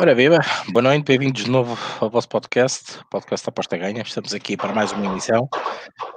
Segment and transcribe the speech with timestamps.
[0.00, 0.38] Ora viva,
[0.70, 4.00] boa noite, bem-vindos de novo ao vosso podcast, podcast Aposta Ganha.
[4.00, 5.46] Estamos aqui para mais uma emissão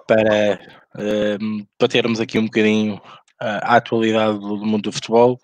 [0.08, 0.58] para
[0.96, 5.38] uh, batermos aqui um bocadinho uh, a atualidade do, do, mundo do futebol,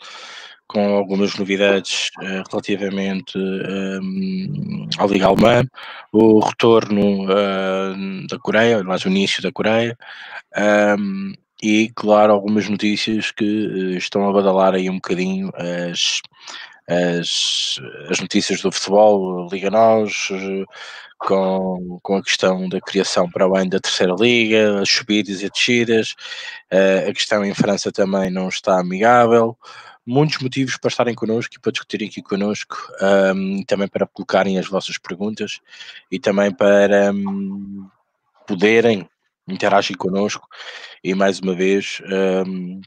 [0.70, 5.66] com algumas novidades uh, relativamente um, à Liga Alemã,
[6.14, 7.28] o retorno
[8.30, 9.98] da Coreia, aliás, o início da Coreia.
[10.98, 15.52] Um, e, claro, algumas notícias que estão a badalar aí um bocadinho
[15.92, 16.22] as,
[16.90, 17.80] as,
[18.10, 20.30] as notícias do futebol, Liga Nós,
[21.20, 26.16] com, com a questão da criação para ano da terceira liga, as subidas e descidas,
[26.72, 29.58] uh, a questão em França também não está amigável,
[30.06, 32.76] muitos motivos para estarem connosco e para discutirem aqui connosco,
[33.36, 35.60] um, também para colocarem as vossas perguntas
[36.12, 37.88] e também para um,
[38.48, 39.08] poderem
[39.48, 40.48] interagir connosco.
[41.04, 42.02] E mais uma vez
[42.48, 42.82] um,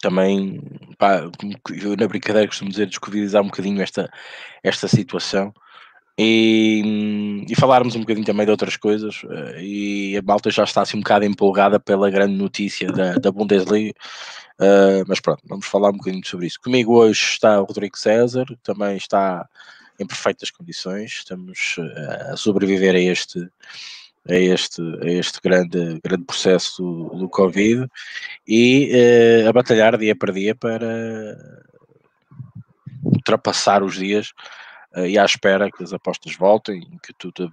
[0.00, 0.60] também,
[0.98, 1.22] pá,
[1.82, 4.10] eu na brincadeira costumo dizer, descovidizar um bocadinho esta,
[4.62, 5.52] esta situação
[6.18, 9.22] e, e falarmos um bocadinho também de outras coisas.
[9.30, 13.30] Eh, e a malta já está assim um bocado empolgada pela grande notícia da, da
[13.30, 13.94] Bundesliga.
[14.60, 16.58] Uh, mas pronto, vamos falar um bocadinho sobre isso.
[16.60, 19.48] Comigo hoje está o Rodrigo César, também está
[20.00, 21.12] em perfeitas condições.
[21.12, 23.48] Estamos uh, a sobreviver a este,
[24.28, 27.88] a este, a este grande, grande processo do, do Covid
[28.46, 28.90] e
[29.44, 31.36] uh, a batalhar dia para dia para
[33.02, 34.32] ultrapassar os dias
[34.96, 37.52] uh, e à espera que as apostas voltem, que tudo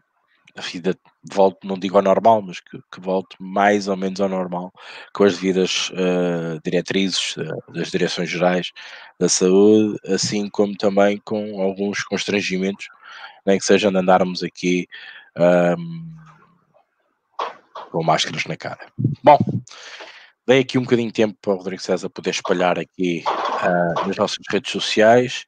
[0.57, 0.97] a vida
[1.33, 4.71] volte, não digo ao normal, mas que, que volte mais ou menos ao normal,
[5.13, 8.71] com as devidas uh, diretrizes uh, das direções gerais
[9.19, 12.87] da saúde, assim como também com alguns constrangimentos,
[13.45, 14.87] nem que seja andarmos aqui
[15.37, 16.24] um,
[17.95, 18.91] com máscaras na cara.
[19.23, 19.37] Bom,
[20.45, 24.17] dei aqui um bocadinho de tempo para o Rodrigo César poder espalhar aqui uh, nas
[24.17, 25.45] nossas redes sociais.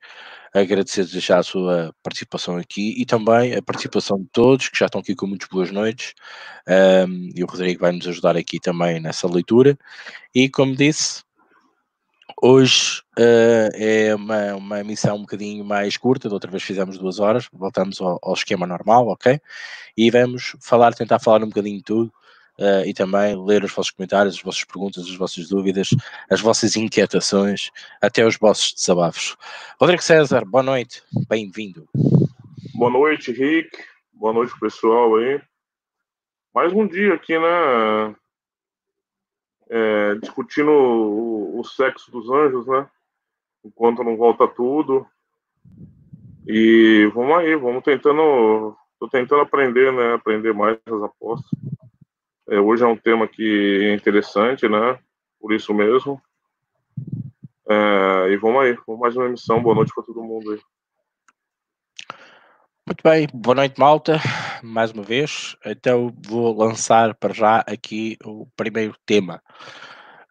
[0.54, 5.02] Agradecer já a sua participação aqui e também a participação de todos que já estão
[5.02, 6.14] aqui com muitas boas noites.
[7.06, 9.78] Um, e o Rodrigo vai nos ajudar aqui também nessa leitura.
[10.34, 11.28] E como disse,
[12.40, 17.20] Hoje uh, é uma, uma emissão um bocadinho mais curta, da outra vez fizemos duas
[17.20, 19.42] horas, voltamos ao, ao, esquema normal, ok?
[19.98, 22.14] E vamos falar, tentar falar um bocadinho de tudo,
[22.60, 25.90] uh, e também ler os vossos comentários, as vossas perguntas, as vossas dúvidas,
[26.30, 29.36] as vossas inquietações, até os vossos desabafos.
[29.80, 31.88] Rodrigo César, boa noite, bem-vindo.
[32.74, 33.78] Boa noite, Rick.
[34.14, 35.42] Boa noite, pessoal aí.
[36.54, 38.16] Mais um dia aqui, né?
[39.70, 42.90] É, discutindo o, o, sexo dos anjos, né?
[43.64, 45.06] Enquanto não volta tudo.
[46.48, 48.76] E vamos aí, vamos tentando.
[49.00, 50.14] Tô tentando aprender, né?
[50.14, 51.50] Aprender mais as apostas.
[52.50, 54.98] É, hoje é um tema que é interessante, né?
[55.40, 56.22] Por isso mesmo.
[57.70, 59.62] É, e vamos aí, vamos mais uma emissão.
[59.62, 60.60] Boa noite para todo mundo aí.
[62.88, 64.18] Muito bem, boa noite, malta,
[64.64, 65.58] mais uma vez.
[65.66, 69.44] Então vou lançar para já aqui o primeiro tema.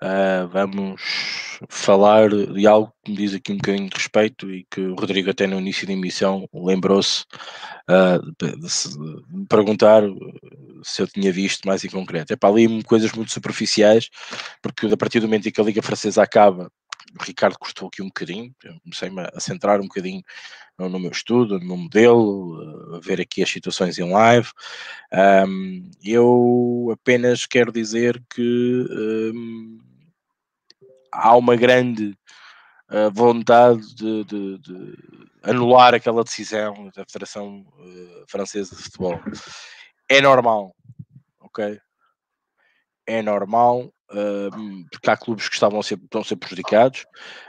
[0.02, 1.00] Uh, vamos
[1.70, 5.30] falar de algo que me diz aqui um bocadinho de respeito e que o Rodrigo
[5.30, 7.24] até no início da emissão lembrou-se
[7.88, 10.02] uh, de, de, de, perguntar
[10.82, 12.32] se eu tinha visto mais em concreto.
[12.32, 14.10] É para ali coisas muito superficiais,
[14.60, 16.70] porque a partir do momento em que a Liga Francesa acaba,
[17.18, 20.22] o Ricardo custou aqui um bocadinho, comecei-me a centrar um bocadinho
[20.78, 24.48] no, no, meu estudo, no meu modelo, a ver aqui as situações em live.
[25.48, 29.78] Um, eu apenas quero dizer que um,
[31.12, 32.16] há uma grande
[32.90, 34.94] uh, vontade de, de, de,
[35.42, 39.20] anular aquela decisão da Federação uh, Francesa de Futebol.
[40.08, 40.74] É normal,
[41.40, 41.80] ok?
[43.06, 43.92] É normal,
[44.90, 47.06] porque há clubes que estavam a ser, estão a ser prejudicados.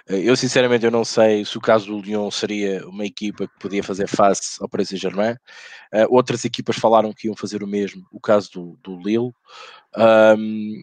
[0.10, 3.60] Uh, eu, sinceramente, eu não sei se o caso do Lyon seria uma equipa que
[3.60, 5.34] podia fazer face ao Paris Saint-Germain.
[5.94, 9.32] Uh, outras equipas falaram que iam fazer o mesmo, o caso do, do Lille.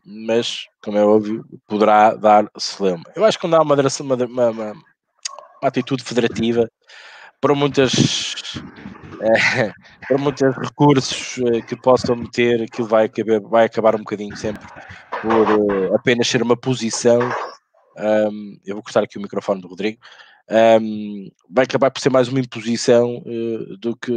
[0.04, 3.04] Mas, como é óbvio, poderá dar celema.
[3.14, 4.74] Eu acho que quando há uma, uma, uma, uma
[5.62, 6.68] atitude federativa,
[7.40, 7.92] para muitas
[9.20, 9.72] é,
[10.08, 13.10] para muitos recursos eh, que possam meter, aquilo vai
[13.48, 14.66] vai acabar um bocadinho sempre
[15.24, 17.18] por uh, apenas ser uma posição.
[17.96, 19.98] Um, eu vou cortar aqui o microfone do Rodrigo.
[20.50, 24.12] Um, vai acabar por ser mais uma imposição uh, do que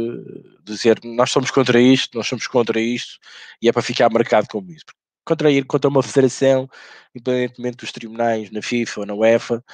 [0.62, 3.18] dizer nós somos contra isto, nós somos contra isto,
[3.62, 4.84] e é para ficar marcado como isso.
[5.24, 6.68] Contra ir contra uma federação,
[7.14, 9.64] independentemente dos tribunais na FIFA ou na UEFA,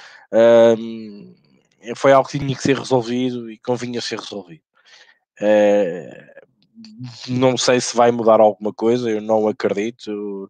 [0.77, 1.35] um,
[1.95, 4.63] foi algo que tinha que ser resolvido e convinha ser resolvido.
[5.41, 6.35] Uh,
[7.27, 10.49] não sei se vai mudar alguma coisa, eu não acredito.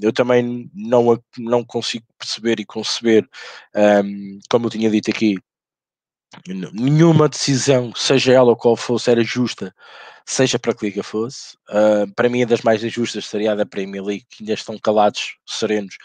[0.00, 3.28] Eu também não, não consigo perceber e conceber,
[4.04, 5.38] um, como eu tinha dito aqui,
[6.72, 9.74] nenhuma decisão, seja ela qual fosse, era justa,
[10.24, 11.56] seja para que liga fosse.
[11.68, 14.78] Uh, para mim, a das mais injustas seria a da Premier League, que ainda estão
[14.78, 15.96] calados, serenos,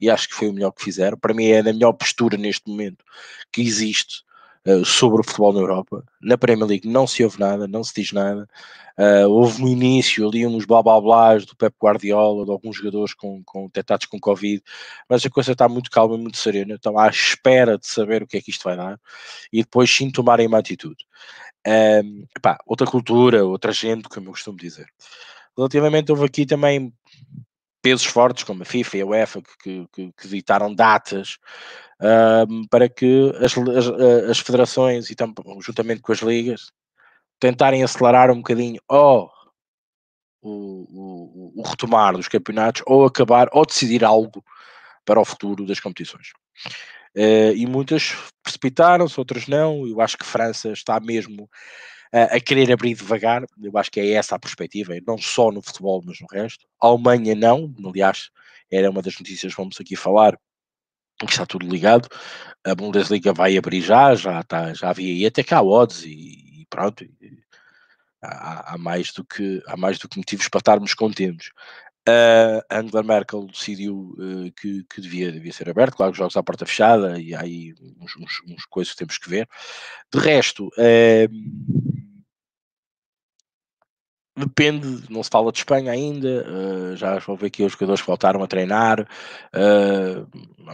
[0.00, 1.18] e acho que foi o melhor que fizeram.
[1.18, 3.04] Para mim, é a melhor postura neste momento
[3.52, 4.23] que existe
[4.66, 6.04] uh, sobre o futebol na Europa.
[6.20, 8.48] Na Premier League não se ouve nada, não se diz nada.
[8.98, 13.12] Uh, houve no início ali uns blá blá blás do Pep Guardiola, de alguns jogadores
[13.12, 14.62] com, com tetados com Covid,
[15.08, 16.74] mas a coisa está muito calma, muito serena.
[16.74, 18.98] Estão à espera de saber o que é que isto vai dar
[19.52, 21.04] e depois sim tomarem uma atitude.
[21.66, 24.86] Um, epá, outra cultura, outra gente, como eu costumo dizer.
[25.56, 26.92] Relativamente, houve aqui também
[27.84, 31.36] pesos fortes, como a FIFA e a UEFA, que, que, que ditaram datas
[32.48, 36.72] um, para que as, as, as, federações, e tam, juntamente com as ligas,
[37.38, 39.30] tentarem acelerar um bocadinho ou
[40.40, 44.42] o, o, o, retomar dos campeonatos ou acabar ou decidir algo
[45.04, 46.28] para o futuro das competições.
[47.14, 49.86] Uh, e muitas precipitaram-se, outras não.
[49.86, 51.50] Eu acho que França está mesmo
[52.22, 53.44] a querer abrir devagar.
[53.60, 56.64] Eu acho que é essa a perspectiva, não só no futebol, mas no resto.
[56.80, 58.30] A Alemanha não, aliás,
[58.70, 60.38] era uma das notícias que vamos aqui falar,
[61.18, 62.08] que está tudo ligado.
[62.64, 67.04] A Bundesliga vai abrir já, já, está, já havia aí até cá odds e, pronto,
[68.22, 71.50] há, há, mais do que, há mais do que motivos para estarmos contentes.
[72.06, 76.42] Uh, Angela Merkel decidiu uh, que, que devia, devia ser aberto, claro os jogos à
[76.42, 79.48] porta fechada e há aí uns, uns, uns coisas que temos que ver.
[80.12, 82.03] De resto, uh,
[84.36, 88.06] depende, não se fala de Espanha ainda, uh, já vou ver aqui os jogadores que
[88.06, 89.06] voltaram a treinar,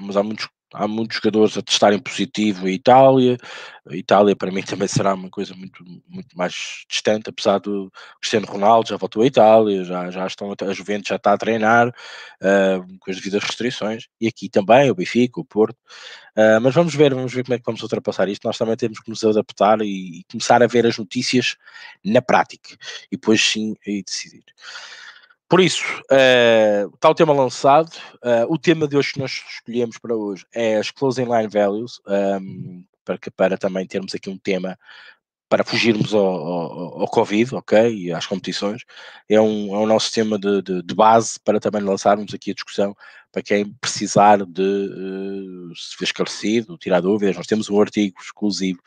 [0.00, 3.36] mas há muitos há muitos jogadores a testarem positivo em Itália.
[3.88, 7.90] A Itália para mim também será uma coisa muito, muito mais distante, apesar do
[8.20, 11.88] Cristiano Ronaldo já voltou à Itália, já, já estão a Juventus já está a treinar
[11.88, 15.78] uh, com as devidas restrições, e aqui também o Benfica, o Porto.
[16.36, 18.46] Uh, mas vamos ver, vamos ver como é que vamos ultrapassar isto.
[18.46, 21.56] Nós também temos que nos adaptar e, e começar a ver as notícias
[22.04, 22.76] na prática
[23.10, 24.44] e depois sim aí decidir.
[25.50, 25.82] Por isso,
[26.12, 27.90] uh, está o tema lançado.
[28.22, 32.00] Uh, o tema de hoje que nós escolhemos para hoje é as Closing Line Values,
[32.06, 34.78] um, ehm, para, que, para também termos aqui um tema
[35.48, 37.92] para fugirmos ao, ao, ao, Covid, ok?
[37.92, 38.82] E às competições.
[39.28, 42.54] É um, é um nosso tema de, de, de, base para também lançarmos aqui a
[42.54, 42.94] discussão
[43.32, 47.36] para quem precisar de uh, se ver esclarecido, tirar dúvidas.
[47.36, 48.80] Nós temos um artigo exclusivo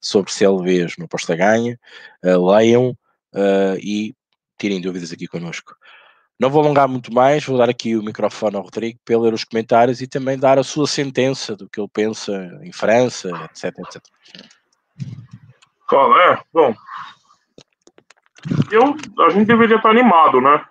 [0.00, 1.78] sobre CLVs no Posta Ganha.
[2.24, 2.90] Uh, leiam
[3.34, 4.16] uh, e
[4.58, 5.76] tirem dúvidas aqui connosco.
[6.38, 9.42] Não vou alongar muito mais, vou dar aqui o microfone ao Rodrigo para ler os
[9.42, 12.32] comentários e também dar a sua sentença do que ele pensa
[12.62, 14.02] em França, etc, etc.
[15.90, 16.74] É, bom.
[18.70, 18.94] Eu,
[19.24, 20.64] a gente deveria estar animado, né?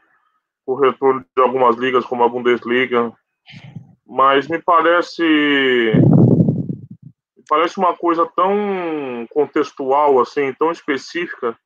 [0.66, 3.12] O retorno de algumas ligas como a Bundesliga,
[4.06, 5.24] mas me parece
[7.36, 11.58] me parece uma coisa tão contextual assim, tão específica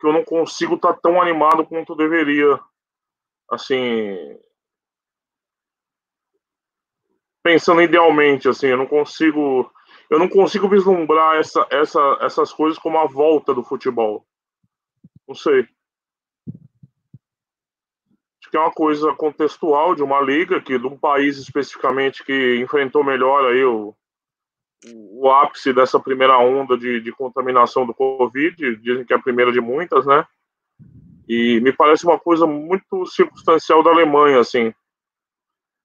[0.00, 2.58] que eu não consigo estar tão animado quanto deveria
[3.50, 4.38] assim,
[7.42, 9.70] pensando idealmente, assim, eu não consigo,
[10.08, 14.26] eu não consigo vislumbrar essa, essa, essas coisas como a volta do futebol.
[15.28, 15.68] Não sei.
[18.40, 22.56] Acho que é uma coisa contextual de uma liga que de um país especificamente que
[22.60, 23.94] enfrentou melhor aí o,
[24.92, 29.52] o ápice dessa primeira onda de, de contaminação do Covid, dizem que é a primeira
[29.52, 30.26] de muitas, né?
[31.28, 34.72] E me parece uma coisa muito circunstancial da Alemanha, assim.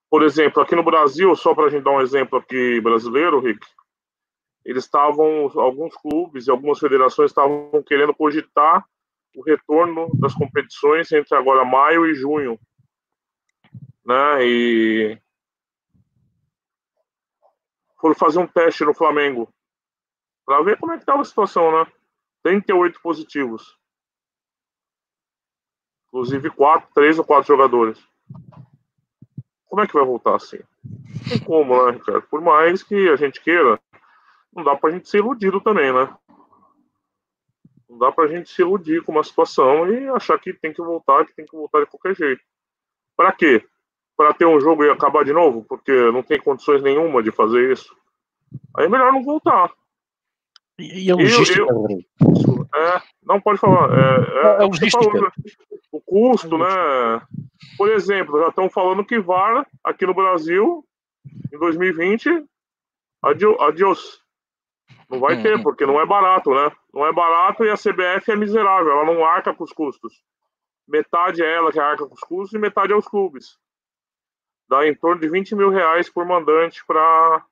[0.10, 3.66] Por exemplo, aqui no Brasil, só para a gente dar um exemplo aqui brasileiro, Rick,
[4.66, 8.86] eles estavam, alguns clubes e algumas federações estavam querendo cogitar
[9.36, 12.60] o retorno das competições entre agora maio e junho,
[14.06, 14.46] né?
[14.46, 15.22] E
[18.02, 19.54] foram fazer um teste no Flamengo
[20.46, 21.92] para ver como é que estava a situação, né?
[22.44, 23.79] 38 positivos.
[26.10, 27.98] Inclusive quatro, três ou quatro jogadores.
[29.68, 30.60] Como é que vai voltar assim?
[30.84, 32.24] Não tem como, né, Ricardo?
[32.24, 33.80] Por mais que a gente queira,
[34.54, 36.12] não dá pra gente ser iludido também, né?
[37.88, 41.26] Não dá pra gente se iludir com uma situação e achar que tem que voltar,
[41.26, 42.42] que tem que voltar de qualquer jeito.
[43.16, 43.64] Para quê?
[44.18, 45.64] Para ter um jogo e acabar de novo?
[45.64, 47.96] Porque não tem condições nenhuma de fazer isso.
[48.76, 49.72] Aí é melhor não voltar.
[50.80, 53.90] E a logística, eu, eu, é, não pode falar.
[53.92, 55.04] É, é, logística.
[55.04, 55.30] Falou, né?
[55.92, 57.22] O custo, né?
[57.78, 60.86] Por exemplo, já estão falando que VAR aqui no Brasil,
[61.54, 62.46] em 2020,
[63.60, 64.22] adiós.
[65.10, 65.64] Não vai ter, uhum.
[65.64, 66.72] porque não é barato, né?
[66.94, 70.24] Não é barato e a CBF é miserável, ela não arca com os custos.
[70.88, 73.58] Metade é ela que arca com os custos e metade é os clubes.
[74.68, 77.44] Dá em torno de 20 mil reais por mandante para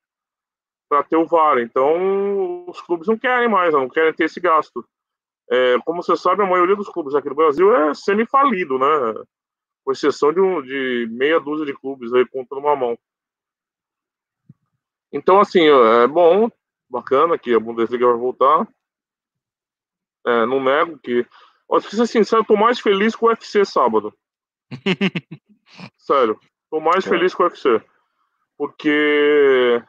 [0.89, 1.57] para ter o VAR.
[1.59, 4.87] Então, os clubes não querem mais, não querem ter esse gasto.
[5.49, 9.23] É, como você sabe, a maioria dos clubes aqui no Brasil é semi-falido, né?
[9.83, 12.97] Com exceção de, um, de meia dúzia de clubes aí contando uma mão.
[15.11, 16.49] Então, assim, é bom,
[16.89, 18.67] bacana que a Bundesliga vai voltar.
[20.25, 21.25] É, não nego que.
[21.69, 24.13] Ó, se ser sincero, eu tô mais feliz com o UFC sábado.
[25.97, 26.39] Sério,
[26.69, 27.09] tô mais é.
[27.09, 27.81] feliz com o UFC.
[28.57, 29.81] Porque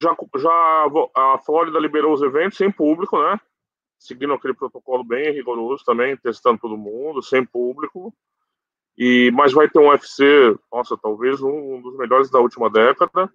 [0.00, 3.40] já, já a Flórida liberou os eventos sem público, né?
[4.00, 8.12] Seguindo aquele protocolo bem rigoroso também, testando todo mundo, sem público.
[8.96, 13.30] E, mas vai ter um UFC, nossa, talvez um, dos melhores da última década.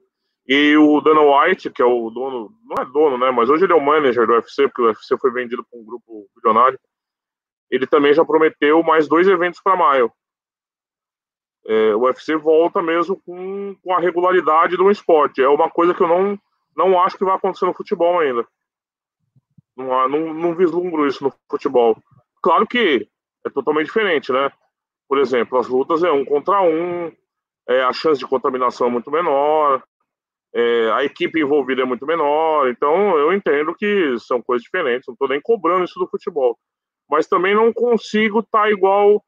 [0.47, 3.29] E o Dana White, que é o dono, não é dono, né?
[3.29, 5.85] Mas hoje ele é o manager do UFC, porque o UFC foi vendido para um
[5.85, 6.79] grupo bilionário.
[7.69, 10.11] Ele também já prometeu mais dois eventos para maio.
[11.67, 15.43] É, o UFC volta mesmo com, com a regularidade do esporte.
[15.43, 16.39] É uma coisa que eu não,
[16.75, 18.47] não acho que vai acontecer no futebol ainda.
[19.75, 21.97] Não, não, não vislumbro isso no futebol.
[22.41, 23.07] Claro que
[23.45, 24.51] é totalmente diferente, né?
[25.07, 27.11] Por exemplo, as lutas é um contra um,
[27.67, 29.83] é, a chance de contaminação é muito menor,
[30.53, 32.69] é, a equipe envolvida é muito menor.
[32.69, 35.05] Então, eu entendo que são coisas diferentes.
[35.05, 36.57] Não estou nem cobrando isso do futebol.
[37.09, 39.23] Mas também não consigo estar tá igual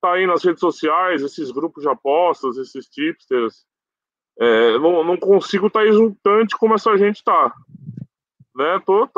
[0.00, 3.64] tá aí nas redes sociais, esses grupos de apostas, esses tipsters.
[4.40, 7.52] É, não, não consigo estar tá exultante como essa gente está.
[8.54, 8.80] Né?
[8.84, 9.08] Tô,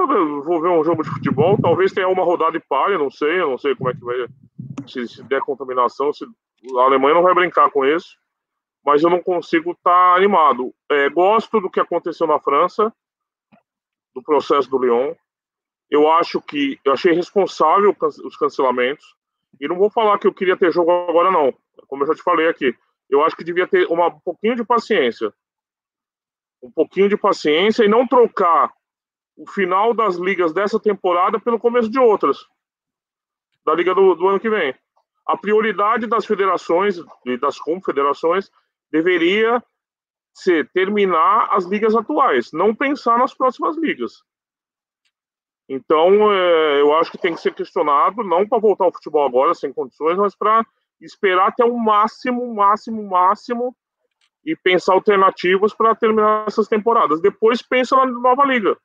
[0.42, 3.58] vou ver um jogo de futebol, talvez tenha uma rodada de palha, não sei, não
[3.58, 4.26] sei como é que vai.
[4.86, 8.16] Se, se der contaminação, se, a Alemanha não vai brincar com isso
[8.84, 10.74] mas eu não consigo estar tá animado.
[10.90, 12.92] É, gosto do que aconteceu na França,
[14.14, 15.14] do processo do Lyon.
[15.90, 19.16] Eu acho que eu achei responsável os cancelamentos.
[19.60, 21.54] E não vou falar que eu queria ter jogo agora, não.
[21.86, 22.76] Como eu já te falei aqui.
[23.08, 25.32] Eu acho que devia ter uma, um pouquinho de paciência.
[26.62, 28.72] Um pouquinho de paciência e não trocar
[29.36, 32.38] o final das ligas dessa temporada pelo começo de outras.
[33.64, 34.74] Da liga do, do ano que vem.
[35.26, 38.50] A prioridade das federações e das confederações
[38.90, 39.62] deveria
[40.34, 44.22] ser terminar as ligas atuais, não pensar nas próximas ligas.
[45.68, 49.54] Então, é, eu acho que tem que ser questionado, não para voltar ao futebol agora,
[49.54, 50.64] sem condições, mas para
[51.00, 53.74] esperar até o máximo, máximo, máximo
[54.44, 57.20] e pensar alternativas para terminar essas temporadas.
[57.20, 58.76] Depois pensa na nova liga.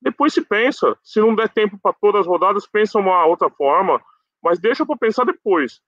[0.00, 0.96] Depois se pensa.
[1.02, 4.02] Se não der tempo para todas as rodadas, pensa uma outra forma,
[4.42, 5.80] mas deixa para pensar depois.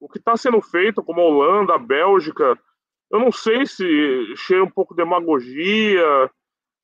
[0.00, 2.58] O que está sendo feito, como a Holanda, a Bélgica,
[3.10, 3.84] eu não sei se
[4.36, 6.30] cheira um pouco de demagogia,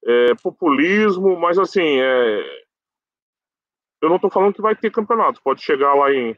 [0.05, 2.65] é, populismo, mas assim, é,
[4.03, 5.41] eu não estou falando que vai ter campeonato.
[5.43, 6.37] Pode chegar lá em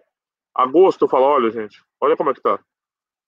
[0.54, 2.58] agosto e falar, olha, gente, olha como é que tá.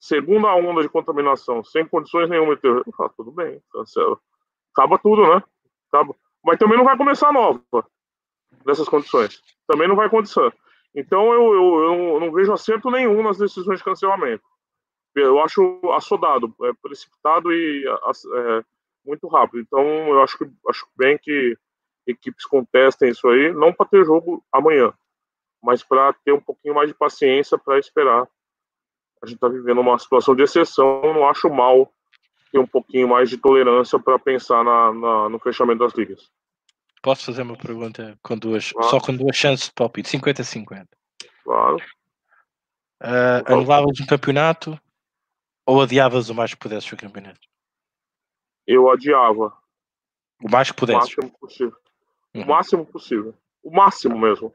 [0.01, 2.83] Segunda onda de contaminação, sem condições nenhuma ter.
[3.01, 4.19] Ah, tudo bem, cancela.
[4.73, 5.43] Acaba tudo, né?
[5.89, 6.15] Acaba.
[6.45, 7.63] Mas também não vai começar nova
[8.65, 9.43] nessas condições.
[9.67, 10.55] Também não vai acontecer.
[10.95, 11.79] Então eu, eu,
[12.15, 14.45] eu não vejo acerto nenhum nas decisões de cancelamento
[15.21, 18.65] eu acho assodado, é precipitado e é,
[19.05, 19.61] muito rápido.
[19.61, 21.57] Então, eu acho, que, acho bem que
[22.07, 24.93] equipes contestem isso aí, não para ter jogo amanhã,
[25.63, 28.27] mas para ter um pouquinho mais de paciência para esperar.
[29.23, 31.93] A gente está vivendo uma situação de exceção, não acho mal
[32.51, 36.31] ter um pouquinho mais de tolerância para pensar na, na, no fechamento das ligas.
[37.03, 38.91] Posso fazer uma pergunta com duas, claro.
[38.91, 40.87] só com duas chances de palpite, 50-50?
[41.45, 41.77] Claro.
[43.01, 44.79] Uh, anulavas um campeonato
[45.65, 47.41] ou adiavas o mais que pudesses o campeonato?
[48.67, 49.53] Eu adiava.
[50.43, 51.15] O mais que pudesses?
[51.17, 51.77] O máximo possível.
[52.35, 52.43] Uhum.
[52.43, 53.35] O máximo possível.
[53.63, 54.55] O máximo mesmo.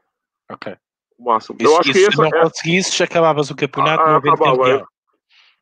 [0.50, 0.76] Ok.
[1.18, 1.58] O máximo.
[1.60, 2.42] eu acho que se não é...
[2.42, 4.86] conseguisses, acabavas o campeonato ah, não havendo campeão.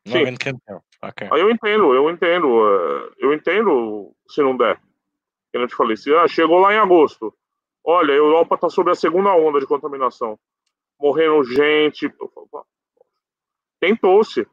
[0.07, 0.11] É.
[0.11, 0.83] Não havendo campeão.
[1.05, 1.29] Okay.
[1.33, 2.47] eu entendo, eu entendo.
[2.47, 4.81] É, eu entendo se não der.
[5.53, 7.35] Eu te falei, se ah, chegou lá em agosto.
[7.85, 10.39] Olha, a Europa está sob a segunda onda de contaminação.
[11.01, 12.13] Morrendo gente.
[13.81, 14.47] Tentou-se.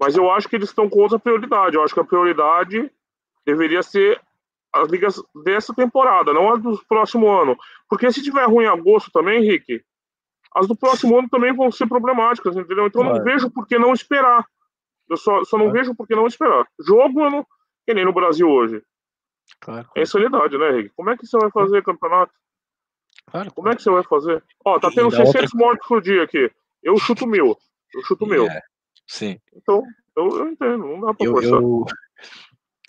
[0.00, 1.76] Mas eu acho que eles estão com outra prioridade.
[1.76, 2.90] Eu acho que a prioridade
[3.46, 4.20] deveria ser
[4.72, 7.56] as ligas dessa temporada, não as do próximo ano.
[7.88, 9.84] Porque se tiver ruim em agosto também, Henrique,
[10.54, 12.86] as do próximo ano também vão ser problemáticas, entendeu?
[12.86, 14.46] Então eu não vejo por que não esperar.
[15.08, 16.66] Eu só, só não vejo por que não esperar.
[16.80, 17.46] Jogo, não,
[17.86, 18.82] que nem no Brasil hoje.
[19.60, 19.88] Claro.
[19.96, 20.94] É insanidade, né, Henrique?
[20.96, 22.32] Como é que você vai fazer campeonato?
[23.26, 24.42] Claro, Como é que você vai fazer?
[24.64, 25.58] Ó, tá tendo 600 outra...
[25.58, 26.50] mortes por dia aqui.
[26.82, 27.56] Eu chuto mil.
[27.94, 28.46] Eu chuto mil.
[28.46, 28.60] É.
[29.06, 29.38] Sim.
[29.54, 29.82] Então,
[30.16, 31.52] eu, eu entendo, não dá para eu, forçar.
[31.52, 31.84] Eu,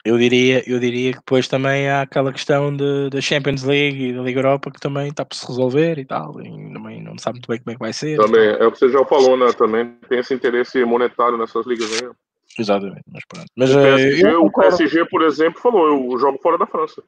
[0.06, 4.22] eu, diria, eu diria que depois também há aquela questão da Champions League e da
[4.22, 7.48] Liga Europa que também está por se resolver e tal, e também não sabe muito
[7.48, 8.18] bem como é que vai ser.
[8.18, 9.52] Também, é o que você já falou, né?
[9.54, 12.10] Também tem esse interesse monetário nessas ligas aí.
[12.58, 13.48] Exatamente, mas pronto.
[13.56, 17.04] Mas, o, PSG, o PSG, por exemplo, falou: eu jogo fora da França.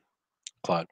[0.63, 0.87] Claro.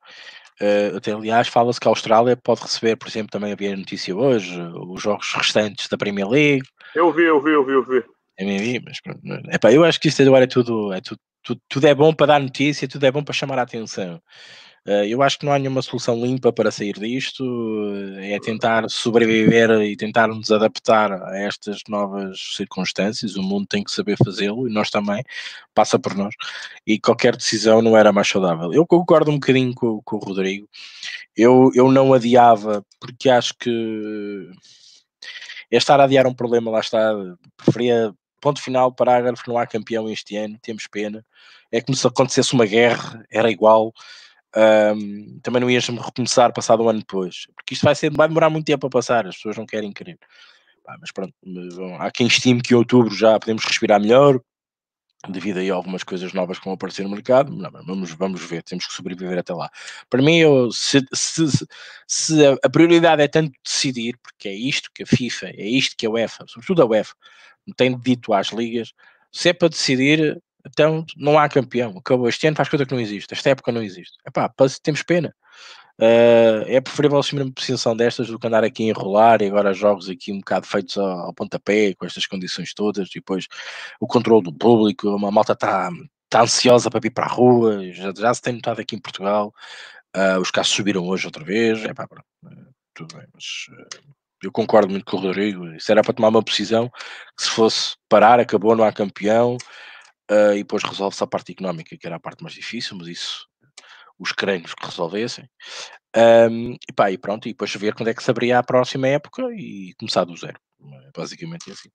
[0.61, 4.57] Uh, até, aliás, fala-se que a Austrália pode receber, por exemplo, também havia notícia hoje,
[4.87, 6.63] os jogos restantes da Premier League.
[6.95, 8.03] Eu vi, eu vi, eu vi, eu vi.
[8.39, 8.99] Vi, mas
[9.53, 12.27] epá, eu acho que isto agora é tudo, é tudo, tudo, tudo, é bom para
[12.27, 14.21] dar notícia, tudo é bom para chamar a atenção.
[14.87, 17.43] Uh, eu acho que não há nenhuma solução limpa para sair disto,
[18.19, 23.35] é tentar sobreviver e tentar nos adaptar a estas novas circunstâncias.
[23.35, 25.23] O mundo tem que saber fazê-lo e nós também,
[25.73, 26.35] passa por nós.
[26.85, 28.71] E qualquer decisão não era mais saudável.
[28.73, 30.69] Eu concordo um bocadinho com, com o Rodrigo.
[31.35, 34.51] Eu, eu não adiava, porque acho que
[35.71, 37.11] é estar a adiar um problema, lá está.
[37.57, 38.13] Preferia
[38.45, 41.25] ponto final, parágrafo, não há campeão este ano, temos pena.
[41.71, 43.91] É como se acontecesse uma guerra, era igual.
[44.55, 48.51] Um, também não ias recomeçar passado um ano depois, porque isto vai, ser, vai demorar
[48.51, 50.19] muito tempo a passar, as pessoas não querem querer.
[51.01, 51.33] mas pronto,
[51.99, 54.39] há quem estime que em outubro já podemos respirar melhor,
[55.27, 57.51] devido a algumas coisas novas que vão aparecer no mercado.
[57.51, 59.71] Não, vamos, vamos ver, temos que sobreviver até lá.
[60.07, 61.65] Para mim, eu, se, se,
[62.07, 66.05] se, a prioridade é tanto decidir, porque é isto que a FIFA, é isto que
[66.05, 67.15] a UEFA, sobretudo a UEFA,
[67.73, 68.93] tem dito às ligas,
[69.31, 71.97] se é para decidir, então não há campeão.
[71.97, 73.33] Acabou este ano, faz coisa que não existe.
[73.33, 74.17] Esta época não existe.
[74.25, 75.33] Epá, temos pena.
[75.97, 79.73] Uh, é preferível assumir uma posição destas do que andar aqui a enrolar e agora
[79.73, 83.47] jogos aqui um bocado feitos ao, ao pontapé, com estas condições todas, e depois
[83.99, 85.89] o controle do público, uma malta está
[86.29, 89.53] tá ansiosa para vir para a rua, já, já se tem notado aqui em Portugal,
[90.17, 92.49] uh, os casos subiram hoje outra vez, é pá, uh,
[92.93, 93.67] tudo bem, mas
[94.43, 96.89] eu concordo muito com o Rodrigo, isso era para tomar uma decisão
[97.37, 99.57] que se fosse parar, acabou, não há campeão,
[100.31, 103.47] uh, e depois resolve-se a parte económica, que era a parte mais difícil, mas isso
[104.17, 105.49] os crenos que resolvessem.
[106.15, 109.07] Um, e pá, e pronto, e depois ver quando é que se abria a próxima
[109.07, 110.57] época e começar do zero.
[111.15, 111.89] Basicamente é assim.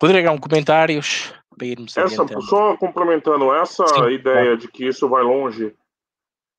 [0.00, 5.08] Rodrigo, há um comentários para irmos essa, Só complementando essa Sim, ideia de que isso
[5.08, 5.74] vai longe,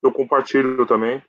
[0.04, 1.22] eu compartilho também.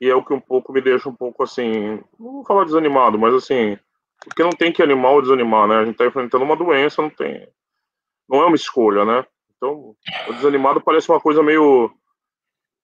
[0.00, 3.18] E é o que um pouco me deixa um pouco assim, não vou falar desanimado,
[3.18, 3.78] mas assim,
[4.24, 5.76] porque não tem que animar ou desanimar, né?
[5.76, 7.48] A gente está enfrentando uma doença, não tem
[8.28, 9.26] não é uma escolha, né?
[9.56, 9.96] Então,
[10.28, 11.90] o desanimado parece uma coisa meio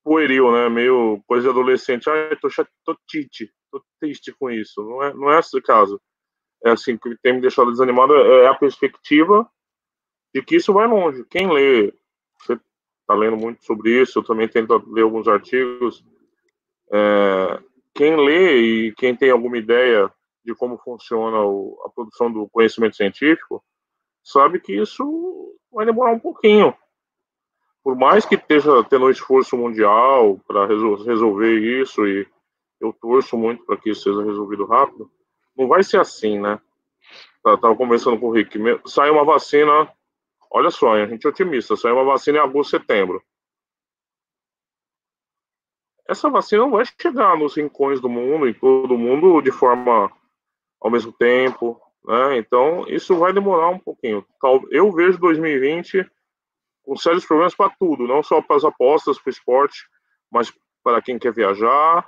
[0.03, 0.69] pueril, né?
[0.69, 2.09] Meio coisa de adolescente.
[2.09, 2.49] Ah, tô,
[2.85, 4.81] tô tite, tô triste com isso.
[4.81, 6.01] Não é, não é esse caso.
[6.65, 9.47] É assim, que tem me deixado desanimado é, é a perspectiva
[10.33, 11.25] de que isso vai longe.
[11.29, 11.93] Quem lê,
[12.39, 12.57] você
[13.05, 16.03] tá lendo muito sobre isso, eu também tento ler alguns artigos.
[16.93, 17.59] É,
[17.95, 20.11] quem lê e quem tem alguma ideia
[20.45, 23.63] de como funciona o, a produção do conhecimento científico,
[24.23, 26.75] sabe que isso vai demorar um pouquinho.
[27.83, 32.27] Por mais que esteja tendo um esforço mundial para resolver isso, e
[32.79, 35.09] eu torço muito para que isso seja resolvido rápido,
[35.57, 36.59] não vai ser assim, né?
[37.45, 38.57] Estava conversando com o Rick.
[38.85, 39.91] Sai uma vacina,
[40.49, 43.21] olha só, a gente é otimista, sai uma vacina em agosto, setembro.
[46.07, 50.11] Essa vacina não vai chegar nos rincões do mundo, em todo mundo, de forma
[50.81, 52.37] ao mesmo tempo, né?
[52.37, 54.25] Então, isso vai demorar um pouquinho.
[54.69, 56.05] Eu vejo 2020
[56.83, 59.87] com sérios problemas para tudo, não só para as apostas, para o esporte,
[60.29, 62.05] mas para quem quer viajar,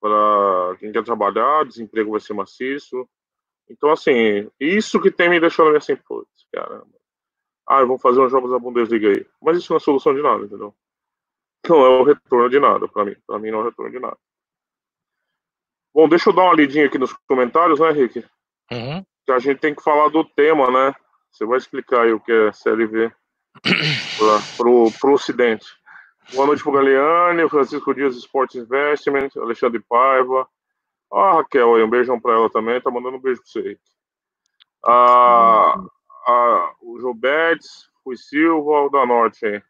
[0.00, 3.08] para quem quer trabalhar, desemprego vai ser maciço.
[3.70, 6.86] Então, assim, isso que tem me deixando assim, putz, caramba.
[7.66, 9.26] Ah, vamos fazer uns jogos da Bundesliga aí.
[9.40, 10.74] Mas isso não é solução de nada, entendeu?
[11.66, 13.16] Não é o retorno de nada, para mim.
[13.26, 14.18] Para mim não é o retorno de nada.
[15.94, 18.24] Bom, deixa eu dar uma lidinha aqui nos comentários, né, Rick?
[18.70, 19.04] Uhum.
[19.24, 20.94] Que a gente tem que falar do tema, né?
[21.30, 23.12] Você vai explicar aí o que é CLV
[24.56, 25.66] para o Ocidente.
[26.34, 30.48] Boa noite para o Galeane, Francisco Dias Sports Investment, Alexandre Paiva.
[31.10, 33.78] Ah, Raquel aí, um beijão para ela também, tá mandando um beijo para você.
[34.84, 35.74] Ah,
[36.26, 39.62] ah, o Jobetes, Rui Silva, o da Norte aí.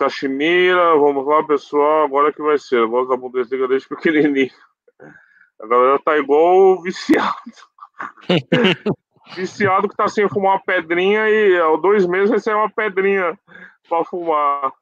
[0.00, 2.86] Caximira, vamos lá, pessoal, agora que vai ser.
[2.86, 4.50] Gosto da Bundesliga desde pequenininho.
[5.60, 7.36] A galera tá igual viciado.
[9.36, 13.38] viciado que tá sem fumar uma pedrinha e há dois meses recebe uma pedrinha
[13.90, 14.72] para fumar.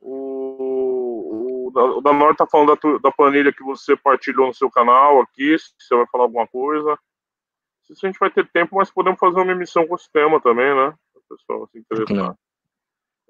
[0.00, 5.20] O, o, o Danor tá falando da, da, planilha que você partilhou no seu canal
[5.20, 6.96] aqui, se você vai falar alguma coisa.
[7.82, 10.72] Se a gente vai ter tempo, mas podemos fazer uma emissão com esse tema também,
[10.76, 10.94] né?
[11.12, 12.36] O pessoal se interessar.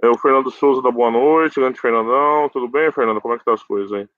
[0.02, 2.48] É o Fernando Souza da Boa Noite, grande Fernandão.
[2.50, 3.20] Tudo bem, Fernando?
[3.20, 4.08] Como é que tá as coisas aí?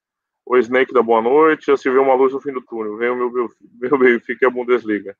[0.45, 2.97] O Snake da Boa Noite, já se vê uma luz no fim do túnel.
[2.97, 5.17] Vem o meu, meu, Benfica e a Bundesliga.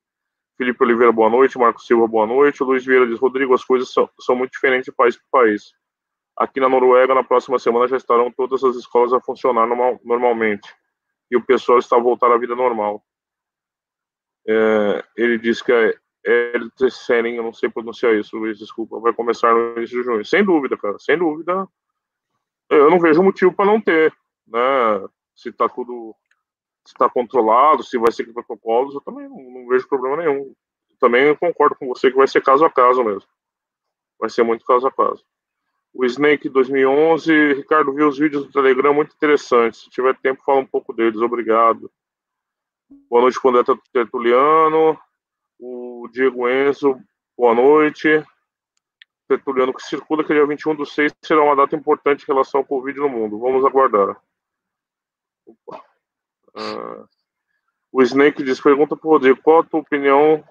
[0.57, 1.57] Felipe Oliveira, boa noite.
[1.57, 2.63] Marcos Silva, boa noite.
[2.65, 5.73] Luiz Vieira diz: Rodrigo, as coisas são, são muito diferentes de país para país.
[6.37, 10.69] Aqui na Noruega, na próxima semana, já estarão todas as escolas a funcionar normal, normalmente.
[11.31, 13.05] E o pessoal está a voltar à vida normal.
[14.49, 15.73] É, ele diz que
[16.29, 20.25] Eltesering, eu não sei pronunciar isso, Luiz, desculpa, vai começar no início de junho.
[20.25, 21.67] Sem dúvida, cara, sem dúvida.
[22.69, 24.13] Eu não vejo motivo para não ter,
[24.47, 24.59] né?
[25.35, 26.15] Se tá tudo,
[26.85, 30.55] se tá controlado, se vai ser protocolos, eu também não, não vejo problema nenhum.
[31.01, 33.29] Também concordo com você que vai ser caso a caso mesmo.
[34.19, 35.25] Vai ser muito caso a caso.
[35.95, 39.81] O Snake 2011, Ricardo viu os vídeos do Telegram muito interessantes.
[39.83, 41.21] Se tiver tempo, fala um pouco deles.
[41.21, 41.91] Obrigado.
[43.09, 43.61] Boa noite, Condé
[43.93, 44.99] Tertuliano.
[45.59, 47.01] O Diego Enzo,
[47.37, 48.25] boa noite.
[49.27, 52.67] Tertuliano, que circula que dia 21 do 6 será uma data importante em relação ao
[52.67, 53.39] Covid no mundo.
[53.39, 54.17] Vamos aguardar.
[55.47, 57.09] Uh,
[57.93, 60.43] o Snake diz: pergunta para o Rodrigo, qual a tua opinião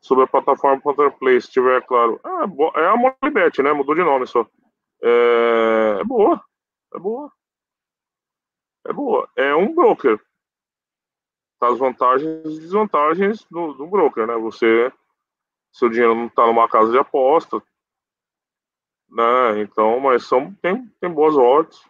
[0.00, 0.80] sobre a plataforma
[1.18, 2.20] Play, se tiver claro.
[2.24, 3.72] É, é a Molibet, né?
[3.72, 4.46] Mudou de nome só.
[5.02, 6.40] É, é boa.
[6.94, 7.32] É boa.
[8.86, 9.28] É boa.
[9.36, 10.20] É um broker.
[11.60, 14.34] As vantagens e desvantagens do, do broker, né?
[14.36, 14.92] Você.
[15.72, 17.62] Seu dinheiro não está numa casa de aposta.
[19.08, 19.60] Né?
[19.60, 21.84] Então, mas são, tem, tem boas odds.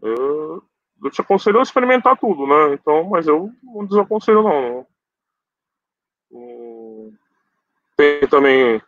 [0.00, 0.62] Eu,
[1.02, 2.74] eu te aconselho a experimentar tudo, né?
[2.74, 4.86] Então, mas eu não desaconselho não.
[7.96, 8.80] Tem também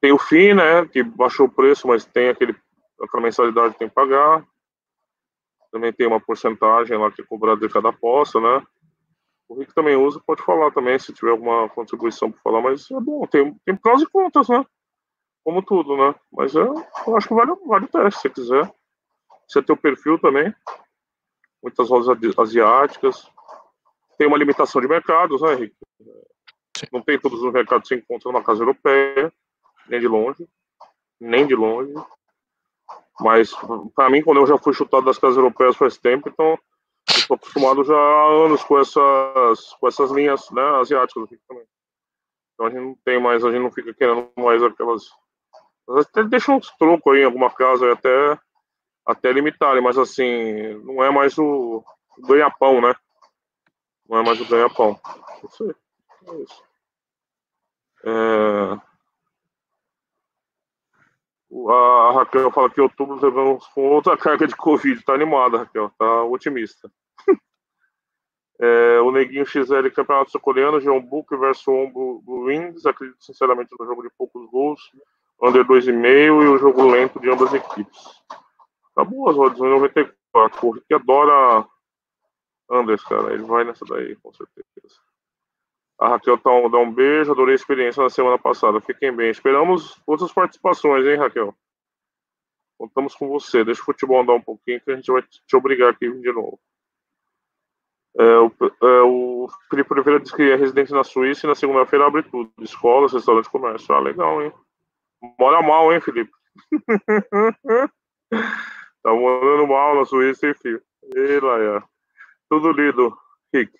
[0.00, 2.54] tem o FII, né, que baixou o preço, mas tem aquele,
[3.02, 4.46] aquela mensalidade que tem que pagar.
[5.70, 8.62] Também tem uma porcentagem lá que é cobrada de cada aposta, né.
[9.48, 13.00] O Rick também usa, pode falar também, se tiver alguma contribuição para falar, mas é
[13.00, 14.64] bom, tem, tem prós e contras, né?
[15.44, 16.14] Como tudo, né?
[16.32, 18.74] Mas é, eu acho que vale, vale o teste, se você quiser.
[19.48, 20.52] Você tem o perfil também.
[21.62, 23.30] Muitas lojas asiáticas.
[24.18, 25.76] Tem uma limitação de mercados, né, Rick?
[26.76, 26.86] Sim.
[26.92, 29.32] Não tem todos os mercados que se encontram numa casa europeia,
[29.88, 30.48] nem de longe,
[31.20, 31.94] nem de longe.
[33.20, 33.50] Mas,
[33.94, 36.58] para mim, quando eu já fui chutado das casas europeias faz tempo, então
[37.08, 41.64] estou acostumado já há anos com essas, com essas linhas né, asiáticas aqui também.
[42.54, 45.04] Então a gente não tem mais, a gente não fica querendo mais aquelas.
[45.88, 48.38] Até deixa uns trocos aí em alguma casa até,
[49.06, 51.84] até limitarem, mas assim, não é mais o,
[52.18, 52.94] ganha-pão, né?
[54.08, 54.98] Não é mais o ganha-pão.
[55.42, 55.74] Não sei.
[56.26, 56.62] É isso.
[58.04, 58.95] É...
[61.68, 65.02] A Raquel fala que outubro vamos com outra carga de Covid.
[65.04, 65.90] Tá animada, Raquel.
[65.98, 66.90] Tá otimista.
[68.60, 72.84] é, o Neguinho XL Campeonato Socoreano, João Book versus Ombo Wings.
[72.84, 74.80] Acredito sinceramente no jogo de poucos gols.
[75.40, 78.22] Under 2,5 e o jogo lento de ambas equipes.
[78.94, 80.66] Tá boas odds, 94.
[80.66, 81.66] O Rick adora
[82.70, 83.32] Anders, cara.
[83.32, 85.05] Ele vai nessa daí, com certeza.
[85.98, 88.80] A Raquel tá dá um beijo, adorei a experiência na semana passada.
[88.80, 89.30] Fiquem bem.
[89.30, 91.54] Esperamos outras participações, hein, Raquel?
[92.78, 93.64] Contamos com você.
[93.64, 96.60] Deixa o futebol andar um pouquinho que a gente vai te obrigar aqui de novo.
[98.18, 102.06] É, o, é, o Felipe Oliveira disse que é residente na Suíça e na segunda-feira
[102.06, 102.50] abre tudo.
[102.60, 103.94] Escolas, restaurante, comércio.
[103.94, 104.52] Ah, legal, hein?
[105.38, 106.32] Mora mal, hein, Felipe?
[109.02, 110.82] tá morando mal na Suíça, hein, filho?
[111.14, 111.82] E lá, é.
[112.50, 113.16] Tudo lido,
[113.52, 113.72] Rick.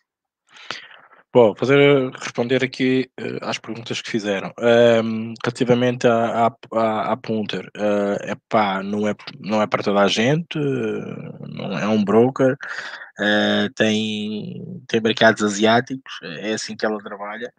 [1.36, 4.50] Bom, fazer, responder aqui uh, às perguntas que fizeram.
[4.58, 10.58] Um, relativamente à, à, Punter, uh, epá, não, é, não é para toda a gente,
[10.58, 17.52] uh, não é um broker, uh, tem, tem mercados asiáticos, é assim que ela trabalha.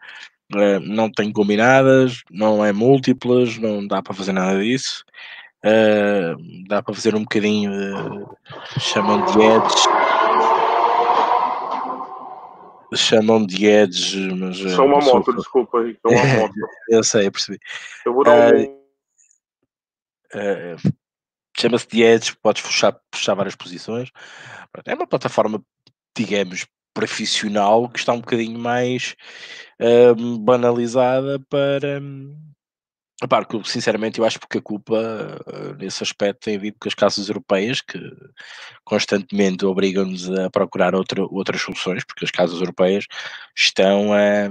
[0.81, 5.05] Não tem combinadas, não é múltiplas, não dá para fazer nada disso.
[6.67, 7.69] dá para fazer um bocadinho,
[8.79, 10.06] chamam de edge
[12.95, 14.57] chamam de Edge, mas.
[14.57, 15.35] Só uma moto, sou...
[15.35, 16.53] desculpa, é uma moto.
[16.89, 17.59] eu sei, eu percebi.
[18.05, 18.63] Eu vou dar uh, um.
[20.33, 20.97] Uh,
[21.59, 24.11] Chama-se de Edge, podes puxar, puxar várias posições.
[24.85, 25.59] É uma plataforma,
[26.15, 29.15] digamos, profissional que está um bocadinho mais
[29.81, 31.99] uh, banalizada para.
[31.99, 32.46] Um,
[33.21, 37.27] Epá, sinceramente, eu acho porque a culpa uh, nesse aspecto tem havido com as casas
[37.29, 37.99] europeias que
[38.83, 43.05] constantemente obrigam-nos a procurar outra, outras soluções, porque as casas europeias
[43.55, 44.47] estão a,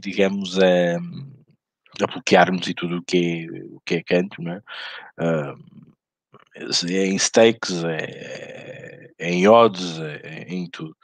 [0.00, 0.96] digamos, a,
[2.02, 4.62] a bloquear-nos e tudo o que é, o que é canto, não é?
[6.88, 9.98] É em stakes, é, é em odds,
[10.46, 10.96] em tudo.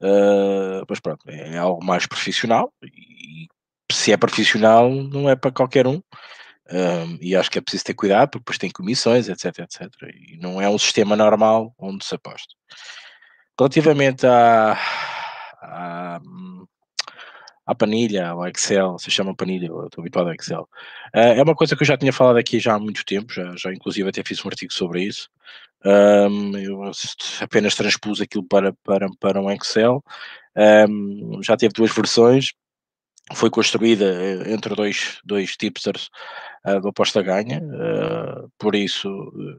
[0.00, 3.48] Uh, mas pronto, é algo mais profissional e
[4.08, 6.00] se é profissional, não é para qualquer um.
[6.70, 7.18] um.
[7.20, 9.82] e acho que é preciso ter cuidado, porque depois tem comissões, etc, etc.
[10.14, 12.54] E não é um sistema normal onde se aposta.
[13.58, 14.78] Relativamente à,
[15.60, 16.20] à,
[17.66, 20.66] à panilha, ao Excel, se chama panilha, eu estou habituado ao Excel.
[21.14, 23.54] Uh, é uma coisa que eu já tinha falado aqui já há muito tempo, já,
[23.56, 25.28] já inclusive até fiz um artigo sobre isso.
[25.84, 26.80] Um, eu
[27.40, 30.02] apenas transpus aquilo para, para, para um Excel.
[30.56, 32.52] Um, já teve duas versões,
[33.34, 36.08] foi construída eh, entre dois, dois tipsters
[36.66, 39.58] uh, do aposta ganha, uh, por isso uh,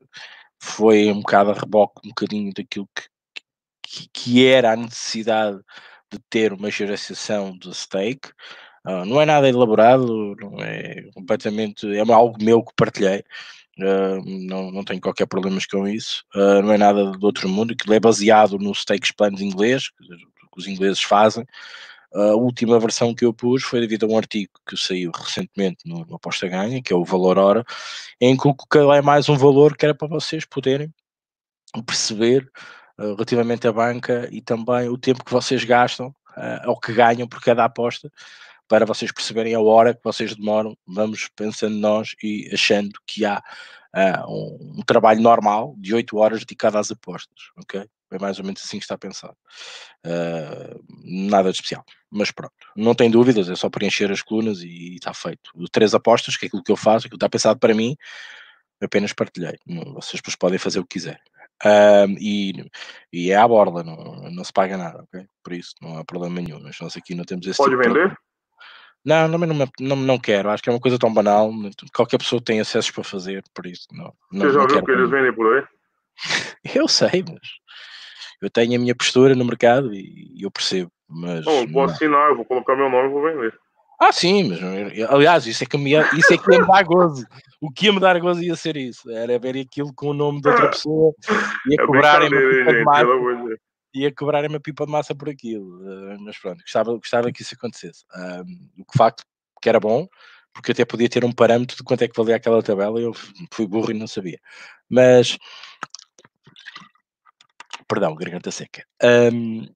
[0.61, 3.03] foi um bocado a reboque um bocadinho daquilo que,
[3.83, 5.59] que, que era a necessidade
[6.11, 8.29] de ter uma geração de stake.
[8.85, 13.23] Uh, não é nada elaborado, não é completamente, é algo meu que partilhei.
[13.77, 17.75] Uh, não, não tenho qualquer problemas com isso, uh, não é nada do outro mundo,
[17.75, 20.05] que é baseado no stakes plans inglês, que
[20.57, 21.45] os ingleses fazem.
[22.13, 26.05] A última versão que eu pus foi devido a um artigo que saiu recentemente no,
[26.05, 27.63] no Aposta Ganha, que é o Valor Hora,
[28.19, 30.91] em que é mais um valor que era para vocês poderem
[31.85, 32.49] perceber
[32.97, 37.27] uh, relativamente à banca e também o tempo que vocês gastam uh, ou que ganham
[37.27, 38.11] por cada aposta
[38.67, 43.41] para vocês perceberem a hora que vocês demoram, vamos pensando nós e achando que há
[43.95, 47.87] uh, um, um, trabalho normal de 8 horas dedicado às apostas, ok?
[48.11, 49.35] É mais ou menos assim que está pensado.
[50.05, 50.83] Uh,
[51.29, 55.13] nada de especial, mas pronto, não tem dúvidas, é só preencher as colunas e, está
[55.13, 55.51] feito.
[55.71, 57.95] Três apostas, que é aquilo que eu faço, aquilo que está pensado para mim,
[58.81, 59.57] apenas partilhei.
[59.93, 61.21] Vocês depois podem fazer o que quiserem.
[61.65, 62.65] Um, e,
[63.11, 65.25] e é à borda, não, não se paga nada, ok?
[65.43, 66.59] Por isso não há problema nenhum.
[66.61, 68.09] Mas nós aqui não temos esse Pode tipo vender?
[68.09, 68.15] De...
[69.03, 70.49] Não, não, não, não, não quero.
[70.49, 71.51] Acho que é uma coisa tão banal.
[71.93, 74.13] Qualquer pessoa tem acessos para fazer, por isso não.
[74.31, 75.63] não Você já viu que eles vendem por aí?
[76.75, 77.59] Eu sei, mas
[78.41, 80.91] eu tenho a minha postura no mercado e eu percebo.
[81.07, 83.53] Mas não, vou assinar, eu vou colocar meu nome e vou vender.
[83.99, 84.59] Ah, sim, mas
[85.09, 87.25] aliás, isso é que me, isso é que ia me dar gozo.
[87.59, 89.09] O que ia me dar gozo ia ser isso.
[89.11, 91.13] Era ver aquilo com o nome de outra pessoa
[91.67, 93.59] e a é cobrarem uma pipa de massa.
[93.93, 95.81] Ia cobrar uma pipa de massa por aquilo.
[95.81, 98.05] Uh, mas pronto, gostava, gostava que isso acontecesse.
[98.15, 99.23] Um, o que facto
[99.61, 100.07] que era bom,
[100.53, 103.13] porque até podia ter um parâmetro de quanto é que valia aquela tabela, eu
[103.51, 104.39] fui burro e não sabia.
[104.89, 105.37] Mas
[107.89, 108.85] perdão, garganta seca.
[109.03, 109.67] Um,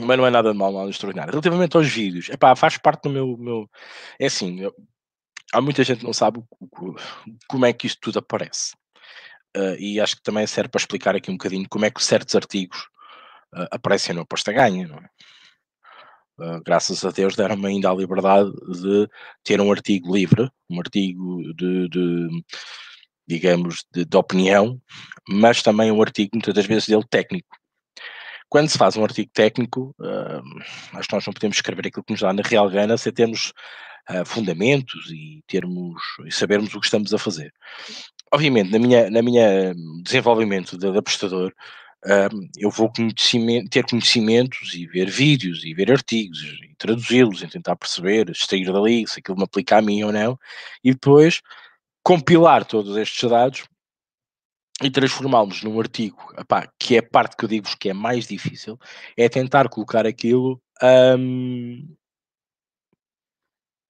[0.00, 1.32] mas não é nada de mal, nada extraordinário.
[1.32, 3.36] Relativamente aos vídeos, epá, faz parte do meu.
[3.36, 3.70] meu
[4.18, 4.74] é assim, eu,
[5.52, 6.42] há muita gente que não sabe
[7.48, 8.74] como é que isto tudo aparece.
[9.54, 12.34] Uh, e acho que também serve para explicar aqui um bocadinho como é que certos
[12.34, 12.80] artigos
[13.54, 15.08] uh, aparecem no Aposta Ganha, não é?
[16.38, 18.50] Uh, graças a Deus deram-me ainda a liberdade
[18.80, 19.06] de
[19.44, 22.28] ter um artigo livre, um artigo de, de
[23.26, 24.80] digamos, de, de, opinião,
[25.28, 27.56] mas também um artigo, muitas das vezes, dele técnico.
[28.48, 32.12] Quando se faz um artigo técnico, uh, acho que nós não podemos escrever aquilo que
[32.12, 33.52] nos dá na real gana sem termos
[34.10, 37.52] uh, fundamentos e termos e sabermos o que estamos a fazer.
[38.30, 41.52] Obviamente, na minha, na minha desenvolvimento de, de apostador,
[42.04, 47.48] uh, eu vou conhecimento, ter conhecimentos e ver vídeos e ver artigos e traduzi-los e
[47.48, 50.38] tentar perceber, extrair dali se aquilo me aplica a mim ou não,
[50.84, 51.40] e depois
[52.02, 53.64] compilar todos estes dados
[54.82, 58.26] e transformá-los num artigo, epá, que é a parte que eu digo que é mais
[58.26, 58.78] difícil,
[59.16, 61.76] é tentar colocar aquilo um,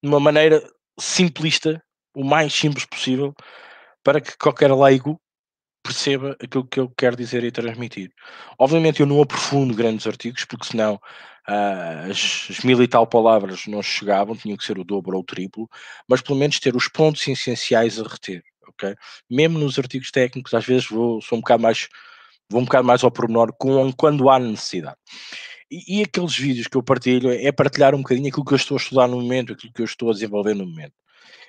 [0.03, 0.63] de uma maneira
[0.99, 1.83] simplista,
[2.15, 3.33] o mais simples possível,
[4.03, 5.19] para que qualquer leigo
[5.83, 8.13] perceba aquilo que eu quero dizer e transmitir.
[8.59, 10.95] Obviamente eu não aprofundo grandes artigos, porque senão
[11.49, 15.23] uh, as, as, mil e tal palavras não chegavam, tinham que ser o dobro ou
[15.23, 15.69] o triplo,
[16.09, 18.43] mas pelo menos ter os pontos essenciais a reter
[18.73, 18.97] ok?
[19.31, 21.89] Mesmo nos artigos técnicos, às vezes vou, sou um bocado mais,
[22.49, 24.97] vou um bocado mais ao pormenor com, quando há necessidade.
[25.71, 28.77] E, e, aqueles vídeos que eu partilho é partilhar um bocadinho aquilo que eu estou
[28.77, 30.93] a estudar no momento, aquilo que eu estou a desenvolver no momento.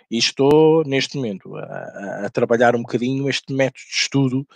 [0.09, 4.47] E estou, neste momento, a, a trabalhar um bocadinho este método de estudo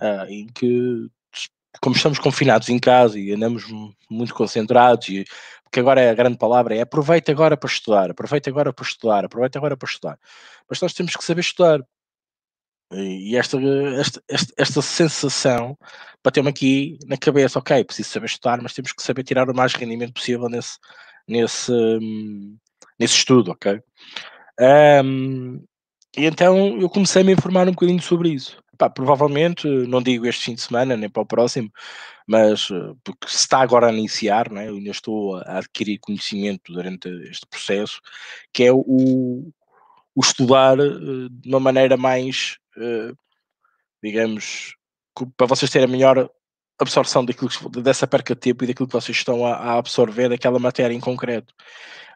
[0.00, 1.08] uh, em que,
[1.80, 3.64] como estamos confinados em casa e andamos
[4.10, 5.24] muito concentrados, e,
[5.62, 9.24] porque agora é a grande palavra é aproveita agora para estudar, aproveita agora para estudar,
[9.24, 10.18] aproveita agora para estudar.
[10.68, 11.80] Mas nós temos que saber estudar,
[12.92, 13.58] e esta,
[13.98, 15.76] esta, esta, esta sensação
[16.22, 19.74] bateu-me aqui na cabeça, ok, preciso saber estudar, mas temos que saber tirar o mais
[19.74, 20.78] rendimento possível nesse,
[21.26, 21.72] nesse,
[22.98, 23.82] nesse estudo, ok?
[24.60, 25.64] Um,
[26.16, 28.62] e então eu comecei a me informar um bocadinho sobre isso.
[28.72, 31.70] Epá, provavelmente, não digo este fim de semana, nem para o próximo,
[32.26, 36.72] mas eh, porque se está agora a iniciar, né, eu ainda estou a adquirir conhecimento
[36.72, 38.00] durante este processo,
[38.52, 38.82] que é o,
[40.14, 42.58] o estudar uh, de uma maneira mais
[44.04, 44.76] digamos,
[45.36, 46.30] para vocês terem a melhor
[46.78, 50.28] absorção daquilo que, dessa perca de tempo e daquilo que vocês estão a, a absorver
[50.28, 51.54] daquela matéria em concreto.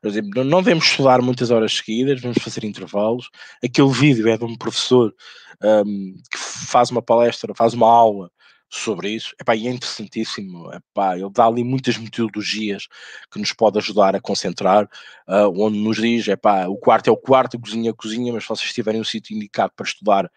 [0.01, 3.29] Por exemplo, não devemos estudar muitas horas seguidas, vamos fazer intervalos.
[3.63, 5.15] Aquele vídeo é de um professor
[5.63, 8.31] um, que faz uma palestra, faz uma aula
[8.71, 9.35] sobre isso.
[9.41, 10.71] Epá, e é interessantíssimo.
[10.73, 12.87] Epá, ele dá ali muitas metodologias
[13.31, 14.85] que nos pode ajudar a concentrar,
[15.27, 18.33] uh, onde nos diz, epá, o quarto é o quarto, a cozinha é a cozinha,
[18.33, 20.31] mas se vocês tiverem um sítio indicado para estudar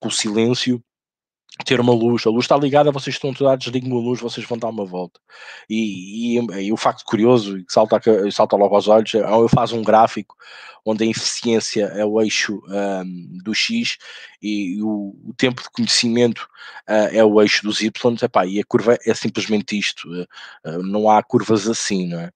[0.00, 0.82] com silêncio,
[1.64, 4.58] ter uma luz, a luz está ligada, vocês estão todos, desligam a luz, vocês vão
[4.58, 5.20] dar uma volta.
[5.68, 9.76] E, e, e o facto curioso, que salta, salta logo aos olhos, é eu faço
[9.76, 10.36] um gráfico
[10.86, 13.98] onde a eficiência é o eixo um, do X
[14.40, 16.48] e o, o tempo de conhecimento
[16.88, 21.10] uh, é o eixo dos Y, epá, e a curva é simplesmente isto, uh, não
[21.10, 22.30] há curvas assim, não é?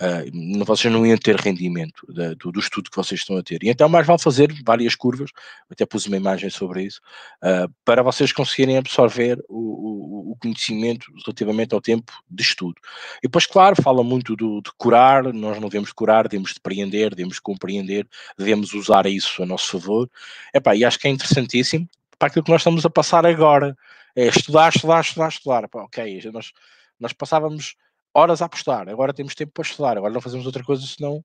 [0.00, 3.62] Uh, vocês não iam ter rendimento de, do, do, estudo que vocês estão a ter.
[3.62, 5.30] E então mais vale fazer várias curvas,
[5.70, 7.00] até pus uma imagem sobre isso,
[7.42, 12.76] uh, para vocês conseguirem absorver o, o, o, conhecimento relativamente ao tempo de estudo.
[13.18, 17.38] E depois, claro, fala muito do, de curar, nós não devemos curar, devemos depreender, devemos
[17.38, 20.10] compreender, devemos usar isso a nosso favor.
[20.52, 23.76] Epá, e acho que é interessantíssimo para aquilo que nós estamos a passar agora.
[24.16, 25.64] É estudar, estudar, estudar, estudar.
[25.64, 26.52] Epá, ok, nós,
[27.00, 27.74] nós passávamos
[28.14, 31.24] horas a apostar, agora temos tempo para estudar, agora não fazemos outra coisa senão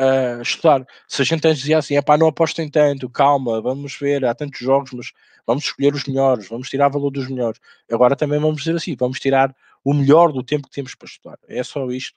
[0.00, 0.84] uh, estudar.
[1.08, 4.60] Se a gente dizia assim, é pá, não apostem tanto, calma, vamos ver, há tantos
[4.60, 5.12] jogos, mas
[5.46, 7.60] vamos escolher os melhores, vamos tirar valor dos melhores.
[7.90, 11.38] Agora também vamos dizer assim, vamos tirar o melhor do tempo que temos para estudar.
[11.46, 12.16] É só isto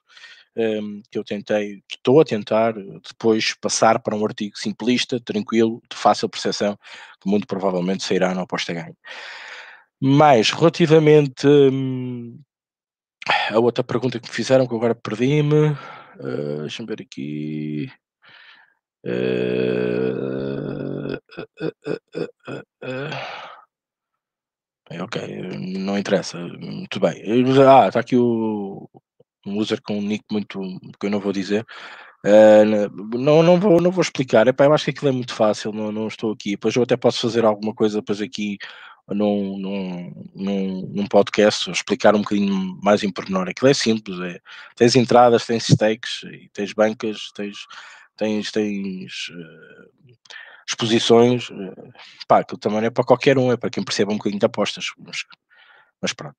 [0.56, 5.82] um, que eu tentei, que estou a tentar depois passar para um artigo simplista, tranquilo,
[5.90, 6.78] de fácil percepção,
[7.20, 8.96] que muito provavelmente sairá no aposta ganho.
[10.00, 12.40] Mas relativamente hum,
[13.50, 15.70] a outra pergunta que me fizeram, que agora perdi-me.
[16.18, 17.90] Uh, Deixa-me ver aqui.
[19.04, 21.14] Uh,
[22.84, 23.10] uh,
[25.02, 25.22] ok,
[25.78, 26.38] não interessa.
[26.38, 27.22] Muito bem.
[27.66, 28.88] Ah, está aqui o
[29.46, 30.60] um user com um nick muito
[31.00, 31.64] que eu não vou dizer.
[32.26, 34.46] Uh, não, não, vou, não vou explicar.
[34.48, 36.52] Epá, eu acho que aquilo é muito fácil, não, não estou aqui.
[36.52, 38.58] Depois eu até posso fazer alguma coisa depois aqui
[39.14, 39.58] num,
[40.34, 43.48] num, num, podcast, explicar um bocadinho mais em pormenor.
[43.48, 44.40] Aquilo é simples, é,
[44.76, 46.20] tens entradas, tens stakes,
[46.52, 47.66] tens bancas, tens,
[48.16, 50.16] tens, tens uh,
[50.68, 51.92] exposições, uh,
[52.26, 54.92] pá, aquilo também é para qualquer um, é para quem perceba um bocadinho de apostas,
[54.98, 55.24] mas,
[56.00, 56.36] mas pronto.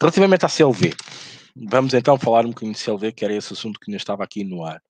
[0.00, 0.94] Relativamente à CLV,
[1.56, 4.44] vamos então falar um bocadinho de CLV, que era esse assunto que ainda estava aqui
[4.44, 4.82] no ar.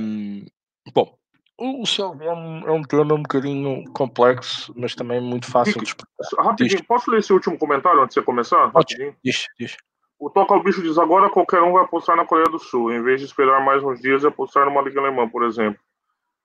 [0.00, 0.46] Um,
[0.94, 1.16] bom,
[1.58, 2.82] o CLV é um, é um
[3.14, 6.12] um bocadinho complexo, mas também muito fácil de explicar.
[6.38, 6.86] Rapidinho, diz.
[6.86, 8.66] posso ler esse último comentário antes de você começar?
[8.66, 9.14] Rapidinho.
[9.24, 9.76] Diz, diz.
[10.18, 13.02] O Toca ao Bicho diz agora qualquer um vai apostar na Coreia do Sul, em
[13.02, 15.80] vez de esperar mais uns dias e apostar numa Liga Alemã, por exemplo.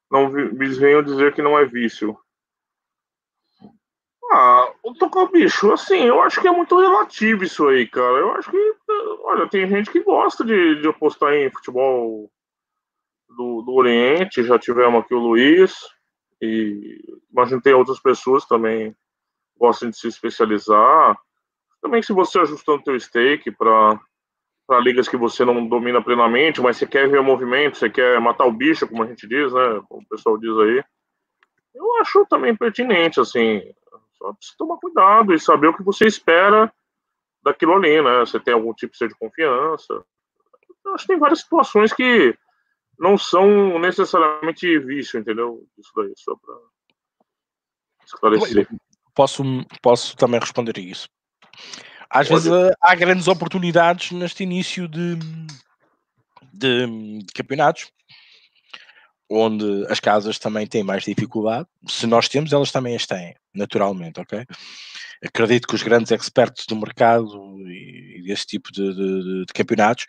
[0.10, 2.18] Não me venham dizer que não é vício.
[4.32, 8.18] Ah, o Toca ao Bicho, assim, eu acho que é muito relativo isso aí, cara.
[8.18, 8.76] Eu acho que,
[9.24, 12.30] olha, tem gente que gosta de, de apostar em futebol
[13.30, 15.74] do, do Oriente, já tivemos aqui o Luiz,
[16.42, 17.00] e
[17.32, 18.96] imagino tem outras pessoas também
[19.58, 21.18] gostam de se especializar.
[21.82, 24.00] Também se você ajustando teu stake para
[24.68, 28.20] para ligas que você não domina plenamente, mas você quer ver o movimento, você quer
[28.20, 29.82] matar o bicho, como a gente diz, né?
[29.88, 30.84] Como o pessoal diz aí.
[31.74, 33.62] Eu acho também pertinente, assim,
[34.18, 36.70] só precisa tomar cuidado e saber o que você espera
[37.42, 38.20] daquilo ali, né?
[38.20, 40.04] Você tem algum tipo de confiança.
[40.84, 42.38] Eu acho que tem várias situações que
[43.00, 45.66] não são necessariamente vício, entendeu?
[45.78, 46.56] Isso daí, só para
[48.06, 48.68] esclarecer.
[49.14, 49.44] Posso,
[49.82, 51.08] posso também responder a isso.
[52.10, 52.44] Às Pode.
[52.44, 55.16] vezes eh, há grandes oportunidades neste início de,
[56.54, 56.88] de,
[57.20, 57.92] de campeonatos
[59.30, 61.68] onde as casas também têm mais dificuldade.
[61.88, 64.46] Se nós temos, elas também as têm, naturalmente, ok?
[65.24, 67.28] Acredito que os grandes expertos do mercado
[67.70, 70.06] e, desse tipo de, de, de, campeonatos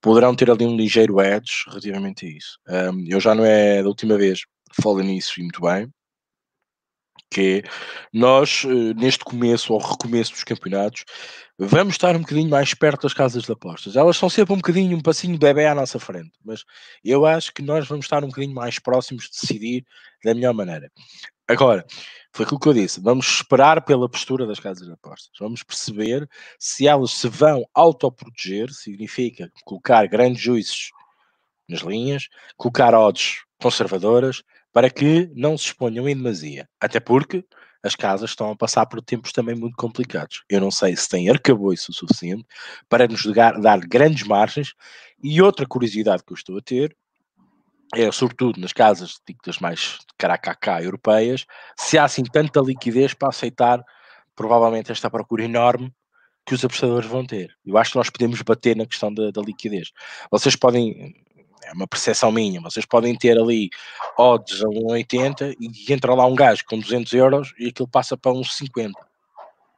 [0.00, 2.58] poderão ter ali um ligeiro edge relativamente a isso.
[2.68, 4.40] Um, eu já não é da última vez,
[4.82, 5.90] falo nisso e muito bem,
[7.30, 7.62] que
[8.12, 11.04] nós, eh, neste começo ou recomeço dos campeonatos,
[11.58, 13.96] vamos estar um bocadinho mais perto das casas de apostas.
[13.96, 16.64] Elas são sempre um bocadinho, um passinho bebê à nossa frente, mas
[17.04, 19.84] eu acho que nós vamos estar um bocadinho mais próximos de decidir
[20.24, 20.90] da melhor maneira.
[21.46, 21.84] Agora,
[22.32, 25.30] foi aquilo que eu disse, vamos esperar pela postura das casas de apostas.
[25.40, 30.90] Vamos perceber se elas se vão autoproteger, significa colocar grandes juízes
[31.68, 34.42] nas linhas, colocar odds conservadoras,
[34.78, 36.68] para que não se exponham em demasia.
[36.80, 37.44] Até porque
[37.82, 40.44] as casas estão a passar por tempos também muito complicados.
[40.48, 42.46] Eu não sei se têm arcabouço o suficiente
[42.88, 44.74] para nos dar, dar grandes margens.
[45.20, 46.96] E outra curiosidade que eu estou a ter
[47.92, 51.44] é, sobretudo nas casas ditas mais caracacá europeias,
[51.76, 53.84] se há assim tanta liquidez para aceitar
[54.36, 55.92] provavelmente esta procura enorme
[56.46, 57.52] que os apostadores vão ter.
[57.66, 59.90] Eu acho que nós podemos bater na questão da, da liquidez.
[60.30, 61.16] Vocês podem,
[61.68, 63.68] é uma percepção minha, vocês podem ter ali
[64.16, 68.32] odds a 1,80 e entra lá um gajo com 200 euros e aquilo passa para
[68.32, 68.98] uns 50.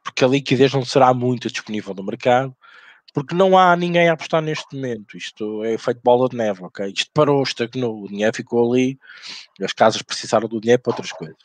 [0.03, 2.55] Porque a liquidez não será muito disponível no mercado,
[3.13, 5.17] porque não há ninguém a apostar neste momento.
[5.17, 6.91] Isto é feito bola de neve, ok?
[6.95, 8.97] Isto parou, estagnou, o dinheiro ficou ali,
[9.61, 11.35] as casas precisaram do dinheiro para outras coisas.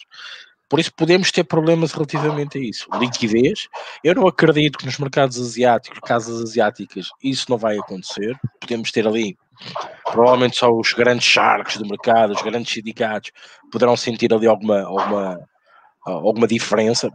[0.68, 2.86] por isso podemos ter problemas relativamente a isso.
[2.98, 3.68] Liquidez,
[4.02, 8.38] eu não acredito que nos mercados asiáticos, casas asiáticas, isso não vai acontecer.
[8.60, 9.36] Podemos ter ali,
[10.04, 13.30] provavelmente só os grandes sharks do mercado, os grandes sindicatos,
[13.70, 15.48] poderão sentir ali alguma, alguma
[16.12, 17.10] alguma diferença.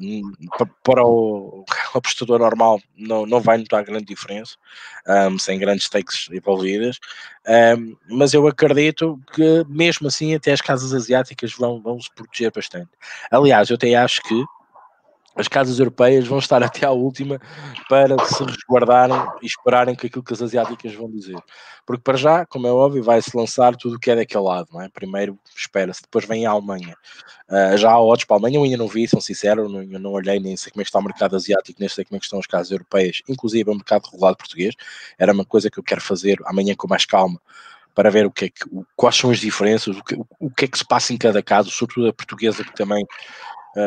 [0.84, 1.64] Para o
[1.96, 4.56] apostador normal não, não vai notar grande diferença,
[5.08, 7.00] um, sem grandes stakes envolvidas,
[7.78, 12.52] um, mas eu acredito que mesmo assim até as casas asiáticas vão, vão se proteger
[12.52, 12.90] bastante.
[13.32, 14.44] Aliás, eu até acho que
[15.36, 17.40] as casas europeias vão estar até à última
[17.88, 21.40] para se resguardarem e esperarem com aquilo que as asiáticas vão dizer.
[21.86, 24.82] Porque para já, como é óbvio, vai-se lançar tudo o que é daquele lado, não
[24.82, 24.90] é?
[24.90, 26.96] Primeiro espera-se, depois vem a Alemanha.
[27.50, 30.00] Uh, já há odds para a Alemanha, eu ainda não vi, são sincero, não, eu
[30.00, 32.20] não olhei nem sei como é que está o mercado asiático, nem sei como é
[32.20, 34.76] que estão as casas europeias, inclusive o mercado regulado português.
[35.18, 37.42] Era uma coisa que eu quero fazer amanhã com mais calma,
[37.94, 40.50] para ver o que é que, o, quais são as diferenças, o que, o, o
[40.50, 43.06] que é que se passa em cada caso, sobretudo a portuguesa que também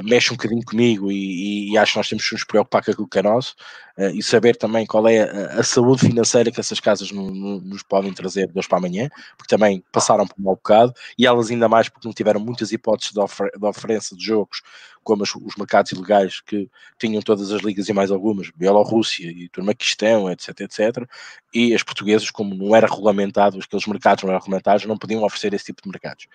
[0.05, 3.09] mexe um bocadinho comigo e, e, acho que nós temos que nos preocupar com aquilo
[3.09, 3.55] que é nosso
[3.97, 7.83] e saber também qual é a, a saúde financeira que essas casas no, no, nos
[7.83, 11.51] podem trazer de hoje para amanhã, porque também passaram por um mau bocado e elas
[11.51, 14.63] ainda mais porque não tiveram muitas hipóteses de, ofer de de jogos
[15.05, 16.69] como os, os, mercados ilegais que
[16.99, 21.09] tinham todas as ligas e mais algumas, Bielorrússia e Turmaquistão, etc, etc,
[21.53, 25.53] e as portuguesas, como não era regulamentado, aqueles mercados não eram regulamentados, não podiam oferecer
[25.53, 26.27] esse tipo de mercados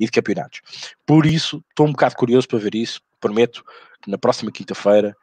[0.00, 0.62] e de campeonatos.
[1.06, 3.62] Por isso, estou um bocado curioso para ver isso, prometo
[4.02, 5.14] que na próxima quinta-feira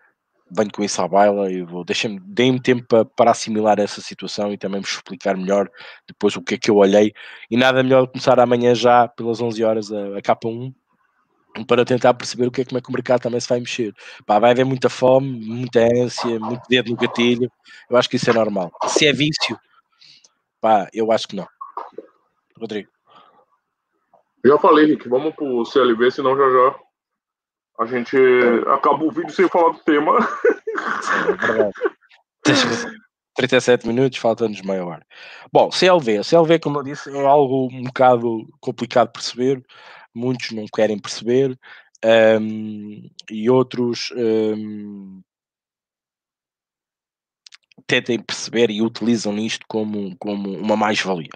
[0.55, 4.51] venho com isso à baila e vou deixem-me, deem-me tempo para, para assimilar essa situação
[4.51, 5.69] e também vos explicar melhor
[6.07, 7.13] depois o que é que eu olhei
[7.49, 10.73] e nada melhor começar amanhã já pelas 11 horas a, a K1
[11.67, 13.93] para tentar perceber o que é como é que o mercado também se vai mexer.
[14.25, 17.51] Pá, vai haver muita fome, muita ânsia, muito dedo no gatilho.
[17.89, 18.71] Eu acho que isso é normal.
[18.87, 19.59] Se é vício,
[20.61, 21.47] pá, eu acho que não.
[22.57, 22.89] Rodrigo.
[24.45, 26.79] Já falei, Rick, vamos pro CLB, senão já já
[27.81, 28.15] a gente
[28.67, 30.17] acaba o vídeo sem falar do tema.
[31.33, 33.01] É verdade.
[33.35, 35.05] 37 minutos, falta-nos meia hora.
[35.51, 36.23] Bom, CLV.
[36.23, 39.65] CLV, como eu disse, é algo um bocado complicado de perceber
[40.13, 41.57] muitos não querem perceber
[42.39, 45.21] um, e outros um,
[47.87, 51.29] tentem perceber e utilizam isto como, como uma mais-valia.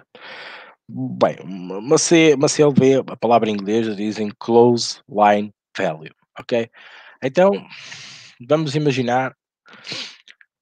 [0.88, 6.70] Bem, uma CLV, a palavra em inglês dizem Close Line Value, ok?
[7.22, 7.50] Então,
[8.48, 9.34] vamos imaginar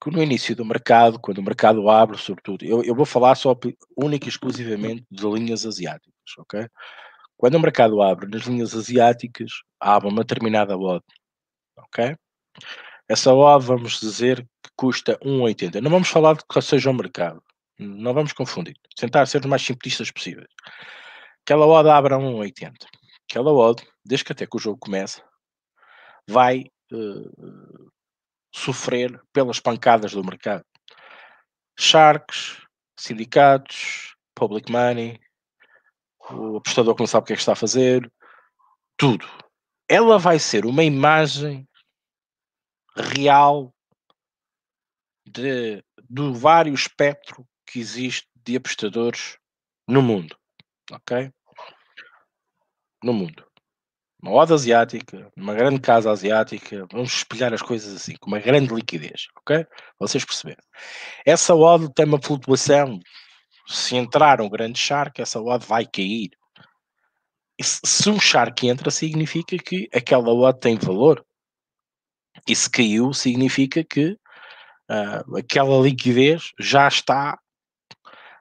[0.02, 3.58] que no início do mercado, quando o mercado abre, sobretudo, eu, eu vou falar só
[3.96, 6.68] única e exclusivamente de linhas asiáticas, ok?
[7.36, 9.50] Quando o mercado abre nas linhas asiáticas,
[9.80, 11.04] abre uma determinada odd,
[11.76, 12.16] ok?
[13.08, 15.80] Essa odd, vamos dizer, que custa 1,80.
[15.80, 17.42] Não vamos falar de que seja o mercado.
[17.78, 18.76] Não vamos confundir.
[18.96, 20.46] Tentar ser o mais simplistas possível.
[21.42, 22.72] Aquela odd abre a 1,80.
[23.28, 25.22] Aquela odd, desde que até que o jogo começa,
[26.28, 27.90] vai uh,
[28.54, 30.64] sofrer pelas pancadas do mercado.
[31.78, 32.62] Sharks,
[32.98, 35.20] sindicatos, public money,
[36.30, 38.10] o apostador que não sabe o que é que está a fazer,
[38.96, 39.26] tudo.
[39.88, 41.68] Ela vai ser uma imagem
[42.96, 43.74] real
[45.26, 49.36] de, do vário espectro que existe de apostadores
[49.86, 50.38] no mundo.
[50.90, 51.30] Ok?
[53.02, 53.46] No mundo.
[54.24, 58.72] Uma oda asiática, uma grande casa asiática, vamos espelhar as coisas assim, com uma grande
[58.72, 59.66] liquidez, ok?
[59.98, 60.62] Vocês perceberam.
[61.26, 62.98] Essa odd tem uma flutuação
[63.68, 66.30] se entrar um grande shark, essa odd vai cair.
[67.60, 71.22] E se um shark entra, significa que aquela odd tem valor.
[72.48, 74.12] E se caiu, significa que
[74.90, 77.38] uh, aquela liquidez já está,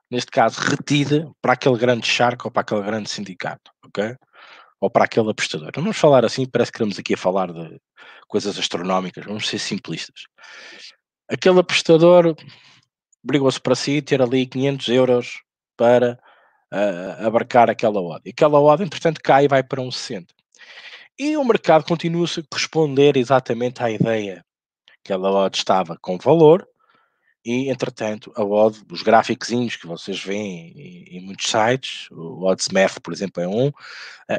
[0.09, 4.15] neste caso, retida para aquele grande shark ou para aquele grande sindicato, ok?
[4.84, 5.71] Ou para aquele apostador.
[5.77, 7.79] Não vamos falar assim, parece que estamos aqui a falar de
[8.27, 10.25] coisas astronómicas, vamos ser simplistas.
[11.29, 12.36] Aquele apostador
[13.23, 15.41] obrigou-se para si ter ali 500 euros
[15.77, 16.19] para
[16.73, 18.23] uh, abarcar aquela odd.
[18.25, 20.34] E aquela odd, entretanto, cai e vai para um 60.
[21.17, 24.43] E o mercado continua-se a corresponder exatamente à ideia
[24.86, 26.67] que aquela odd estava com valor
[27.45, 33.11] e, entretanto, a odd, os gráficos que vocês veem em, muitos sites, o Oddsmath, por
[33.11, 33.73] exemplo, é um, uh,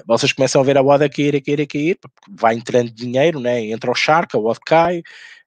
[0.07, 1.99] vocês começam a ver a odd a cair, a cair, a cair,
[2.31, 3.61] vai entrando dinheiro, né?
[3.67, 5.01] entra o Shark, a odd cai,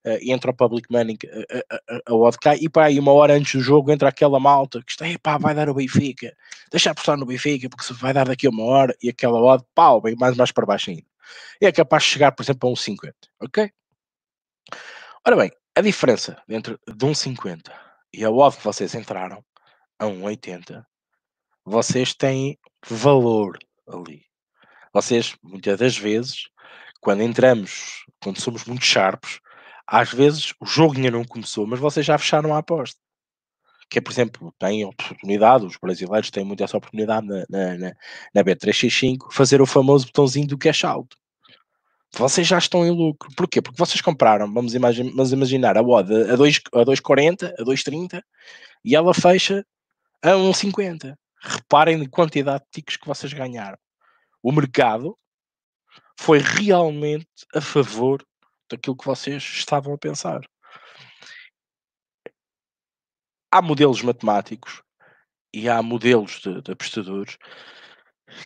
[0.05, 1.17] uh, entra o public money,
[1.51, 4.39] a, a, a odd cai, e pá, aí uma hora antes do jogo entra aquela
[4.39, 6.35] malta que está, pá, vai dar o Benfica,
[6.71, 9.65] deixa apostar no Benfica, porque se vai dar daqui a uma hora, e aquela odd,
[9.73, 11.03] pau, vem mais, mais para baixo ainda.
[11.59, 13.71] E é capaz de chegar, por exemplo, a um 50, ok?
[15.25, 17.71] Ora bem, a diferença entre de um 50
[18.11, 19.45] e a odd que vocês entraram,
[19.99, 20.83] a um 80,
[21.63, 22.57] vocês têm
[22.89, 24.25] valor ali.
[24.91, 26.49] Vocês, muitas das vezes,
[26.99, 29.39] quando entramos, quando somos muito sharpos,
[29.85, 32.99] às vezes o jogo ainda não começou, mas vocês já fecharam a aposta.
[33.87, 37.93] Que é, por exemplo, tem oportunidade, os brasileiros têm muito essa oportunidade na, na, na,
[38.33, 41.15] na B365, fazer o famoso botãozinho do cash out.
[42.15, 43.29] Vocês já estão em lucro.
[43.35, 43.61] Porquê?
[43.61, 48.23] Porque vocês compraram, vamos, imagine, vamos imaginar, a odd a 2,40, a 2,30
[48.83, 49.65] e ela fecha
[50.21, 51.15] a 1,50.
[51.39, 53.77] Reparem na quantidade de ticos que vocês ganharam.
[54.41, 55.17] O mercado
[56.19, 58.25] foi realmente a favor
[58.69, 60.41] daquilo que vocês estavam a pensar.
[63.51, 64.81] Há modelos matemáticos
[65.53, 67.37] e há modelos de, de apostadores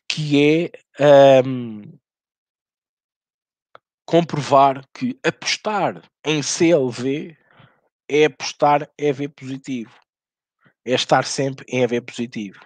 [0.07, 1.99] que é um,
[4.11, 7.33] comprovar que apostar em CLV
[8.09, 9.93] é apostar EV positivo.
[10.85, 12.59] É estar sempre em EV positivo.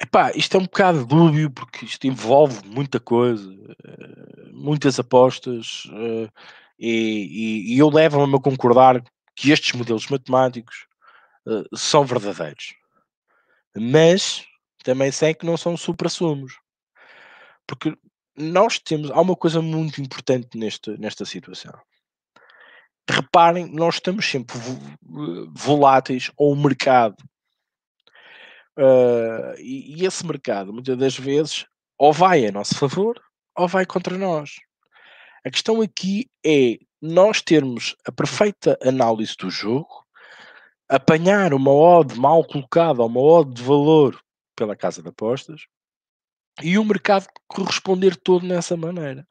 [0.00, 3.52] Epá, isto é um bocado dúbio porque isto envolve muita coisa,
[3.86, 6.30] eh, muitas apostas, eh,
[6.78, 9.04] e, e, e eu levo-me a concordar
[9.34, 10.86] que estes modelos matemáticos
[11.46, 12.74] eh, são verdadeiros.
[13.76, 14.42] Mas
[14.82, 16.54] também sei que não são supra-sumos.
[17.66, 17.94] Porque
[18.36, 19.10] nós temos.
[19.10, 21.72] Há uma coisa muito importante neste, nesta situação.
[23.08, 24.56] Reparem, nós estamos sempre
[25.54, 27.16] voláteis ao mercado
[28.78, 31.64] Uh, e, e, esse mercado, muitas das vezes,
[31.96, 33.18] ou vai a nosso favor
[33.56, 34.56] ou vai contra nós.
[35.44, 40.04] A questão aqui é nós termos a perfeita análise do jogo,
[40.88, 44.20] apanhar uma odd mal colocada, uma odd de valor
[44.54, 45.62] pela casa de apostas
[46.62, 49.26] e o mercado corresponder todo nessa maneira.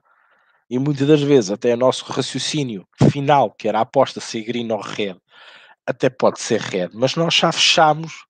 [0.69, 4.71] E muitas das vezes, até o nosso raciocínio final, que era a aposta ser green
[4.71, 5.15] ou red,
[5.86, 8.26] até pode ser red, mas nós já fechamos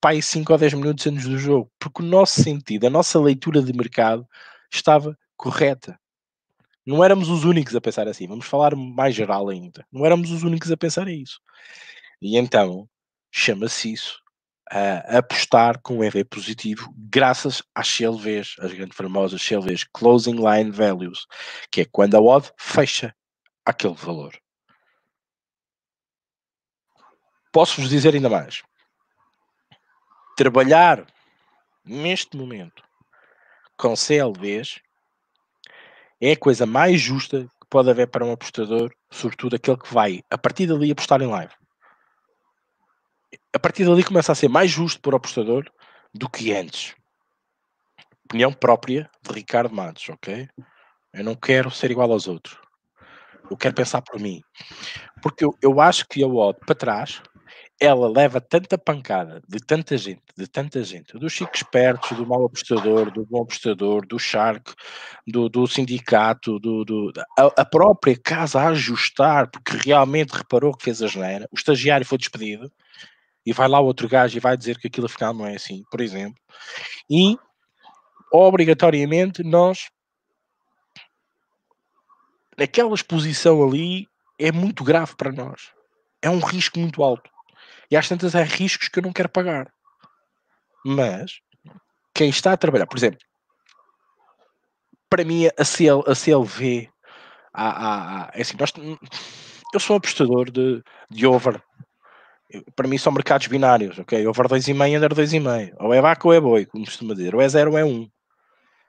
[0.00, 3.62] pai 5 ou 10 minutos antes do jogo, porque o nosso sentido, a nossa leitura
[3.62, 4.26] de mercado
[4.72, 5.98] estava correta.
[6.84, 9.86] Não éramos os únicos a pensar assim, vamos falar mais geral ainda.
[9.92, 11.38] Não éramos os únicos a pensar isso.
[12.20, 12.88] E então
[13.30, 14.21] chama-se isso
[14.72, 21.26] a apostar com EV positivo graças às CLVs, as grandes famosas CLVs, Closing Line Values,
[21.70, 23.14] que é quando a odd fecha
[23.66, 24.34] aquele valor.
[27.52, 28.62] Posso-vos dizer ainda mais
[30.36, 31.06] trabalhar
[31.84, 32.82] neste momento
[33.76, 34.80] com CLVs
[36.20, 40.22] é a coisa mais justa que pode haver para um apostador, sobretudo aquele que vai
[40.30, 41.52] a partir dali apostar em live.
[43.54, 45.70] A partir dali começa a ser mais justo para o apostador
[46.14, 46.94] do que antes.
[48.24, 50.48] Opinião própria de Ricardo Matos, ok?
[51.12, 52.56] Eu não quero ser igual aos outros.
[53.50, 54.40] Eu quero pensar por mim.
[55.22, 57.20] Porque eu, eu acho que a odd para trás
[57.78, 62.44] ela leva tanta pancada de tanta gente, de tanta gente, dos chicos espertos, do mau
[62.46, 64.72] apostador, do bom apostador, do Shark,
[65.26, 70.84] do, do sindicato, do, do a, a, própria casa a ajustar, porque realmente reparou que
[70.84, 72.70] fez a geneira, o estagiário foi despedido,
[73.44, 76.00] e vai lá outro gajo e vai dizer que aquilo afinal não é assim, por
[76.00, 76.40] exemplo,
[77.10, 77.36] e
[78.32, 79.90] obrigatoriamente nós
[82.56, 84.06] naquela exposição ali
[84.38, 85.72] é muito grave para nós.
[86.20, 87.30] É um risco muito alto.
[87.90, 89.72] E às tantas há riscos que eu não quero pagar.
[90.84, 91.40] Mas
[92.14, 93.20] quem está a trabalhar, por exemplo,
[95.08, 96.88] para mim a, CL, a CLV
[97.52, 98.72] há, há, há, é assim, nós,
[99.74, 101.62] eu sou apostador de, de over.
[102.74, 104.26] Para mim são mercados binários, ok?
[104.26, 105.74] Over 2,5 under 2,5.
[105.80, 107.34] Ou é vaca ou é boi, como costuma dizer.
[107.34, 107.88] Ou é 0 ou é 1.
[107.88, 108.10] Um.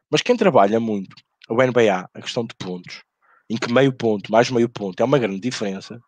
[0.09, 1.15] Mas quem trabalha muito,
[1.49, 3.03] o NBA, a questão de pontos,
[3.49, 5.99] em que meio ponto, mais meio ponto, é uma grande diferença.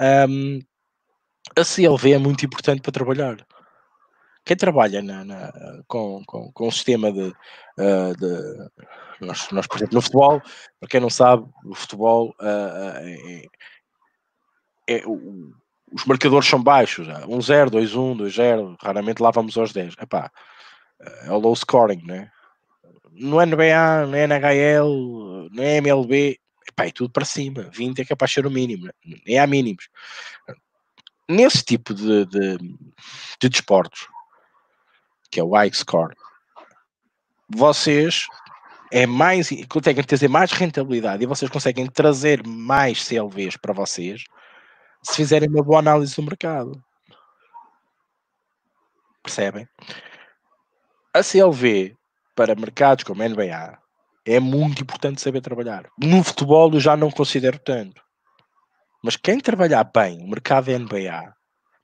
[0.00, 0.60] Um,
[1.56, 3.36] a CLV é muito importante para trabalhar.
[4.44, 5.52] Quem trabalha na, na,
[5.88, 10.40] com, com, com o sistema de, uh, de nós, nós, por exemplo, no futebol,
[10.78, 13.46] para quem não sabe, o futebol uh, é,
[14.88, 15.52] é, é o,
[15.92, 19.94] os marcadores são baixos, 1-0, 2-1, 2-0, raramente lá vamos aos 10.
[20.00, 20.30] Epá,
[21.24, 22.30] é o low scoring, né?
[23.12, 27.70] No NBA, no NHL, no MLB, epá, é tudo para cima.
[27.72, 28.92] 20 é capaz de ser o mínimo, né?
[29.26, 29.88] nem há mínimos
[31.28, 32.58] nesse tipo de, de,
[33.40, 34.08] de desportos,
[35.30, 36.14] que é o high score,
[37.48, 38.26] vocês
[38.92, 44.24] é mais, conseguem trazer mais rentabilidade e vocês conseguem trazer mais CLVs para vocês
[45.06, 46.82] se fizerem uma boa análise do mercado.
[49.22, 49.68] Percebem?
[51.14, 51.96] A CLV
[52.34, 53.78] para mercados como a NBA
[54.26, 55.88] é muito importante saber trabalhar.
[55.98, 58.02] No futebol eu já não considero tanto.
[59.02, 61.34] Mas quem trabalhar bem o mercado NBA,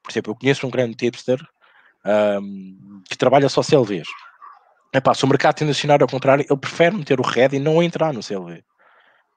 [0.03, 1.41] por exemplo, eu conheço um grande tipster
[2.05, 4.09] um, que trabalha só CLVs.
[4.93, 8.13] Epá, se o mercado tendenciar ao contrário, ele prefere meter o RED e não entrar
[8.13, 8.63] no CLV.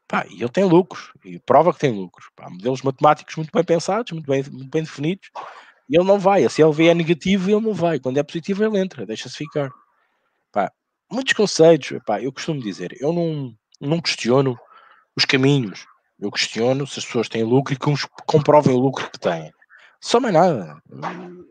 [0.08, 2.28] Pá, e ele tem lucros, e prova que tem lucros.
[2.36, 5.30] Pá, modelos matemáticos muito bem pensados, muito bem, muito bem definidos,
[5.90, 6.46] e ele não vai.
[6.46, 8.00] A CLV é negativo ele não vai.
[8.00, 9.72] Quando é positivo, ele entra, deixa-se ficar.
[10.52, 10.72] Pá,
[11.12, 14.58] muitos conceitos, pá, eu costumo dizer, eu não, não questiono
[15.18, 15.86] os caminhos,
[16.20, 17.86] eu questiono se as pessoas têm lucro e que
[18.28, 19.52] comprovem o lucro que têm.
[20.06, 20.78] Só mais nada.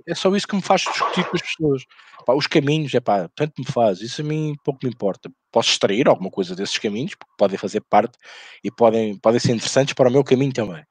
[0.07, 1.85] É só isso que me faz discutir com as pessoas.
[2.25, 4.01] Pá, os caminhos, é pá, tanto me faz.
[4.01, 5.29] Isso a mim pouco me importa.
[5.51, 8.17] Posso extrair alguma coisa desses caminhos, porque podem fazer parte
[8.63, 10.85] e podem, podem ser interessantes para o meu caminho também.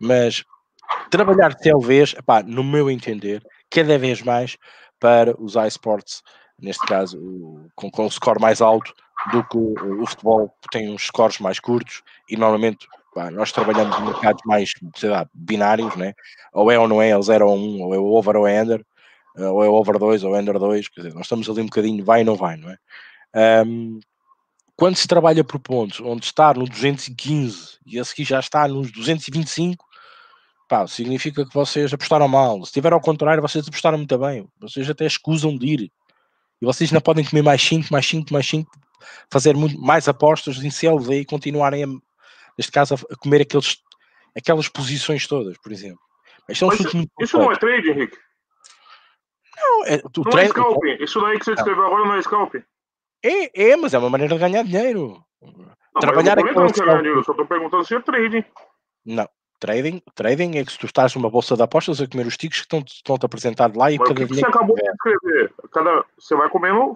[0.00, 0.42] Mas
[1.10, 4.56] trabalhar TLVs, epá, no meu entender, cada vez mais
[4.98, 6.22] para os iSports,
[6.58, 7.20] neste caso
[7.74, 8.94] com, com o score mais alto
[9.32, 12.86] do que o, o futebol, que tem uns scores mais curtos e normalmente
[13.30, 14.70] nós trabalhamos em mercados mais,
[15.02, 16.12] lá, binários, né?
[16.52, 18.62] ou é ou não é, é 0 ou 1, um, ou é over ou é
[18.62, 18.84] under,
[19.36, 22.04] eh, ou é over 2 ou under 2, quer dizer, nós estamos ali um bocadinho
[22.04, 22.78] vai e não vai, não é?
[23.64, 24.00] Um,
[24.76, 28.92] quando se trabalha por pontos, onde está no 215 e a seguir já está nos
[28.92, 29.82] 225,
[30.68, 32.64] pá, significa que vocês apostaram mal.
[32.64, 34.46] Se tiver ao contrário, vocês apostaram muito bem.
[34.60, 35.92] Vocês até escusam de ir.
[36.60, 38.70] E vocês ainda podem comer mais 5, mais 5, mais 5,
[39.30, 42.00] fazer muito, mais apostas em CLV e continuarem,
[42.56, 43.78] neste caso, a comer aqueles,
[44.36, 46.00] aquelas posições todas, por exemplo.
[46.48, 48.16] Mas, Mas isso, isso não é trade, Henrique?
[49.56, 50.96] Não, é, tu não é scalping.
[51.00, 52.62] Isso daí que você descreveu agora não é scalping.
[53.24, 55.24] É, é, mas é uma maneira de ganhar dinheiro.
[55.42, 58.44] Não, Trabalhar eu não dinheiro, só estou perguntando se é trading.
[59.04, 59.28] Não,
[59.58, 62.58] trading, trading é que se tu estás numa bolsa de apostas a comer os ticos
[62.58, 65.54] que estão, estão-te apresentados lá e mas cada o que, que você acabou de descrever?
[65.72, 66.94] Cada, você vai comendo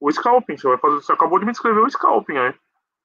[0.00, 2.54] o scalping, você vai fazer, você acabou de me descrever o scalping aí.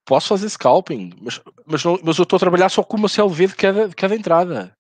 [0.10, 3.46] Posso fazer scalping, mas, mas, não, mas eu estou a trabalhar só com uma CLV
[3.46, 4.76] de cada, de cada entrada.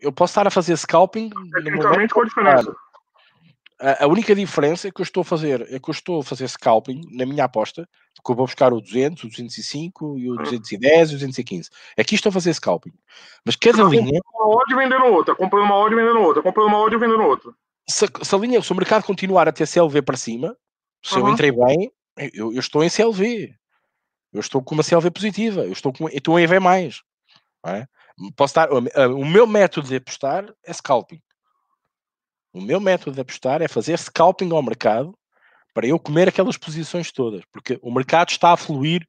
[0.00, 1.30] Eu posso estar a fazer scalping.
[1.52, 2.74] Tecnicamente, qual a diferença?
[3.78, 6.48] A, única diferença é que eu estou a fazer é que eu estou a fazer
[6.48, 11.10] scalping na minha aposta, que eu vou buscar o 200, o 205 e o 210
[11.10, 11.70] e o 215.
[11.96, 12.92] Aqui estou a fazer scalping.
[13.46, 14.20] Mas cada linha.
[14.34, 17.52] Uma odd vendendo outra, comprando uma odd vendendo outra, comprando uma odd vendendo outra.
[17.88, 20.56] Se, se, a linha, se o mercado continuar a ter CLV para cima,
[21.00, 21.28] se uhum.
[21.28, 21.92] eu entrei bem,
[22.34, 23.61] eu, eu, estou em CLV.
[24.32, 25.62] Eu estou com uma CLV positiva.
[25.62, 26.54] Eu estou, com, eu estou em EV.
[27.66, 27.86] É?
[28.36, 31.20] Posso estar, o meu método de apostar é scalping.
[32.52, 35.16] O meu método de apostar é fazer scalping ao mercado
[35.72, 39.06] para eu comer aquelas posições todas, porque o mercado está a fluir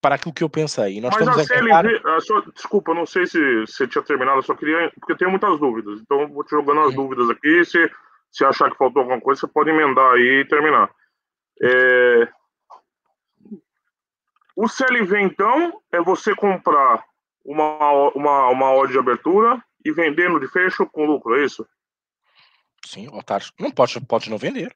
[0.00, 0.96] para aquilo que eu pensei.
[0.96, 4.38] E nós Mas estamos a CLV, a só, desculpa, não sei se você tinha terminado,
[4.38, 7.64] eu só queria, porque eu tenho muitas dúvidas, então vou te jogando as dúvidas aqui,
[7.64, 7.90] se,
[8.30, 10.90] se achar que faltou alguma coisa, você pode emendar aí e terminar.
[11.62, 12.28] É...
[14.56, 17.04] O CLV, então, é você comprar
[17.44, 21.66] uma, uma, uma ordem de abertura e vendendo de fecho com lucro, é isso?
[22.86, 23.52] Sim, otários.
[23.58, 24.74] Não podes, podes não vender.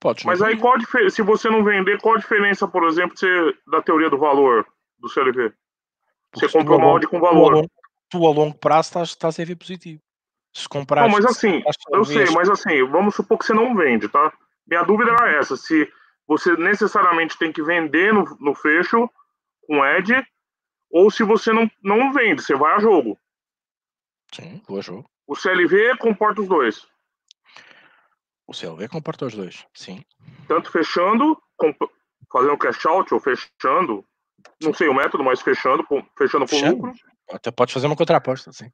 [0.00, 3.16] Podes Mas aí, qual a se você não vender, qual a diferença, por exemplo,
[3.66, 4.66] da teoria do valor
[4.98, 5.52] do CLV?
[6.34, 7.50] Você comprou uma odd com valor.
[7.50, 7.70] Tu a, longo,
[8.10, 10.00] tu a longo prazo estás, estás ver positivo.
[10.52, 11.02] Se comprar.
[11.02, 14.32] Não, mas assim, eu sei, mas assim, vamos supor que você não vende, tá?
[14.66, 15.90] Minha dúvida era essa: se
[16.28, 19.10] você necessariamente tem que vender no, no fecho
[19.66, 20.12] com Ed,
[20.90, 23.18] ou se você não, não vende, você vai a jogo.
[24.32, 25.10] Sim, vou a jogo.
[25.26, 26.86] O CLV comporta os dois.
[28.46, 30.04] O CLV comporta os dois, sim.
[30.46, 31.36] Tanto fechando,
[32.30, 34.04] fazendo cash out ou fechando,
[34.62, 35.84] não sei o método, mas fechando,
[36.16, 36.76] fechando com fechando.
[36.76, 36.92] lucro.
[37.30, 38.70] Até pode fazer uma contraposta, sim.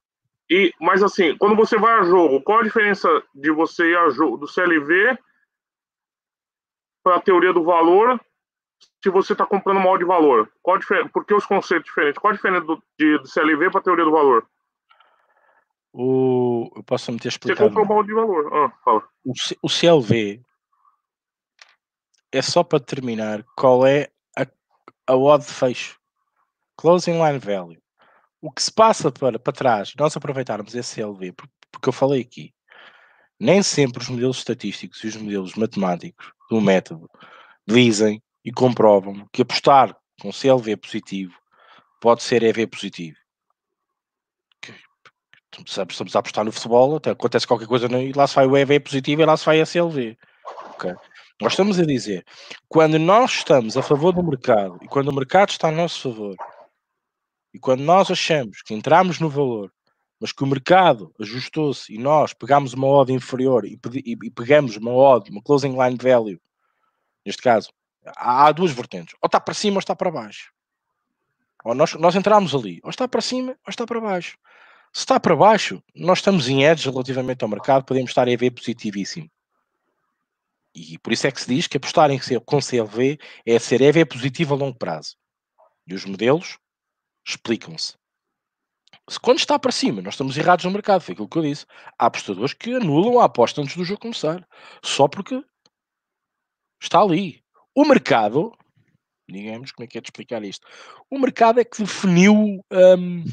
[0.50, 4.10] E, mas assim, quando você vai a jogo, qual a diferença de você ir a
[4.10, 5.18] jogo do CLV
[7.04, 8.18] para a teoria do valor
[9.02, 10.50] se você está comprando mal de valor?
[10.62, 12.18] Qual a Por que os conceitos diferentes?
[12.18, 14.48] Qual a diferença do, de, CLV para a teoria do valor?
[15.92, 17.60] O, eu posso me ter explicado.
[17.60, 18.52] Você comprou mal de valor.
[18.52, 19.06] Ah, fala.
[19.24, 19.32] O,
[19.62, 20.42] o CLV
[22.32, 24.46] é só para determinar qual é a,
[25.06, 26.00] a odd de fecho.
[26.76, 27.80] Closing line value.
[28.40, 31.32] O que se passa para, para trás, nós aproveitarmos esse CLV,
[31.70, 32.53] porque eu falei aqui,
[33.44, 37.08] nem sempre os modelos estatísticos e os modelos matemáticos do método
[37.66, 41.34] dizem e comprovam que apostar com CLV positivo
[42.00, 43.18] pode ser EV positivo
[45.58, 48.80] estamos a apostar no futebol, até acontece qualquer coisa e lá se vai o EV
[48.80, 50.18] positivo e lá se vai a CLV.
[50.74, 50.94] Okay?
[51.40, 52.24] Nós estamos a dizer,
[52.68, 56.34] quando nós estamos a favor do mercado e quando o mercado está a nosso favor
[57.52, 59.70] e quando nós achamos que entramos no valor,
[60.20, 64.92] mas que o mercado ajustou-se e nós pegamos uma odd inferior e, e, pegamos uma
[64.92, 66.40] odd, uma closing line value,
[67.24, 67.70] neste caso,
[68.16, 70.52] há, há duas vertentes, ou está para cima ou está para baixo.
[71.64, 74.36] Ou nós, nós entramos ali, ou está para cima ou está para baixo.
[74.92, 78.50] Se está para baixo, nós estamos em edge relativamente ao mercado, podemos estar a ver
[78.50, 79.28] positivíssimo.
[80.74, 84.04] E por isso é que se diz que apostar em com CLV é ser EV
[84.06, 85.16] positivo a longo prazo.
[85.86, 86.58] E os modelos
[87.24, 87.94] explicam-se.
[89.20, 91.66] Quando está para cima, nós estamos errados no mercado, foi aquilo que eu disse.
[91.98, 94.46] Há apostadores que anulam a aposta antes do jogo começar,
[94.82, 95.42] só porque
[96.80, 97.42] está ali.
[97.74, 98.56] O mercado,
[99.28, 100.66] digamos, como é que é de explicar isto?
[101.10, 103.24] O mercado é que definiu um,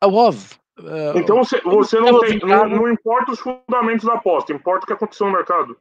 [0.00, 0.38] a odd.
[0.78, 4.86] Uh, então você, você não tem, não, não, importa os fundamentos da aposta, importa o
[4.86, 5.78] que aconteceu no mercado.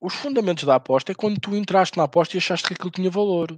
[0.00, 3.10] Os fundamentos da aposta é quando tu entraste na aposta e achaste que aquilo tinha
[3.10, 3.56] valor.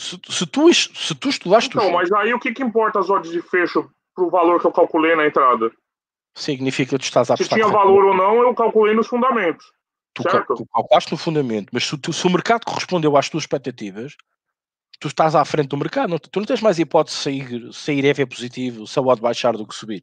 [0.00, 1.76] Se, se, tu, se tu estudaste.
[1.76, 4.66] Então, mas aí o que, que importa as odds de fecho para o valor que
[4.66, 5.70] eu calculei na entrada?
[6.34, 7.36] Significa que tu estás a.
[7.36, 9.70] Se tinha valor ou não, eu calculei nos fundamentos.
[10.14, 10.54] Tu, certo?
[10.54, 14.16] tu calculaste no fundamento, mas se, tu, se, o mercado correspondeu às tuas expectativas,
[14.98, 16.08] tu estás à frente do mercado.
[16.08, 19.52] Não, tu não tens mais hipótese de sair, sair EV positivo se a odd baixar
[19.52, 20.02] do que subir.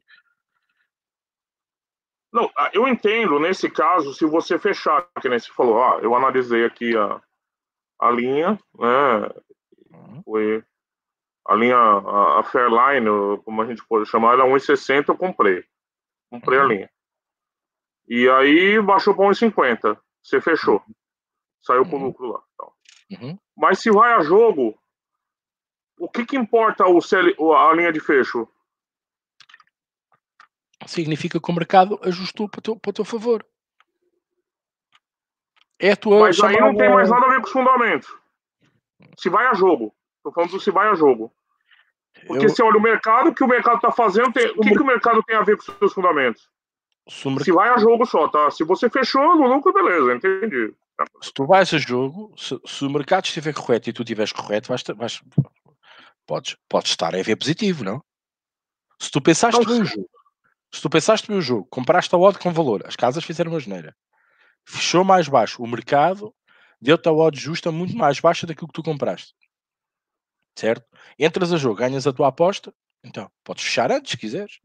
[2.32, 6.14] Não, ah, eu entendo nesse caso, se você fechar, que nem você falou, ah, eu
[6.14, 7.20] analisei aqui a,
[8.00, 9.28] a linha, né,
[9.98, 10.22] Uhum.
[10.22, 10.64] Foi
[11.48, 13.08] a linha, a, a Fairline,
[13.42, 15.64] como a gente pode chamar, era 1,60, eu comprei.
[16.30, 16.64] Comprei uhum.
[16.64, 16.90] a linha.
[18.06, 19.98] E aí baixou para 1,50.
[20.22, 20.82] Você fechou.
[21.62, 22.04] Saiu com uhum.
[22.04, 22.42] lucro lá.
[22.54, 23.40] Então.
[23.56, 24.78] Mas se vai a jogo,
[25.98, 28.46] o que, que importa o CL, a linha de fecho?
[30.86, 33.44] Significa que o mercado ajustou para o teu, para o teu favor.
[35.78, 38.17] É a tua Mas aí não tem mais nada a ver com os fundamentos
[39.18, 39.94] se vai a jogo.
[40.22, 41.32] Tô falando do se vai a jogo.
[42.26, 42.48] Porque eu...
[42.48, 44.50] você olha o mercado, o que o mercado está fazendo, tem...
[44.50, 46.48] o que, que o mercado tem a ver com os seus fundamentos?
[47.08, 48.50] Se vai a jogo só, tá?
[48.50, 50.74] Se você fechou no lucro, beleza, entendi.
[51.22, 54.68] Se tu vais a jogo, se, se o mercado estiver correto e tu estiveres correto,
[54.68, 55.22] vais, vais,
[56.26, 58.02] podes, podes estar a ver positivo, não?
[59.00, 60.10] Se tu pensaste bem o jogo,
[60.74, 63.60] se tu pensaste bem o jogo, compraste a odd com valor, as casas fizeram uma
[63.60, 63.96] geneira,
[64.66, 66.34] fechou mais baixo, o mercado
[66.80, 69.34] deu-te a odd justa muito mais baixa daquilo que tu compraste.
[70.56, 70.86] Certo?
[71.18, 72.72] Entras a jogo, ganhas a tua aposta,
[73.04, 74.58] então podes fechar antes, se quiseres.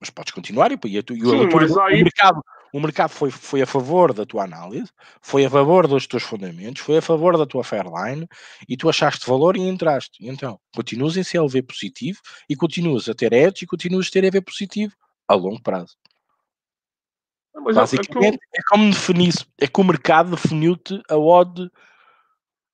[0.00, 2.00] Mas podes continuar e, e, tu, e Sim, o, aí...
[2.00, 2.42] o, mercado,
[2.72, 4.90] o mercado foi, foi a favor da tua análise,
[5.20, 8.28] foi a favor dos teus fundamentos, foi a favor da tua Fairline
[8.68, 10.18] e tu achaste valor e entraste.
[10.20, 14.40] Então, continuas em CLV positivo e continuas a ter edge e continuas a ter EV
[14.42, 14.94] positivo
[15.26, 15.96] a longo prazo.
[17.60, 21.70] Mas é Basicamente, é, como definir é que o mercado definiu-te a odd.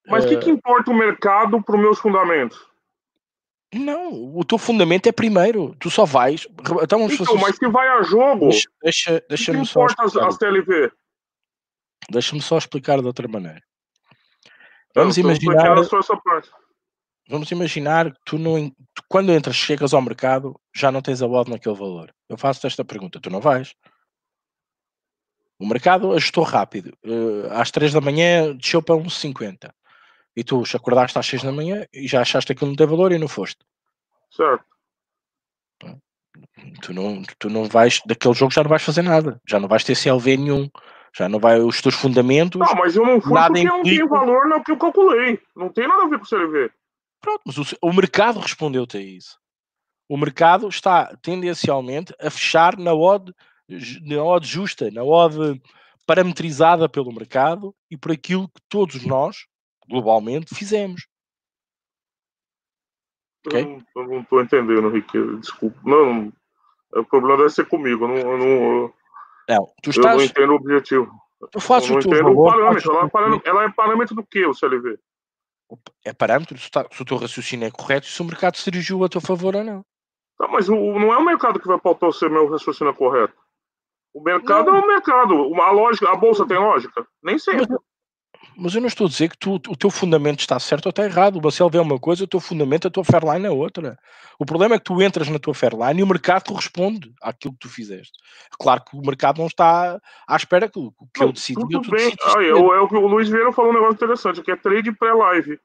[0.07, 0.30] Mas o uh...
[0.30, 2.59] que, que eh, importa o mercado para os meus fundamentos?
[3.74, 5.74] Não, o teu fundamento é primeiro.
[5.80, 6.47] Tu só vais.
[6.82, 8.49] Então, então, mas se vai a jogo.
[8.49, 8.70] Deixa,
[9.28, 10.28] deixa, que, que só importa explicar.
[10.28, 10.93] as TLV?
[12.11, 13.62] Deixa-me só explicar de outra maneira.
[14.95, 15.74] Vamos imaginar.
[17.28, 18.70] Vamos imaginar que tu não.
[18.70, 22.14] Tu, quando entras, chegas ao mercado, já não tens a odd naquele valor.
[22.28, 23.74] Eu faço-te esta pergunta: tu não vais?
[25.59, 26.96] O mercado ajustou rápido.
[27.05, 29.74] Uh, às 3 da manhã desceu para uns 50.
[30.36, 33.18] E tu acordaste às 6 da manhã e já achaste que não tem valor e
[33.18, 33.64] não foste.
[34.30, 34.64] Certo.
[36.82, 39.40] Tu não, tu não vais, daquele jogo já não vais fazer nada.
[39.46, 40.68] Já não vais ter CLV nenhum.
[41.16, 42.59] Já não vai os teus fundamentos.
[42.59, 43.76] Não, mas eu não fui nada porque implica...
[43.76, 45.40] não tem valor no que eu calculei.
[45.55, 46.70] Não tem nada a ver com o CLV.
[47.20, 49.38] Pronto, mas o, o mercado respondeu-te a isso.
[50.09, 53.32] O mercado está tendencialmente a fechar na odd
[53.68, 55.60] na odd justa, na odd
[56.06, 59.46] parametrizada pelo mercado e por aquilo que todos nós,
[59.88, 61.06] globalmente, fizemos.
[63.46, 63.78] Okay?
[63.94, 65.12] Eu não estou entendendo, Rick.
[65.38, 65.78] Desculpa.
[65.84, 66.32] Não,
[66.94, 68.04] o problema deve ser comigo.
[68.04, 68.94] Eu não, eu não,
[69.48, 70.14] não, tu estás...
[70.14, 71.24] eu não entendo o objetivo.
[71.50, 72.92] Tu fazes eu não o entendo valor, o parâmetro.
[72.92, 74.98] Ela é parâmetro, ela é parâmetro do que, o CLV?
[76.04, 79.04] É parâmetro se, tá, se o teu raciocínio é correto se o mercado se dirigiu
[79.04, 79.84] a teu favor ou não.
[80.38, 82.94] Tá, mas o, não é o mercado que vai pautar se o meu raciocínio é
[82.94, 83.34] correto.
[84.14, 84.78] O mercado não.
[84.78, 85.60] é o mercado.
[85.60, 87.04] A lógica, a bolsa tem lógica?
[87.20, 87.66] Nem sempre.
[87.68, 87.80] Mas,
[88.56, 91.04] mas eu não estou a dizer que tu, o teu fundamento está certo ou está
[91.04, 91.36] errado.
[91.36, 93.98] O Marcelo vê uma coisa, o teu fundamento, a tua Fairline é outra.
[94.38, 97.60] O problema é que tu entras na tua Fairline e o mercado corresponde àquilo que
[97.60, 98.12] tu fizeste.
[98.56, 101.60] Claro que o mercado não está à espera que, que não, eu decidi.
[101.60, 102.14] Tudo bem.
[102.22, 105.58] Ah, é, o, o Luiz Vieira falou um negócio interessante, que é trade pré-live.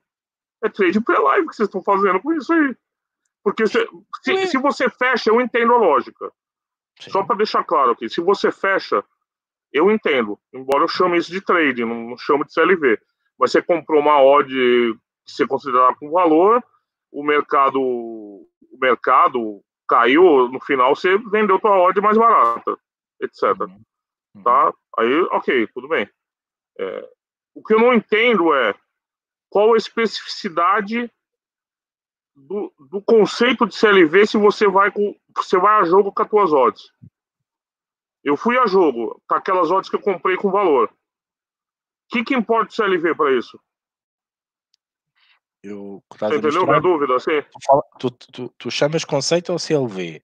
[0.64, 2.76] É trade pré-live que vocês estão fazendo com isso aí.
[3.44, 3.88] Porque se,
[4.24, 6.32] se, se você fecha, eu entendo a lógica.
[7.00, 7.12] Sim.
[7.12, 9.04] Só para deixar claro aqui, se você fecha,
[9.72, 13.00] eu entendo, embora eu chame isso de trade, não, não chamo de CLV.
[13.38, 16.64] Mas você comprou uma odd que você considerar com valor,
[17.12, 18.48] o mercado, o
[18.80, 22.78] mercado caiu, no final você vendeu tua odd mais barata,
[23.22, 23.44] etc.
[23.62, 23.82] Uhum.
[24.36, 24.44] uhum.
[24.44, 24.74] Tá?
[24.98, 26.10] Aí, ok, tudo bem.
[26.78, 27.10] É,
[27.56, 28.76] o que eu não entendo é
[29.50, 31.12] qual a especificidade
[32.48, 36.30] do, do conceito de CLV se você vai com você vai a jogo com as
[36.30, 36.92] tuas odds.
[38.24, 40.88] Eu fui a jogo com aquelas odds que eu comprei com valor.
[40.88, 40.90] O
[42.10, 43.60] que, que importa o CLV para isso?
[45.62, 47.16] Eu, Você entendeu minha dúvida?
[47.16, 47.42] Assim?
[48.00, 50.22] Tu, tu, tu, tu, chamas conceito ou CLV?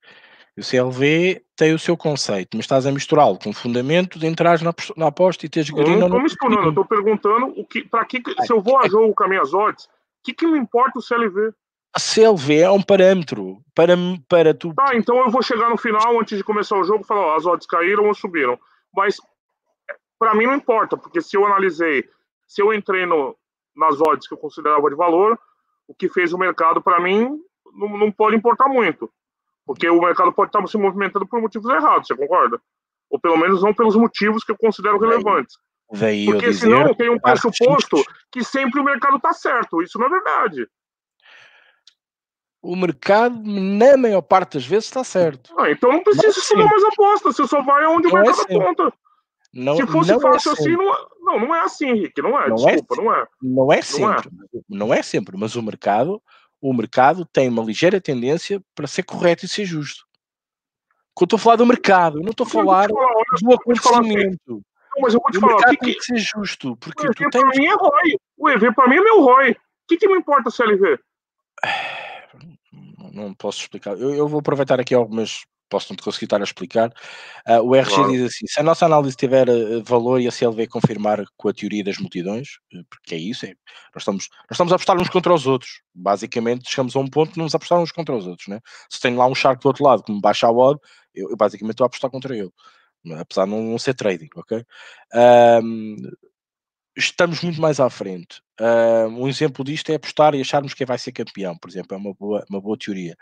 [0.57, 4.61] O CLV tem o seu conceito, mas estás a misturá-lo com o fundamento de entrar
[4.61, 5.97] na, na aposta e teres green.
[5.97, 9.23] Não estou misturando, estou perguntando o que, para que, se eu vou a jogo com
[9.23, 9.89] as minhas odds, o
[10.23, 11.53] que, que me importa o CLV?
[11.95, 13.95] A CLV é um parâmetro para,
[14.27, 14.73] para tu.
[14.73, 17.35] Tá, então eu vou chegar no final, antes de começar o jogo, e falar: ó,
[17.37, 18.59] as odds caíram ou subiram.
[18.93, 19.17] Mas
[20.19, 22.03] para mim não importa, porque se eu analisei,
[22.45, 23.35] se eu entrei no,
[23.75, 25.39] nas odds que eu considerava de valor,
[25.87, 27.39] o que fez o mercado para mim
[27.73, 29.09] não, não pode importar muito.
[29.65, 32.61] Porque o mercado pode estar se movimentando por motivos errados, você concorda?
[33.09, 35.57] Ou pelo menos não pelos motivos que eu considero relevantes.
[35.91, 39.81] Daí Porque dizer, senão tem um pressuposto que sempre o mercado está certo.
[39.81, 40.67] Isso não é verdade.
[42.65, 45.53] O mercado, na maior parte das vezes, está certo.
[45.57, 47.35] Ah, então não precisa não estudar mais apostas.
[47.35, 48.93] Você só vai onde não o mercado é aponta.
[49.53, 52.21] Não, Se fosse fácil é assim, não, é, não, não é assim, Rick.
[52.21, 52.49] Não é.
[52.49, 53.27] Não é Desculpa, é, não é.
[53.41, 54.29] Não é sempre.
[54.67, 55.37] Não é sempre.
[55.37, 56.21] Mas o mercado
[56.61, 60.03] o mercado tem uma ligeira tendência para ser correto e ser justo.
[61.13, 64.39] Quando estou a falar do mercado, não estou a falar do acontecimento.
[64.47, 66.75] Não, mas eu vou te o falar, mercado que tem que ser justo.
[66.77, 67.41] Porque o EV tens...
[67.41, 68.17] para mim é ROI.
[68.37, 69.51] O EV para mim é meu ROI.
[69.51, 69.55] O
[69.87, 70.99] que, que me importa o CLV?
[73.15, 73.97] Não posso explicar.
[73.97, 76.89] Eu, eu vou aproveitar aqui algumas posso não te conseguir estar a explicar.
[77.47, 78.11] Uh, o RG claro.
[78.11, 81.53] diz assim: se a nossa análise tiver uh, valor e a CLV confirmar com a
[81.53, 83.49] teoria das multidões, uh, porque é isso, é,
[83.93, 85.81] nós, estamos, nós estamos a apostar uns contra os outros.
[85.93, 88.47] Basicamente, chegamos a um ponto que não nos apostar uns contra os outros.
[88.47, 88.59] Né?
[88.89, 90.79] Se tem lá um shark do outro lado que me baixa a odd,
[91.13, 92.51] eu, eu basicamente estou a apostar contra ele.
[93.19, 94.63] Apesar de não, não ser trading, ok?
[96.95, 98.41] Estamos muito mais à frente.
[98.59, 101.97] Uh, um exemplo disto é apostar e acharmos que vai ser campeão, por exemplo, é
[101.97, 103.15] uma boa, uma boa teoria.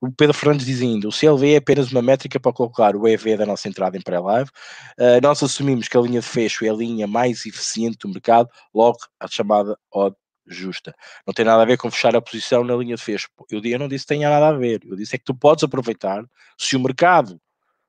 [0.00, 3.36] O Pedro Fernandes diz ainda: o CLV é apenas uma métrica para colocar o EV
[3.36, 4.50] da nossa entrada em pré-live.
[4.98, 8.48] Uh, nós assumimos que a linha de fecho é a linha mais eficiente do mercado,
[8.74, 10.16] logo a chamada odd
[10.46, 10.94] justa.
[11.26, 13.28] Não tem nada a ver com fechar a posição na linha de fecho.
[13.50, 15.62] Eu, eu não disse que tenha nada a ver, eu disse é que tu podes
[15.62, 16.24] aproveitar,
[16.58, 17.40] se o mercado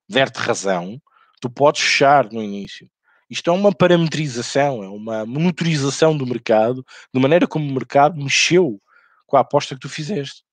[0.08, 1.02] der-te razão,
[1.42, 2.88] tu podes fechar no início.
[3.32, 8.78] Isto é uma parametrização, é uma monitorização do mercado, de maneira como o mercado mexeu
[9.26, 10.44] com a aposta que tu fizeste.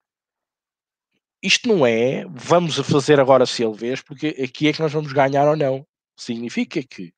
[1.43, 5.45] Isto não é vamos a fazer agora CLVs porque aqui é que nós vamos ganhar
[5.45, 5.85] ou não.
[6.15, 7.13] Significa que,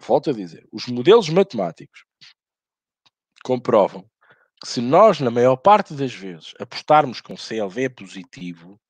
[0.00, 2.06] volto a dizer, os modelos matemáticos
[3.44, 4.08] comprovam
[4.62, 8.80] que se nós, na maior parte das vezes, apostarmos com CLV positivo,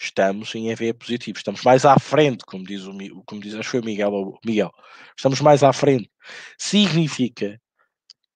[0.00, 3.70] estamos em EV positivo, estamos mais à frente, como diz, o, como diz acho que
[3.70, 4.72] foi o Miguel, o Miguel,
[5.14, 6.10] estamos mais à frente.
[6.58, 7.60] Significa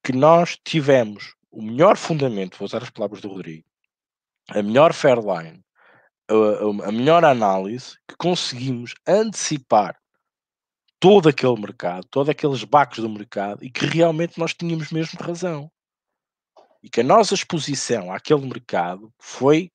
[0.02, 3.64] que nós tivemos o melhor fundamento, vou usar as palavras do Rodrigo,
[4.50, 5.64] a melhor fairline,
[6.28, 9.98] a, a melhor análise, que conseguimos antecipar
[11.00, 15.70] todo aquele mercado, todos aqueles baques do mercado e que realmente nós tínhamos mesmo razão.
[16.82, 19.70] E que a nossa exposição àquele mercado foi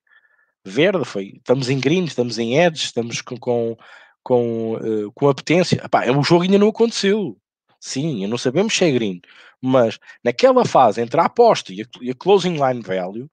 [0.65, 3.77] verde, foi, estamos em green, estamos em edge, estamos com, com,
[4.23, 5.81] com, uh, com apetência.
[5.83, 7.37] Epá, o jogo ainda não aconteceu.
[7.79, 9.21] Sim, não sabemos se é green,
[9.61, 13.29] mas naquela fase entre a aposta e a, e a closing line value,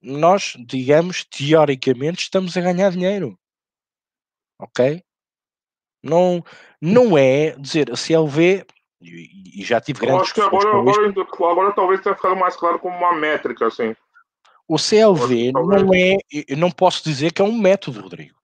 [0.00, 3.38] nós, digamos, teoricamente estamos a ganhar dinheiro.
[4.60, 5.02] Ok?
[6.02, 6.44] Não,
[6.80, 8.64] não é dizer a CLV,
[9.04, 10.16] e, e já tive grandes.
[10.16, 13.94] Eu acho que agora, agora, agora talvez tenha ficado mais claro como uma métrica, assim.
[14.66, 16.16] O CLV não é,
[16.48, 18.38] eu não posso dizer que é um método, Rodrigo.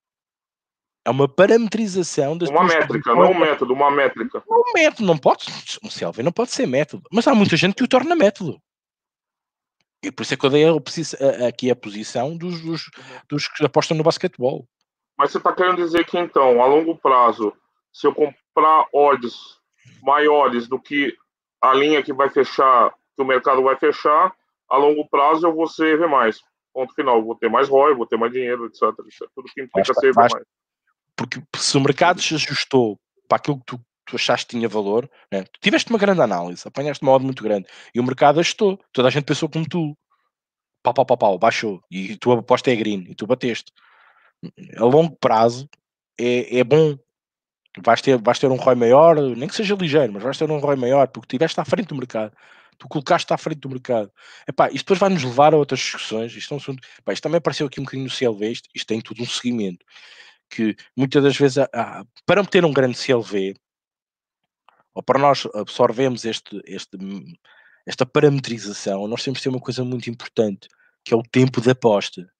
[1.04, 4.42] É uma parametrização das Uma métrica, não um método, uma métrica.
[4.46, 5.46] Um método, não pode,
[5.82, 8.60] um CLV não pode ser método, mas há muita gente que o torna método.
[10.02, 10.64] E por isso é que eu dei
[11.46, 12.90] aqui a posição dos, dos,
[13.28, 14.66] dos que apostam no basquetebol.
[15.16, 17.52] Mas você está querendo dizer que então, a longo prazo,
[17.92, 19.58] se eu comprar odds
[20.02, 21.14] maiores do que
[21.60, 24.34] a linha que vai fechar, que o mercado vai fechar,
[24.70, 26.38] a longo prazo eu vou ser ver mais.
[26.72, 28.82] Ponto final, vou ter mais ROI, vou ter mais dinheiro, etc.
[29.04, 29.28] etc.
[29.34, 30.32] Tudo que implica ser mais.
[31.16, 32.98] Porque se o mercado se ajustou
[33.28, 35.42] para aquilo que tu, tu achaste que tinha valor, né?
[35.42, 38.78] tu tiveste uma grande análise, apanhaste uma odd muito grande e o mercado ajustou.
[38.92, 39.96] Toda a gente pensou como tu.
[40.82, 41.82] Pau, pau, pau, pau, baixou.
[41.90, 43.72] E a tua aposta é green e tu bateste.
[44.78, 45.68] A longo prazo
[46.18, 46.96] é, é bom.
[47.84, 50.58] Vais ter, vais ter um ROI maior, nem que seja ligeiro, mas vais ter um
[50.58, 52.32] ROI maior porque estiveste à frente do mercado
[52.80, 54.10] tu colocaste à frente do mercado.
[54.48, 56.34] Epá, isto depois vai nos levar a outras discussões.
[56.34, 58.86] Isto, é um assunto, epá, isto também apareceu aqui um bocadinho no CLV, isto, isto
[58.86, 59.84] tem tudo um seguimento.
[60.48, 63.54] Que muitas das vezes, ah, para ter um grande CLV,
[64.94, 66.98] ou para nós absorvermos este, este,
[67.86, 70.66] esta parametrização, nós temos que ter uma coisa muito importante,
[71.04, 72.32] que é o tempo de aposta.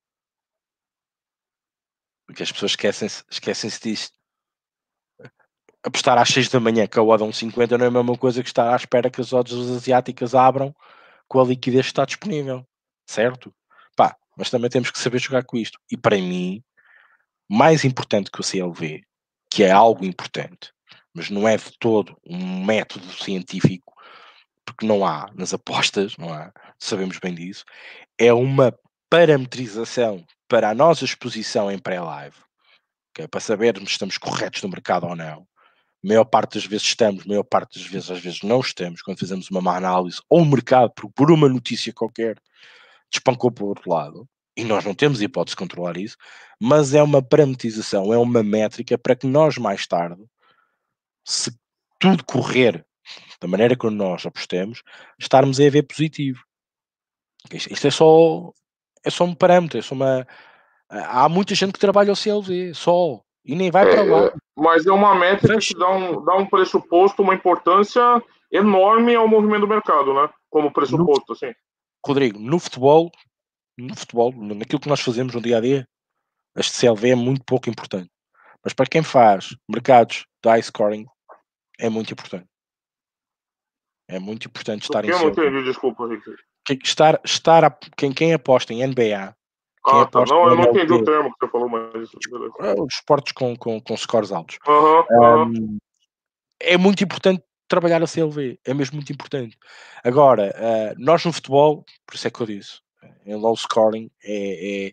[2.27, 4.20] Porque as pessoas esquecem-se esquecem disto.
[5.83, 8.49] Apostar às 6 da manhã que a odd 1,50 não é a mesma coisa que
[8.49, 10.75] estar à espera que as odds asiáticas abram
[11.29, 12.67] com a liquidez que está disponível,
[13.07, 13.55] certo?
[13.97, 15.79] Pá, mas também temos que saber jogar com isto.
[15.91, 16.63] E para mim,
[17.49, 19.03] mais importante que o CLV,
[19.51, 20.73] que é algo importante,
[21.15, 23.95] mas não é de todo um método científico,
[24.65, 27.65] porque não há nas apostas, não há, sabemos bem disso,
[28.19, 28.77] é uma
[29.09, 32.37] parametrização para a nossa exposição em pré-live,
[33.11, 33.27] okay?
[33.27, 35.47] para sabermos se estamos corretos no mercado ou não.
[36.03, 39.51] Maior parte das vezes estamos, maior parte das vezes às vezes não estamos, quando fazemos
[39.51, 42.41] uma má análise, ou o mercado, por, por uma notícia qualquer,
[43.11, 46.17] despancou para o outro lado, e nós não temos hipótese de controlar isso,
[46.61, 50.23] mas é uma parametrização, é uma métrica para que nós mais tarde,
[51.25, 51.51] se
[51.99, 52.85] tudo correr
[53.41, 54.83] da maneira como nós apostemos,
[55.19, 56.43] estarmos a ver positivo.
[57.53, 58.53] Isto é só,
[59.05, 60.27] é só um parâmetro, é só uma.
[60.89, 64.27] Há muita gente que trabalha ao CLV, só, e nem vai para lá.
[64.27, 68.03] é, mas é uma métrica que dá um, dá um pressuposto, uma importância
[68.51, 70.29] enorme ao movimento do mercado, né?
[70.49, 71.53] Como pressuposto, assim.
[72.05, 73.11] Rodrigo, no futebol,
[73.79, 75.89] no futebol, naquilo que nós fazemos no dia a dia,
[76.57, 78.11] este CLV é muito pouco importante.
[78.63, 81.07] Mas para quem faz mercados de high scoring,
[81.79, 82.47] é muito importante.
[84.09, 85.47] É muito importante estar em eu não CLV.
[85.49, 86.25] entendi, desculpa, Rick.
[86.85, 89.35] Estar, estar a, quem, quem aposta em NBA,
[89.87, 90.25] Ah, tá.
[90.27, 92.11] Não, eu não entendi o MLB, termo que você falou, mas
[92.79, 94.59] os esportes com, com, com scores altos.
[94.69, 95.79] Hum,
[96.61, 99.57] é muito importante trabalhar a CLV, é mesmo muito importante.
[100.05, 102.81] Agora, ah, nós no futebol, por isso é que eu disse,
[103.25, 104.93] em low scoring, é, é,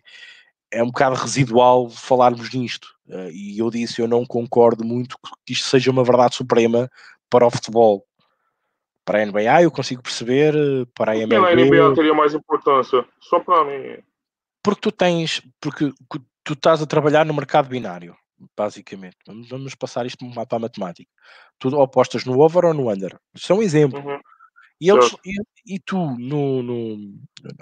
[0.78, 2.88] é um bocado residual falarmos nisto.
[3.10, 6.90] Ah, e eu disse, eu não concordo muito que isto seja uma verdade suprema
[7.28, 8.06] para o futebol.
[9.04, 10.54] Para a NBA eu consigo perceber,
[10.94, 13.04] para a Por que na MLB, NBA teria mais importância?
[13.20, 14.02] Só pra mim.
[14.62, 15.92] Porque tu tens, porque
[16.44, 18.16] tu estás a trabalhar no mercado binário,
[18.56, 19.16] basicamente.
[19.26, 21.10] Vamos, passar isto para a matemática.
[21.58, 23.18] Tu apostas no over ou no under.
[23.34, 24.00] Isso é um exemplo.
[24.00, 24.20] Uhum.
[24.80, 26.96] E, eles, e, e tu, no, no,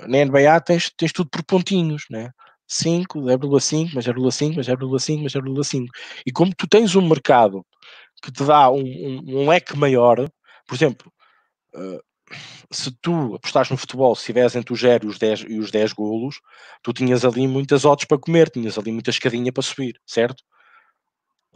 [0.07, 2.31] na NBA, tens, tens tudo por pontinhos, né?
[2.69, 5.87] 5, 0,5, mais 0,5, mais 0,5, mais 0,5.
[6.27, 7.65] E como tu tens um mercado
[8.23, 10.29] que te dá um, um, um leque maior,
[10.67, 11.13] por exemplo,
[11.75, 12.01] eh,
[12.71, 15.71] se tu apostares no futebol, se estiveres entre os 0 e os 10, e os
[15.71, 16.41] 10 golos,
[16.83, 20.43] tu tinhas ali muitas odds para comer, tinhas ali muita escadinha para subir, certo?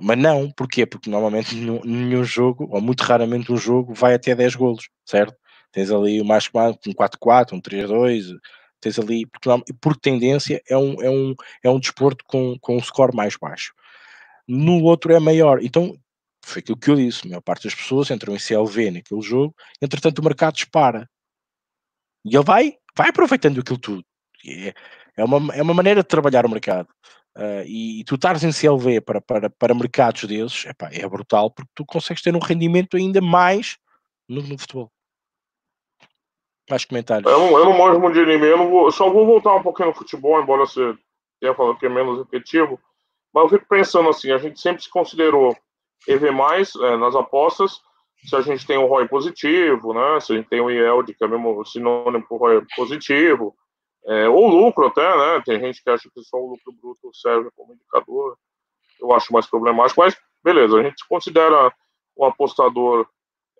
[0.00, 0.86] Mas não, porquê?
[0.86, 5.36] Porque normalmente nenhum, jogo, ou muito raramente um jogo, vai até 10 golos, certo?
[5.72, 8.26] Tens ali o mais que um 4-4, um 3-2,
[8.80, 12.76] tens ali, porque, norma- por tendência é um, é um, é um desporto com, com
[12.76, 13.72] um score mais baixo.
[14.48, 15.62] No outro é maior.
[15.62, 15.94] Então,
[16.50, 19.54] foi aquilo que eu disse, a maior parte das pessoas entram em CLV naquele jogo,
[19.80, 21.08] entretanto o mercado dispara.
[22.24, 24.04] E ele vai, vai aproveitando aquilo tudo.
[24.46, 24.74] É,
[25.16, 26.88] é, uma, é uma maneira de trabalhar o mercado.
[27.34, 31.50] Ah, e, e tu estares em CLV para, para, para mercados desses, epá, é brutal,
[31.50, 33.78] porque tu consegues ter um rendimento ainda mais
[34.28, 34.90] no, no futebol.
[36.68, 37.30] Mais comentários.
[37.30, 39.88] Eu não, eu não manjo muito de anime, eu, vou, só vou voltar um pouquinho
[39.88, 40.96] no futebol, embora você
[41.40, 42.80] tenha falado que é menos efetivo.
[43.32, 45.56] Mas eu fico pensando assim, a gente sempre se considerou
[46.08, 47.80] EV+, é, nas apostas,
[48.24, 50.20] se a gente tem um ROI positivo, né?
[50.20, 53.54] Se a gente tem um IELD, que é mesmo sinônimo para ROI positivo,
[54.06, 55.42] é, ou lucro até, né?
[55.44, 58.36] Tem gente que acha que só o lucro bruto serve como indicador.
[59.00, 61.72] Eu acho mais problemático, mas beleza, a gente considera
[62.16, 63.06] um apostador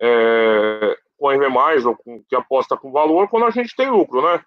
[0.00, 4.42] é, com EV+, ou com, que aposta com valor quando a gente tem lucro, né?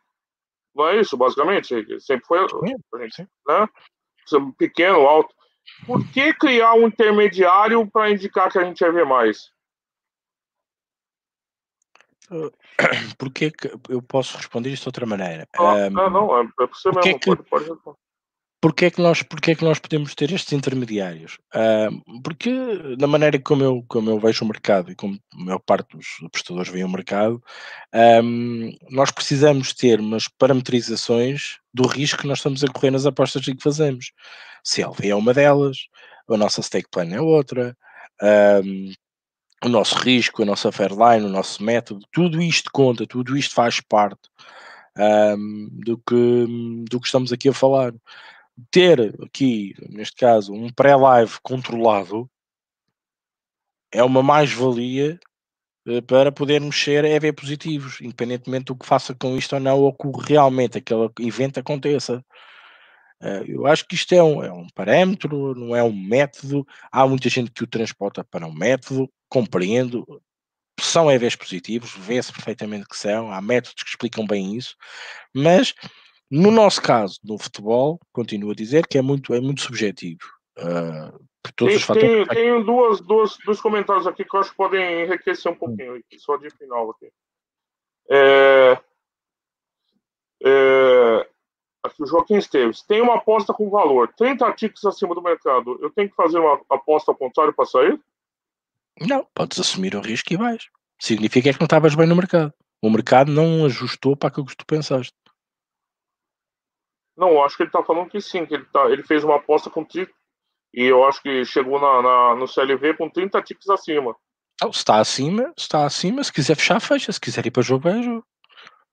[0.75, 1.67] Não é isso, basicamente?
[2.01, 2.47] Sempre foi a
[3.03, 3.67] gente, né?
[4.57, 5.33] Pequeno, alto.
[5.85, 9.03] Por que criar um intermediário para indicar que a gente é EV+.
[13.17, 15.47] Porque que eu posso responder isto de outra maneira?
[15.55, 17.19] Ah, Ahm, ah, não, é, é para você porque é mesmo.
[17.19, 17.97] que- Pode, pode responder.
[18.63, 21.37] Porquê é que nós, porquê é que nós podemos ter estes intermediários?
[21.53, 21.89] Ah,
[22.23, 22.49] porque
[22.97, 26.07] da maneira como eu, como eu vejo o mercado e como a maior parte dos
[26.25, 27.43] apostadores veem o mercado,
[27.93, 33.43] ahm, nós precisamos ter umas parametrizações do risco que nós estamos a correr nas apostas
[33.43, 34.13] que fazemos.
[34.63, 35.79] CLV é uma delas,
[36.29, 37.75] a nossa stake plan é outra,
[38.21, 38.93] ahm,
[39.65, 43.81] o nosso risco, a nossa fairline, o nosso método, tudo isto conta, tudo isto faz
[43.81, 44.21] parte
[44.97, 47.93] ahm, do, que, do que estamos aqui a falar
[48.71, 52.29] ter aqui, neste caso, um pré-live controlado
[53.91, 55.19] é uma mais-valia
[55.87, 59.93] eh, para podermos ser EV positivos, independentemente do que faça com isto ou não, ou
[59.93, 62.23] que realmente aquele evento aconteça.
[63.21, 66.65] Eh, Eu acho que isto é um, é um parâmetro, não é um método.
[66.91, 70.05] Há muita gente que o transporta para um método, compreendo.
[70.79, 74.75] São EVs positivos, vê-se perfeitamente que são, há métodos que explicam bem isso,
[75.33, 75.73] mas
[76.35, 80.23] no nosso caso, no futebol, continuo a dizer que é muito, é muito subjetivo.
[80.57, 81.13] Ah,
[81.99, 85.55] Tem, tem, tem, duas, duas, dois comentários aqui que eu acho que podem enriquecer um
[85.55, 86.01] pouquinho, hum.
[86.17, 87.11] só de final aqui.
[88.09, 88.81] É,
[90.43, 91.29] é,
[91.83, 92.81] aqui o Joaquim Esteves.
[92.81, 95.77] Tem uma aposta com valor 30 ticks acima do mercado.
[95.83, 98.01] Eu tenho que fazer uma aposta ao contrário para sair?
[99.07, 100.63] Não, podes assumir o risco e vais.
[100.99, 102.51] Significa que não estavas bem no mercado.
[102.81, 105.13] O mercado não ajustou para aquilo que tu pensaste.
[107.15, 109.69] Não, acho que ele está falando que sim, que ele, tá, ele fez uma aposta
[109.69, 110.11] com 30
[110.73, 114.15] e eu acho que chegou na, na, no CLV com 30 ticks acima.
[114.69, 117.11] Está acima, está acima, se quiser fechar, fecha.
[117.11, 118.25] Se quiser ir para jogo, é jogo.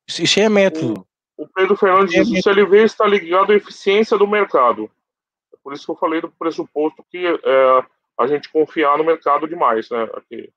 [0.07, 1.07] Isso, isso é método.
[1.37, 4.91] O, o Pedro Fernandes é diz que o CLV está ligado à eficiência do mercado.
[5.53, 7.85] É por isso que eu falei do pressuposto que é,
[8.18, 10.09] a gente confiar no mercado demais, né?
[10.14, 10.53] Aqui.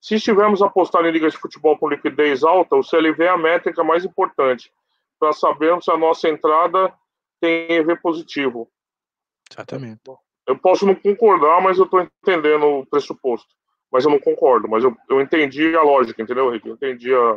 [0.00, 3.82] Se estivermos apostando em ligas de futebol com liquidez alta, o CLV é a métrica
[3.82, 4.70] mais importante
[5.22, 6.92] para sabermos se a nossa entrada
[7.40, 8.68] tem EV positivo.
[9.48, 10.00] Exatamente.
[10.48, 13.46] Eu posso não concordar, mas eu estou entendendo o pressuposto.
[13.92, 16.66] Mas eu não concordo, mas eu, eu entendi a lógica, entendeu, Rick?
[16.66, 17.34] Eu entendi a,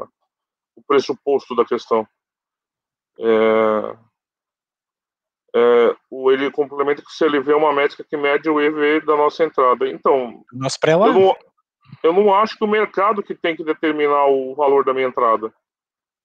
[0.75, 2.07] o pressuposto da questão.
[3.19, 3.97] É,
[5.55, 9.15] é, o, ele complementa que se ele vê uma métrica que mede o EV da
[9.15, 9.87] nossa entrada.
[9.87, 11.09] Então, Nosso pré -lá.
[11.09, 11.35] eu não,
[12.01, 15.53] eu não acho que o mercado que tem que determinar o valor da minha entrada.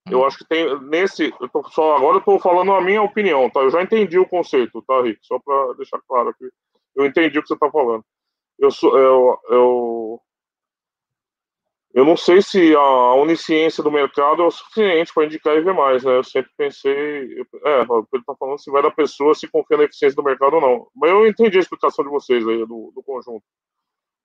[0.09, 0.25] Eu hum.
[0.25, 1.33] acho que tem nesse.
[1.41, 3.61] Eu só, agora eu estou falando a minha opinião, tá?
[3.61, 5.19] Eu já entendi o conceito, tá, Rick?
[5.23, 6.49] Só para deixar claro aqui.
[6.97, 8.05] Eu entendi o que você está falando.
[8.59, 10.23] Eu, sou, eu, eu,
[11.95, 15.75] eu não sei se a onisciência do mercado é o suficiente para indicar e ver
[15.75, 16.17] mais, né?
[16.17, 16.93] Eu sempre pensei.
[17.65, 20.61] É, ele está falando se vai da pessoa se confia na eficiência do mercado ou
[20.61, 20.89] não.
[20.95, 23.43] Mas eu entendi a explicação de vocês aí, do, do conjunto.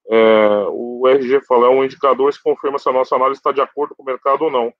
[0.07, 3.61] É, o RG fala, é um indicador que confirma se a nossa análise está de
[3.61, 4.73] acordo com o mercado ou não.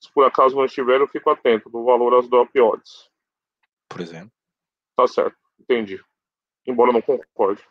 [0.00, 3.10] Se por acaso não estiver, eu fico atento do valor às odds.
[3.88, 4.32] Por exemplo.
[4.96, 6.00] Tá certo, entendi.
[6.66, 7.62] Embora não concorde.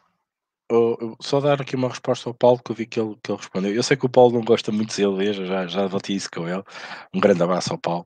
[0.72, 3.38] Eu, só dar aqui uma resposta ao Paulo que eu vi que ele, que ele
[3.40, 3.74] respondeu.
[3.74, 6.48] Eu sei que o Paulo não gosta muito de cerveja, já, já bati isso com
[6.48, 6.64] ele.
[7.12, 8.06] Um grande abraço ao Paulo.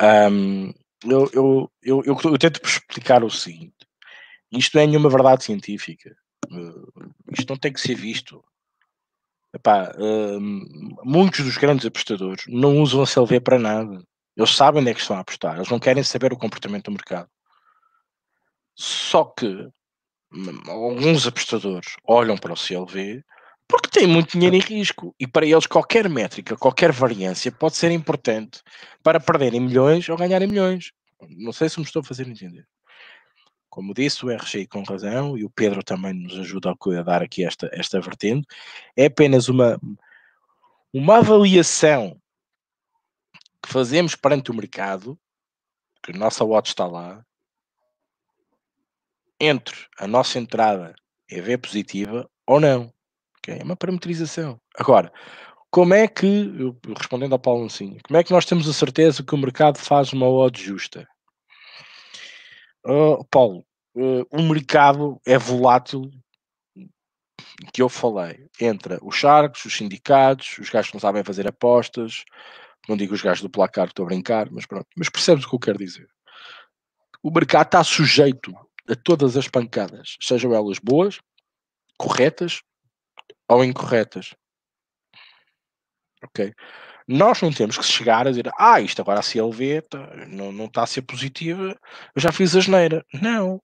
[0.00, 0.72] Um,
[1.04, 3.74] eu, eu, eu, eu, eu tento explicar o seguinte:
[4.52, 6.16] isto não é nenhuma verdade científica.
[6.48, 8.44] Uh, isto não tem que ser visto.
[9.56, 10.40] Epá, uh,
[11.02, 14.02] muitos dos grandes apostadores não usam a CLV para nada.
[14.36, 16.92] Eles sabem onde é que estão a apostar, eles não querem saber o comportamento do
[16.92, 17.26] mercado.
[18.74, 19.46] Só que
[20.30, 23.24] hum, alguns apostadores olham para o CLV
[23.66, 27.90] porque têm muito dinheiro em risco e para eles qualquer métrica, qualquer variância pode ser
[27.90, 28.60] importante
[29.02, 30.92] para perderem milhões ou ganharem milhões.
[31.30, 32.66] Não sei se me estou a fazer entender.
[33.76, 37.44] Como disse, o RGI com razão, e o Pedro também nos ajuda a dar aqui
[37.44, 38.46] esta, esta vertente,
[38.96, 39.78] é apenas uma,
[40.90, 42.18] uma avaliação
[43.62, 45.18] que fazemos perante o mercado,
[46.02, 47.22] que a nossa watch está lá,
[49.38, 50.94] entre a nossa entrada
[51.28, 52.90] EV positiva ou não.
[53.40, 53.58] Okay?
[53.58, 54.58] É uma parametrização.
[54.74, 55.12] Agora,
[55.70, 56.50] como é que,
[56.96, 60.14] respondendo ao Paulo assim, como é que nós temos a certeza que o mercado faz
[60.14, 61.06] uma odd justa?
[62.86, 63.66] Uh, Paulo,
[63.96, 66.08] uh, o mercado é volátil
[67.72, 72.24] que eu falei, entre os charcos, os sindicatos, os gajos que não sabem fazer apostas,
[72.88, 75.54] não digo os gajos do placar, estou a brincar, mas pronto, mas percebes o que
[75.56, 76.08] eu quero dizer.
[77.22, 78.54] O mercado está sujeito
[78.88, 81.18] a todas as pancadas, sejam elas boas,
[81.98, 82.62] corretas
[83.48, 84.34] ou incorretas.
[86.22, 86.54] Ok?
[87.08, 90.64] Nós não temos que chegar a dizer, ah, isto agora a CLV tá, não, não
[90.64, 91.78] está a ser positiva,
[92.14, 93.04] eu já fiz a geneira.
[93.14, 93.62] Não.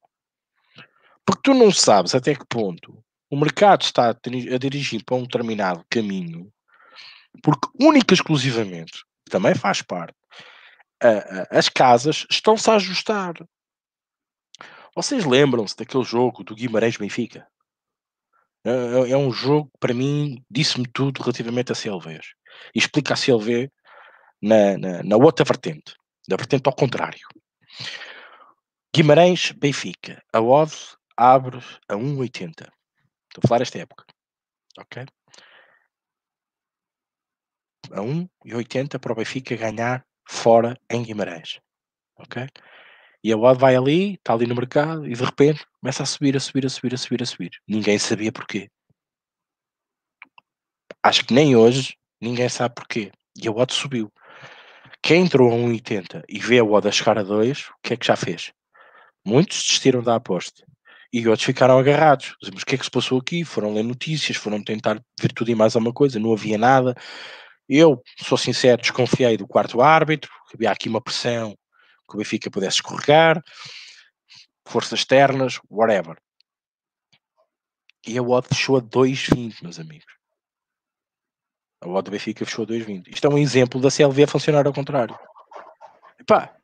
[1.26, 5.84] Porque tu não sabes até que ponto o mercado está a dirigir para um determinado
[5.90, 6.52] caminho,
[7.42, 10.14] porque única e exclusivamente, também faz parte,
[11.50, 13.34] as casas estão-se a ajustar.
[14.94, 17.48] Vocês lembram-se daquele jogo do Guimarães-Benfica?
[18.64, 22.34] É, é, é um jogo, para mim, disse-me tudo relativamente a CLVs
[22.74, 23.70] e explica a CLV
[24.40, 25.94] na, na, na outra vertente,
[26.28, 27.26] da vertente ao contrário.
[28.94, 30.72] Guimarães, Benfica, a odd
[31.16, 31.58] abre
[31.88, 32.50] a 1,80.
[32.50, 34.04] Estou a falar esta época.
[34.78, 35.06] Ok?
[37.90, 41.60] A 1,80 para o Benfica ganhar fora em Guimarães.
[42.16, 42.46] Ok?
[43.24, 46.36] E a odd vai ali, está ali no mercado e de repente começa a subir,
[46.36, 47.50] a subir, a subir, a subir, a subir.
[47.66, 48.68] Ninguém sabia porquê.
[51.02, 53.10] Acho que nem hoje Ninguém sabe porquê.
[53.36, 54.08] E a odd subiu.
[55.02, 57.96] Quem entrou a 1,80 e vê a odd a chegar a 2, o que é
[57.96, 58.52] que já fez?
[59.26, 60.64] Muitos desistiram da aposta.
[61.12, 62.36] E outros ficaram agarrados.
[62.40, 63.44] Mas o que é que se passou aqui?
[63.44, 66.20] Foram ler notícias, foram tentar ver tudo e mais alguma coisa.
[66.20, 66.94] Não havia nada.
[67.68, 70.30] Eu, sou sincero, desconfiei do quarto árbitro.
[70.54, 71.56] Havia aqui uma pressão
[72.08, 73.42] que o Benfica pudesse escorregar.
[74.64, 76.16] Forças externas, whatever.
[78.06, 80.21] E a odd fechou a 2,20, meus amigos.
[81.82, 83.08] A odd do Benfica fechou a 2,20.
[83.08, 85.18] Isto é um exemplo da CLV a funcionar ao contrário.
[86.18, 86.54] Epá,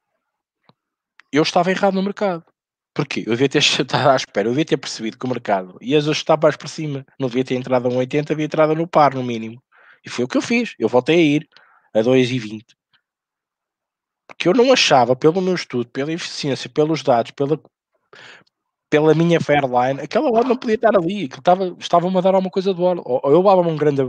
[1.33, 2.45] eu estava errado no mercado.
[2.95, 3.21] Porquê?
[3.27, 6.39] Eu devia ter estado à espera, eu devia ter percebido que o mercado ia ajustar
[6.41, 7.05] mais para cima.
[7.19, 9.61] Não devia ter entrado a 1,80, devia ter entrado no par, no mínimo.
[10.05, 10.75] E foi o que eu fiz.
[10.79, 11.49] Eu voltei a ir
[11.95, 12.63] a 2,20.
[14.27, 17.61] Porque eu não achava, pelo meu estudo, pela eficiência, pelos dados, pela,
[18.89, 21.25] pela minha Fairline, aquela hora não podia estar ali.
[21.25, 23.01] Estava, estava-me a dar alguma coisa do hora.
[23.05, 24.03] Ou, ou eu dava um grande.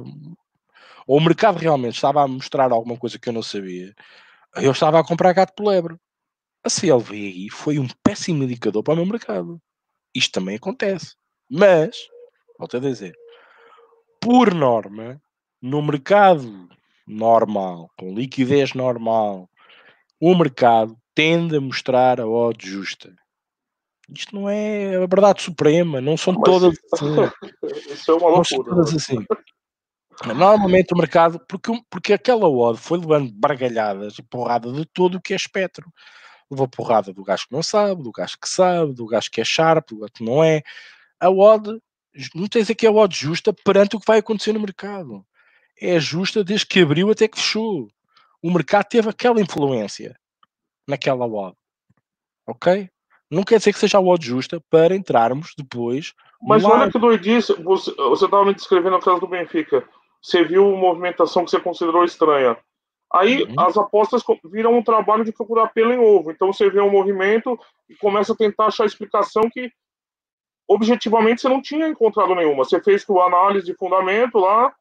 [1.09, 3.95] Ou o mercado realmente estava a mostrar alguma coisa que eu não sabia.
[4.57, 5.97] Eu estava a comprar gato por lebre.
[6.63, 9.59] A CLVI foi um péssimo indicador para o meu mercado.
[10.13, 11.15] Isto também acontece.
[11.49, 11.97] Mas,
[12.59, 13.15] volto a dizer,
[14.21, 15.19] por norma,
[15.59, 16.69] no mercado
[17.07, 19.49] normal, com liquidez normal,
[20.21, 23.11] o mercado tende a mostrar a odd justa.
[24.15, 27.15] Isto não é a verdade suprema, não são Mas todas assim.
[27.91, 28.69] Isso é uma loucura.
[28.69, 29.25] Não todas assim.
[30.25, 35.21] Normalmente o mercado, porque, porque aquela odd foi levando bargalhadas e porrada de todo o
[35.21, 35.89] que é espectro
[36.49, 39.45] levou porrada do gajo que não sabe, do gajo que sabe, do gajo que é
[39.45, 40.63] sharp, do gajo que não é.
[41.19, 41.79] A odd,
[42.33, 45.23] não tens aqui a odd justa perante o que vai acontecer no mercado.
[45.79, 47.87] É justa desde que abriu até que fechou.
[48.41, 50.17] O mercado teve aquela influência
[50.87, 51.55] naquela odd.
[52.47, 52.89] Ok?
[53.29, 56.13] Não quer dizer que seja a odd justa para entrarmos depois.
[56.41, 59.87] Mas olha que doidice, você estava me descrevendo a caso do Benfica.
[60.21, 62.57] Você viu a movimentação que você considerou estranha.
[63.11, 63.55] Aí uhum.
[63.57, 66.31] as apostas viram um trabalho de procurar pelo em ovo.
[66.31, 67.59] Então você vê um movimento
[67.89, 69.71] e começa a tentar achar explicação que
[70.67, 72.63] objetivamente você não tinha encontrado nenhuma.
[72.63, 74.71] Você fez tua análise de fundamento lá,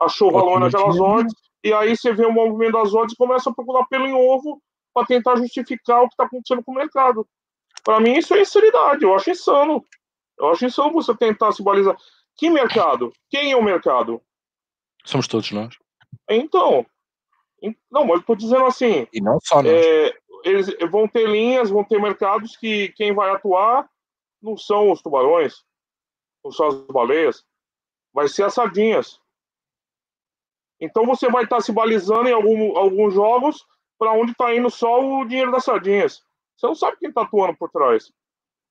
[0.00, 3.54] achou valor naquelas odds, e aí você vê o movimento das odds e começa a
[3.54, 4.62] procurar pelo em ovo
[4.94, 7.26] para tentar justificar o que está acontecendo com o mercado.
[7.84, 9.04] Para mim, isso é insanidade.
[9.04, 9.84] Eu acho insano.
[10.38, 11.96] Eu acho insano você tentar se balizar.
[12.36, 13.12] Que mercado?
[13.28, 14.22] Quem é o mercado?
[15.04, 15.76] Somos todos nós.
[16.28, 16.86] Então,
[17.90, 19.06] não, mas eu estou dizendo assim.
[19.12, 19.72] E não só nós.
[19.72, 23.88] É, eles vão ter linhas, vão ter mercados que quem vai atuar
[24.42, 25.64] não são os tubarões,
[26.42, 27.44] não são as baleias,
[28.12, 29.20] vai ser as sardinhas.
[30.80, 33.66] Então você vai estar se balizando em algum, alguns jogos
[33.98, 36.24] para onde está indo só o dinheiro das sardinhas.
[36.56, 38.10] Você não sabe quem está atuando por trás.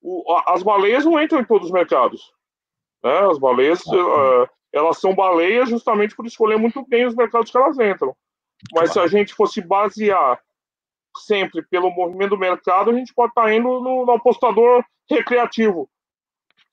[0.01, 2.33] O, as baleias não entram em todos os mercados.
[3.03, 3.15] Né?
[3.29, 7.79] As baleias, uh, elas são baleias justamente por escolher muito bem os mercados que elas
[7.79, 8.15] entram.
[8.73, 9.09] Mas claro.
[9.09, 10.39] se a gente fosse basear
[11.17, 15.89] sempre pelo movimento do mercado, a gente pode estar tá indo no, no apostador recreativo,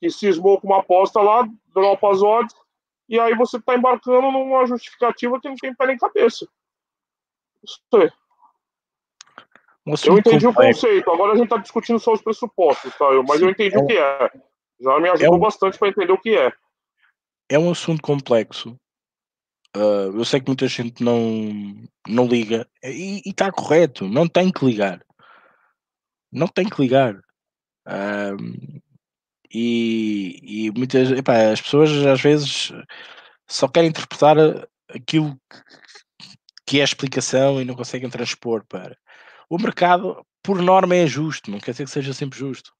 [0.00, 2.54] que cismou com uma aposta lá, dropa as odds,
[3.08, 6.46] e aí você está embarcando numa justificativa que não tem pé nem cabeça.
[7.64, 8.10] Isso aí.
[10.06, 13.06] eu entendi o conceito, agora a gente está discutindo só os pressupostos, tá?
[13.26, 14.30] mas Sim, eu entendi é o que é.
[14.80, 15.40] Já me ajudou é um...
[15.40, 16.52] bastante para entender o que é.
[17.48, 18.78] É um assunto complexo
[19.76, 21.20] Uh, eu sei que muita gente não,
[22.08, 25.04] não liga e está correto, não tem que ligar.
[26.32, 27.14] Não tem que ligar.
[27.86, 28.80] Uh,
[29.52, 32.72] e, e muitas epá, as pessoas às vezes
[33.46, 34.36] só querem interpretar
[34.88, 35.38] aquilo
[36.66, 38.96] que é a explicação e não conseguem transpor para
[39.50, 42.72] o mercado, por norma, é justo, não quer dizer que seja sempre justo,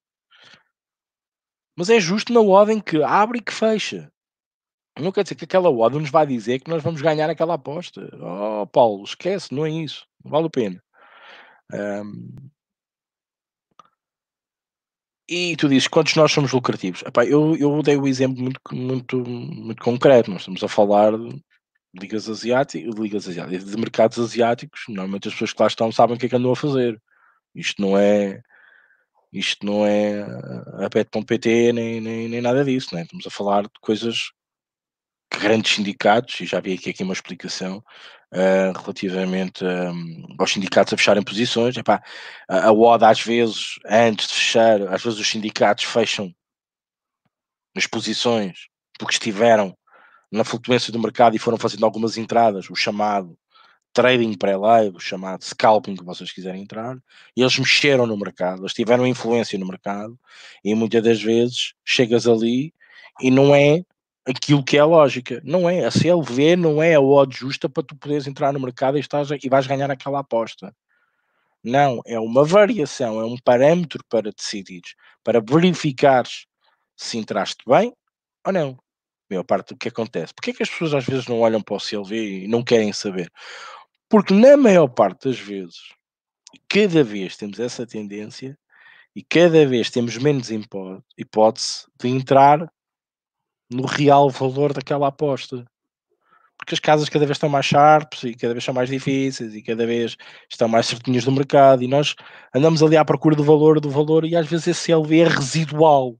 [1.77, 4.11] mas é justo na ordem que abre e que fecha.
[4.99, 8.09] Não quer dizer que aquela odd nos vai dizer que nós vamos ganhar aquela aposta.
[8.21, 10.05] Oh, Paulo, esquece, não é isso.
[10.23, 10.83] Não vale a pena.
[11.73, 12.49] Um,
[15.29, 17.01] e tu dizes quantos nós somos lucrativos?
[17.03, 20.31] Epá, eu, eu dei o um exemplo muito, muito, muito concreto.
[20.31, 21.43] Nós estamos a falar de
[21.99, 24.83] ligas asiáticas, de ligas asiáticas, de mercados asiáticos.
[24.87, 27.01] Normalmente as pessoas que lá estão sabem o que é que andam a fazer.
[27.53, 28.41] Isto não é
[29.33, 30.21] isto não é
[30.85, 33.01] a pet.pt nem, nem, nem nada disso, né?
[33.01, 34.31] estamos a falar de coisas
[35.31, 37.83] grandes sindicatos, e já vi aqui, aqui uma explicação
[38.33, 41.77] uh, relativamente um, aos sindicatos a fecharem posições.
[41.77, 42.01] Epá,
[42.47, 46.33] a, a ODA, às vezes, antes de fechar, às vezes os sindicatos fecham
[47.75, 48.67] as posições
[48.97, 49.77] porque estiveram
[50.31, 53.37] na flutuância do mercado e foram fazendo algumas entradas, o chamado
[53.93, 56.97] trading pré-live, o chamado scalping, que vocês quiserem entrar,
[57.35, 60.19] e eles mexeram no mercado, eles tiveram influência no mercado,
[60.63, 62.73] e muitas das vezes chegas ali
[63.21, 63.83] e não é
[64.27, 65.41] aquilo que é a lógica.
[65.43, 65.85] Não é.
[65.85, 69.29] A CLV não é a odd justa para tu poderes entrar no mercado e, estás,
[69.31, 70.73] e vais ganhar aquela aposta.
[71.63, 74.81] Não, é uma variação, é um parâmetro para decidir,
[75.23, 76.45] para verificares
[76.95, 77.93] se entraste bem
[78.45, 78.77] ou não.
[79.29, 80.33] Maior parte do que acontece.
[80.33, 82.93] Porquê é que as pessoas às vezes não olham para o CLV e não querem
[82.93, 83.29] saber?
[84.09, 85.79] Porque na maior parte das vezes,
[86.69, 88.57] cada vez temos essa tendência
[89.15, 90.49] e cada vez temos menos
[91.17, 92.71] hipótese de entrar
[93.69, 95.65] no real valor daquela aposta.
[96.57, 99.61] Porque as casas cada vez estão mais sharps e cada vez são mais difíceis e
[99.61, 100.17] cada vez
[100.49, 102.15] estão mais certinhas no mercado e nós
[102.53, 106.15] andamos ali à procura do valor, do valor e às vezes esse LV é residual.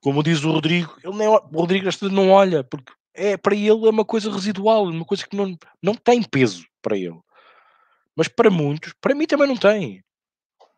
[0.00, 3.90] Como diz o Rodrigo, ele nem, o Rodrigo não olha, porque é, para ele é
[3.90, 7.18] uma coisa residual, uma coisa que não, não tem peso para ele.
[8.14, 10.02] Mas para muitos, para mim também não tem.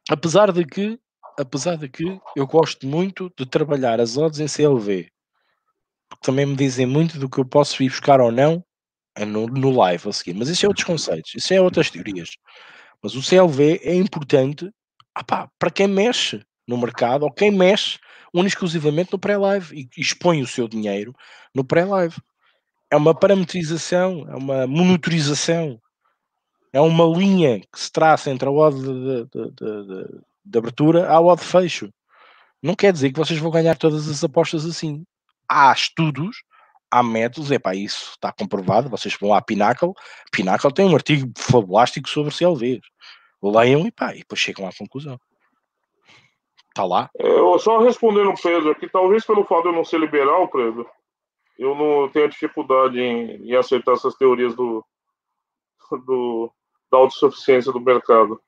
[0.09, 0.98] Apesar de que,
[1.39, 5.10] apesar de que eu gosto muito de trabalhar as odds em CLV.
[6.09, 8.65] Porque também me dizem muito do que eu posso ir buscar ou não
[9.15, 10.35] é no, no live a seguir.
[10.35, 12.31] Mas isso é outros conceitos, isso é outras teorias.
[13.02, 14.70] Mas o CLV é importante
[15.19, 17.98] opá, para quem mexe no mercado ou quem mexe
[18.32, 21.15] única exclusivamente no pré-live e expõe o seu dinheiro
[21.55, 22.16] no pré-live.
[22.90, 25.81] É uma parametrização, é uma monitorização,
[26.73, 31.20] é uma linha que se traça entre a odd de, de, de, de abertura à
[31.20, 31.91] odd fecho.
[32.62, 35.05] Não quer dizer que vocês vão ganhar todas as apostas assim.
[35.49, 36.43] Há estudos,
[36.91, 38.89] há métodos, é para isso está comprovado.
[38.89, 39.93] Vocês vão à Pinnacle,
[40.33, 42.81] Pinnacle tem um artigo fabulástico sobre CLVs.
[43.43, 45.19] Leiam e pá, e depois chegam à conclusão.
[46.69, 47.11] Está lá.
[47.19, 50.89] Eu só respondendo o Pedro aqui, talvez pelo fato de eu não ser liberal, Pedro,
[51.59, 54.85] eu não tenho dificuldade em, em aceitar essas teorias do,
[56.07, 56.53] do,
[56.91, 58.41] da autossuficiência do mercado.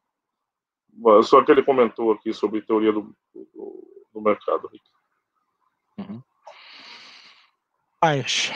[1.22, 4.70] Só que ele comentou aqui sobre teoria do, do, do mercado.
[5.98, 6.22] Uhum.
[8.02, 8.50] Mas.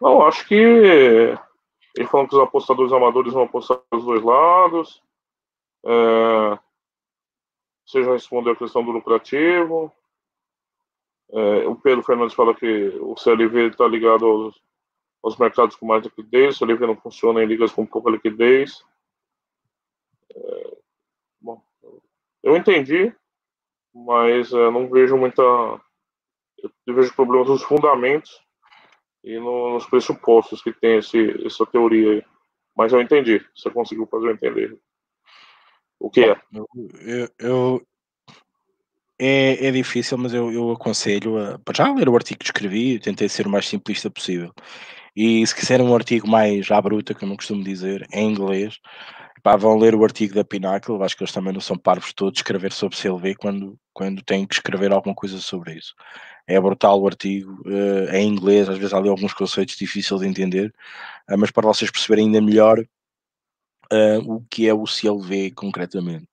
[0.00, 5.02] Não, acho que ele falou que os apostadores amadores vão apostar dos dois lados.
[5.84, 6.58] É,
[7.86, 9.92] você já respondeu a questão do lucrativo.
[11.32, 14.60] É, o Pedro Fernandes fala que o CLV está ligado aos,
[15.22, 18.84] aos, mercados com mais liquidez, o CLV não funciona em ligas com pouca liquidez.
[20.34, 20.78] É,
[22.42, 23.12] eu entendi,
[23.94, 25.42] mas é, não vejo muita.
[26.86, 28.30] Eu vejo problemas nos fundamentos
[29.24, 32.24] e no, nos pressupostos que tem esse, essa teoria aí.
[32.76, 33.44] Mas eu entendi.
[33.54, 34.78] Você conseguiu fazer eu entender.
[35.98, 36.40] O que é?
[36.52, 37.86] Eu, eu,
[39.18, 43.28] é, é difícil, mas eu, eu aconselho a já ler o artigo que escrevi, tentei
[43.28, 44.50] ser o mais simplista possível.
[45.14, 48.78] E se quiserem um artigo mais à bruta, que eu não costumo dizer, em inglês,
[49.42, 52.38] pá, vão ler o artigo da Pinnacle, acho que eles também não são parvos todos
[52.38, 55.94] escrever sobre CLV quando, quando têm que escrever alguma coisa sobre isso.
[56.46, 60.20] É brutal o artigo, uh, é em inglês, às vezes há ali alguns conceitos difíceis
[60.20, 60.74] de entender,
[61.30, 66.29] uh, mas para vocês perceberem ainda melhor uh, o que é o CLV concretamente.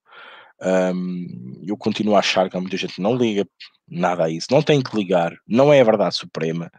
[0.61, 3.47] Um, eu continuo a achar que há muita gente que não liga
[3.89, 6.71] nada a isso, não tem que ligar, não é a verdade suprema.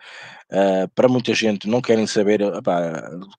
[0.51, 2.41] Uh, para muita gente não querem saber,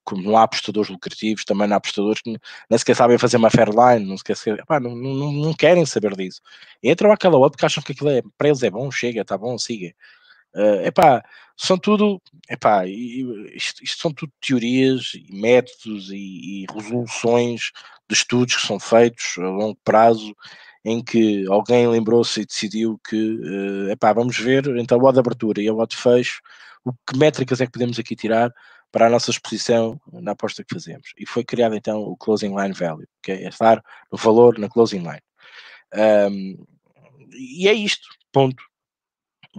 [0.03, 2.32] como não há apostadores lucrativos, também não há apostadores que
[2.70, 6.41] nem sequer sabem fazer uma fairline, não, sequer, não, não, não, querem saber disso.
[6.84, 9.57] Entram àquela outra porque acham que aquilo é, para eles é bom, chega, tá bom,
[9.57, 9.94] siga.
[10.56, 11.24] Uh, epá,
[11.56, 17.72] são tudo, epá, isto, isto são tudo teorias, e métodos e, e, resoluções
[18.10, 20.36] de estudos que são feitos a longo prazo,
[20.84, 25.20] em que alguém lembrou-se e decidiu que, uh, epá, vamos ver entre a odd de
[25.20, 26.42] abertura e a odd de fecho,
[26.86, 28.52] o que métricas é que podemos aqui tirar
[28.92, 31.12] para a nossa exposição na aposta que fazemos.
[31.18, 35.00] E foi criado então o Closing Line Value, que é estar no valor na Closing
[35.00, 35.22] Line.
[35.94, 36.66] Um,
[37.34, 38.69] e é isto, ponto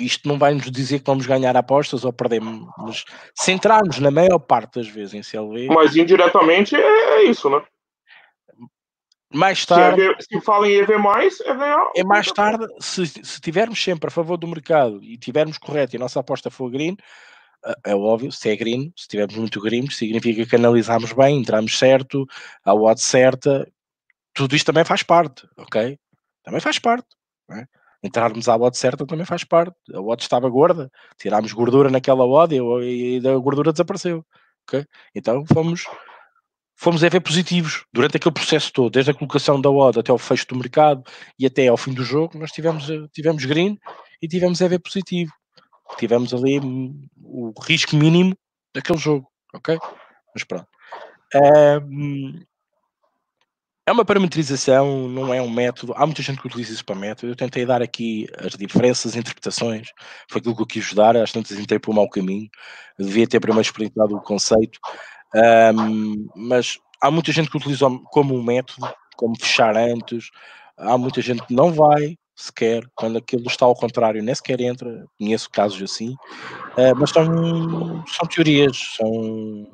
[0.01, 2.69] isto não vai nos dizer que vamos ganhar apostas ou perdemos.
[2.79, 3.05] Mas
[3.35, 5.67] se entrarmos na maior parte das vezes em CLV.
[5.69, 7.63] Mas indiretamente é, é isso, né?
[9.33, 10.03] Mais tarde.
[10.03, 11.91] Se, EV, se fala em EV, é ganhar.
[11.95, 15.99] É mais tarde, se, se tivermos sempre a favor do mercado e tivermos correto e
[15.99, 16.97] a nossa aposta for green,
[17.85, 22.27] é óbvio, se é green, se tivermos muito green, significa que analisamos bem, entramos certo,
[22.65, 23.71] a odd certa,
[24.35, 25.99] tudo isto também faz parte, ok?
[26.43, 27.09] Também faz parte.
[27.53, 27.67] É?
[28.03, 29.77] Entrarmos à odd certa também faz parte.
[29.95, 34.25] A odd estava gorda, tirámos gordura naquela odd e, e a gordura desapareceu.
[34.69, 34.85] Okay?
[35.15, 35.85] Então fomos,
[36.77, 40.47] fomos ver positivos durante aquele processo todo, desde a colocação da odd até o fecho
[40.49, 41.03] do mercado
[41.39, 43.79] e até ao fim do jogo, nós tivemos, tivemos green
[44.23, 45.33] e tivemos ver positivo.
[45.99, 46.61] Tivemos ali
[47.23, 48.37] o risco mínimo
[48.75, 49.77] daquele jogo, ok?
[50.35, 50.69] Mas pronto.
[51.35, 52.41] Um,
[53.87, 55.93] é uma parametrização, não é um método.
[55.97, 57.33] Há muita gente que utiliza isso para método.
[57.33, 59.89] Eu tentei dar aqui as diferenças, as interpretações.
[60.31, 61.17] Foi aquilo que eu quis ajudar.
[61.17, 62.49] Às tantas entrei por um mau caminho.
[62.99, 64.79] Eu devia ter primeiro experimentado o conceito.
[65.35, 70.31] Um, mas há muita gente que utiliza como um método, como fechar antes.
[70.77, 75.05] Há muita gente que não vai sequer, quando aquilo está ao contrário, nem sequer entra.
[75.19, 76.11] Conheço casos assim.
[76.77, 79.67] Uh, mas são, são teorias, são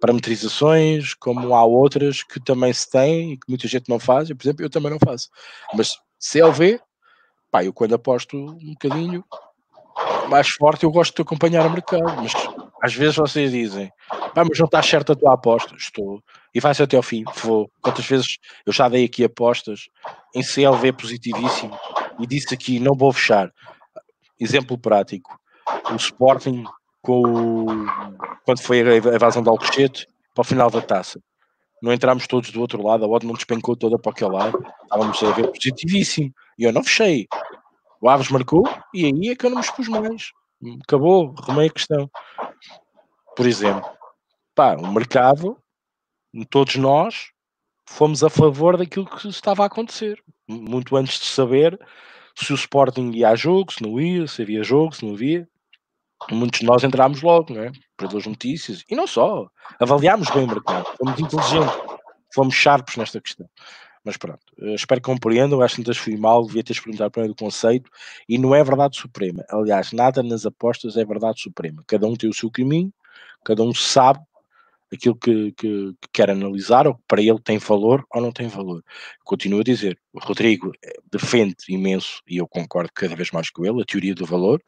[0.00, 4.34] parametrizações, como há outras que também se têm e que muita gente não faz, e,
[4.34, 5.28] por exemplo, eu também não faço.
[5.74, 6.80] Mas CLV,
[7.50, 9.24] pá, eu quando aposto um bocadinho,
[10.28, 12.32] mais forte, eu gosto de acompanhar o mercado, mas
[12.82, 15.74] às vezes vocês dizem, ah, mas não está certa a tua aposta.
[15.74, 16.22] Estou.
[16.54, 17.24] E vai-se até ao fim.
[17.42, 17.70] Vou.
[17.82, 19.88] Quantas vezes eu já dei aqui apostas
[20.34, 21.76] em CLV positivíssimo
[22.20, 23.52] e disse aqui, não vou fechar.
[24.38, 25.38] Exemplo prático.
[25.90, 26.64] O Sporting,
[27.02, 27.66] com o...
[28.44, 31.20] quando foi a evasão de Alcochete, para o final da taça.
[31.82, 34.64] Não entramos todos do outro lado, a odd não despencou toda para aquele lado.
[34.82, 36.32] Estávamos a ver positivíssimo.
[36.58, 37.26] E eu não fechei.
[38.00, 40.32] O Aves marcou e aí é que eu não me expus mais.
[40.82, 42.10] Acabou, arrumei a questão.
[43.36, 43.88] Por exemplo,
[44.54, 45.56] pá, o mercado,
[46.50, 47.30] todos nós,
[47.86, 50.22] fomos a favor daquilo que estava a acontecer.
[50.48, 51.78] Muito antes de saber
[52.34, 55.48] se o Sporting ia a jogo, se não ia, se havia jogo, se não havia.
[56.30, 57.72] Muitos de nós entrámos logo, não é?
[57.96, 58.84] Pelas notícias.
[58.88, 59.48] E não só.
[59.80, 60.86] Avaliámos bem o mercado.
[60.96, 61.98] Fomos inteligentes.
[62.34, 63.48] Fomos sharpos nesta questão.
[64.04, 65.60] Mas pronto, eh, espero que compreendam.
[65.60, 67.90] Acho que não fui mal, devia teres perguntado primeiro do conceito.
[68.28, 69.44] E não é verdade suprema.
[69.50, 71.82] Aliás, nada nas apostas é verdade suprema.
[71.86, 72.92] Cada um tem o seu caminho,
[73.44, 74.20] cada um sabe
[74.92, 78.48] aquilo que, que, que quer analisar ou que para ele tem valor ou não tem
[78.48, 78.82] valor.
[79.24, 83.64] Continuo a dizer, o Rodrigo eh, defende imenso, e eu concordo cada vez mais com
[83.66, 84.62] ele, a teoria do valor.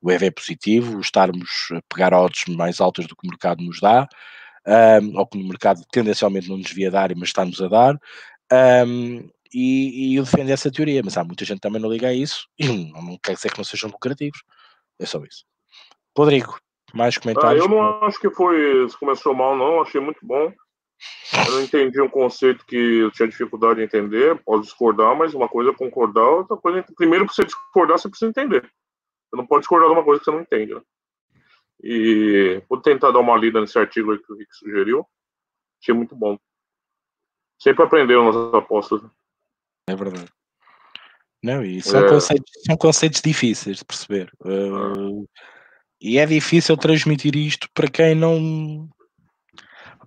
[0.00, 3.80] O EV é positivo, estarmos a pegar odds mais altas do que o mercado nos
[3.80, 4.06] dá,
[5.02, 8.00] um, ou que no mercado tendencialmente não nos devia dar, mas está-nos a dar.
[8.86, 12.12] Um, e, e, eu defendo essa teoria, mas há muita gente também não liga a
[12.12, 14.42] isso e não, não quer dizer que não sejam lucrativos.
[14.98, 15.44] É só isso.
[16.16, 16.58] Rodrigo,
[16.92, 17.62] mais comentários?
[17.62, 19.80] Ah, eu não acho que foi começou mal, não.
[19.80, 20.52] Achei muito bom.
[21.46, 24.40] Eu não entendi um conceito que eu tinha dificuldade de entender.
[24.44, 26.78] Posso discordar, mas uma coisa é concordar, outra coisa.
[26.78, 26.84] É...
[26.96, 28.70] Primeiro, para você discordar, você precisa entender.
[29.28, 30.74] Você não pode discordar de uma coisa que você não entende.
[30.74, 30.80] Né?
[31.82, 35.06] E vou tentar dar uma lida nesse artigo que o Rick sugeriu.
[35.80, 36.38] Achei muito bom.
[37.58, 39.02] Sempre aprendeu nas apostas.
[39.02, 39.10] Né?
[39.90, 40.30] É verdade.
[41.42, 42.08] Não, e são, é.
[42.08, 44.32] conceitos, são conceitos difíceis de perceber.
[44.40, 45.28] Uh,
[46.00, 48.88] e é difícil transmitir isto para quem não.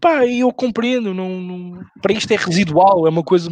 [0.01, 3.49] Pá, eu compreendo, não, não, para isto é residual, é uma coisa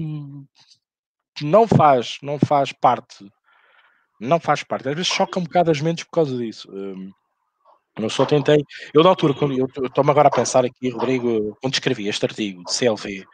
[1.36, 3.30] que não faz, não faz parte.
[4.20, 4.90] Não faz parte.
[4.90, 6.70] Às vezes choca um bocado as mentes por causa disso.
[6.72, 7.12] Um,
[7.98, 8.64] eu só tentei.
[8.94, 12.64] Eu, na altura, quando eu estou-me agora a pensar aqui, Rodrigo, quando escrevi este artigo
[12.64, 13.26] de CLV,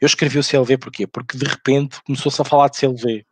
[0.00, 1.06] eu escrevi o CLV porquê?
[1.06, 3.26] Porque de repente começou-se a falar de CLV.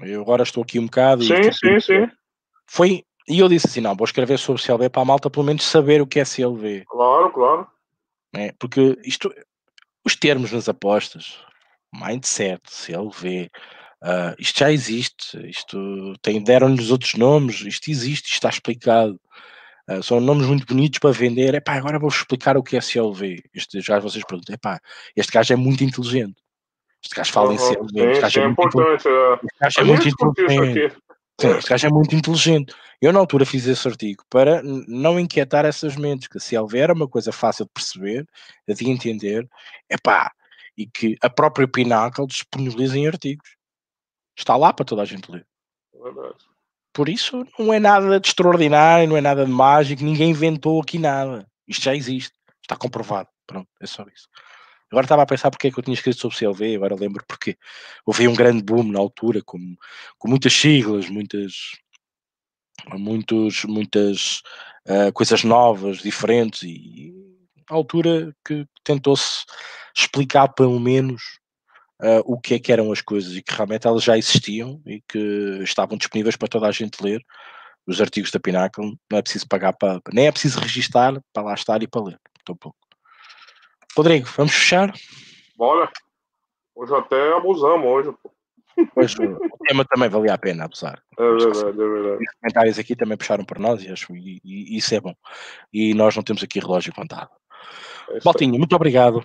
[0.00, 1.24] Eu agora estou aqui um bocado.
[1.24, 2.10] Sim, e, sim, sim.
[2.66, 5.64] Foi, e eu disse assim: não, vou escrever sobre CLV para a malta, pelo menos
[5.64, 6.84] saber o que é CLV.
[6.86, 7.66] Claro, claro.
[8.34, 9.32] É, porque isto,
[10.04, 11.38] os termos nas apostas,
[11.92, 13.50] mindset, CLV,
[14.02, 15.38] uh, isto já existe.
[15.48, 19.20] Isto tem, deram-lhes outros nomes, isto existe, isto está explicado.
[19.90, 21.54] Uh, são nomes muito bonitos para vender.
[21.54, 23.42] Epá, agora vou explicar o que é CLV.
[23.54, 24.80] Este, já vocês perguntam, epá,
[25.16, 26.36] este gajo é muito inteligente.
[27.02, 27.88] Este gajo fala uhum, em CLV.
[27.90, 29.08] Sim, este gajo é, é importante.
[29.08, 29.38] É.
[29.44, 30.96] Este gajo é muito inteligente.
[31.40, 32.74] Sim, este gajo é muito inteligente.
[33.00, 37.06] Eu, na altura, fiz esse artigo para não inquietar essas mentes, que se houver uma
[37.06, 38.26] coisa fácil de perceber,
[38.66, 39.48] de entender,
[39.88, 40.32] é pá,
[40.76, 43.57] e que a própria Pinnacle disponibiliza em artigos.
[44.38, 45.44] Está lá para toda a gente ler.
[45.92, 46.36] Verdade.
[46.92, 50.98] Por isso, não é nada de extraordinário, não é nada de mágico, ninguém inventou aqui
[50.98, 51.46] nada.
[51.66, 52.32] Isto já existe,
[52.62, 53.28] está comprovado.
[53.46, 54.28] Pronto, é só isso.
[54.90, 57.58] Agora estava a pensar porque é que eu tinha escrito sobre CLV, agora lembro porque
[58.06, 59.58] houve um grande boom na altura, com,
[60.16, 61.52] com muitas siglas, muitas,
[62.94, 64.42] muitos, muitas
[64.86, 67.12] uh, coisas novas, diferentes, e
[67.68, 69.44] a altura que tentou-se
[69.94, 71.38] explicar pelo menos
[72.02, 75.02] uh, o que é que eram as coisas e que realmente elas já existiam e
[75.08, 77.24] que estavam disponíveis para toda a gente ler.
[77.86, 81.54] Os artigos da Pinnacle, não é preciso pagar para, nem é preciso registar para lá
[81.54, 82.20] estar e para ler.
[82.44, 82.76] Tão pouco.
[83.96, 84.92] Rodrigo, vamos fechar?
[85.56, 85.90] Bora.
[86.74, 88.14] Hoje até abusamos hoje.
[88.94, 91.02] Pois, o tema também valia a pena abusar.
[91.18, 92.22] É verdade, é verdade.
[92.22, 95.14] Os comentários aqui também puxaram por nós e, acho, e, e isso é bom.
[95.72, 97.30] E nós não temos aqui relógio contado.
[98.10, 99.22] É Baltinho, muito obrigado.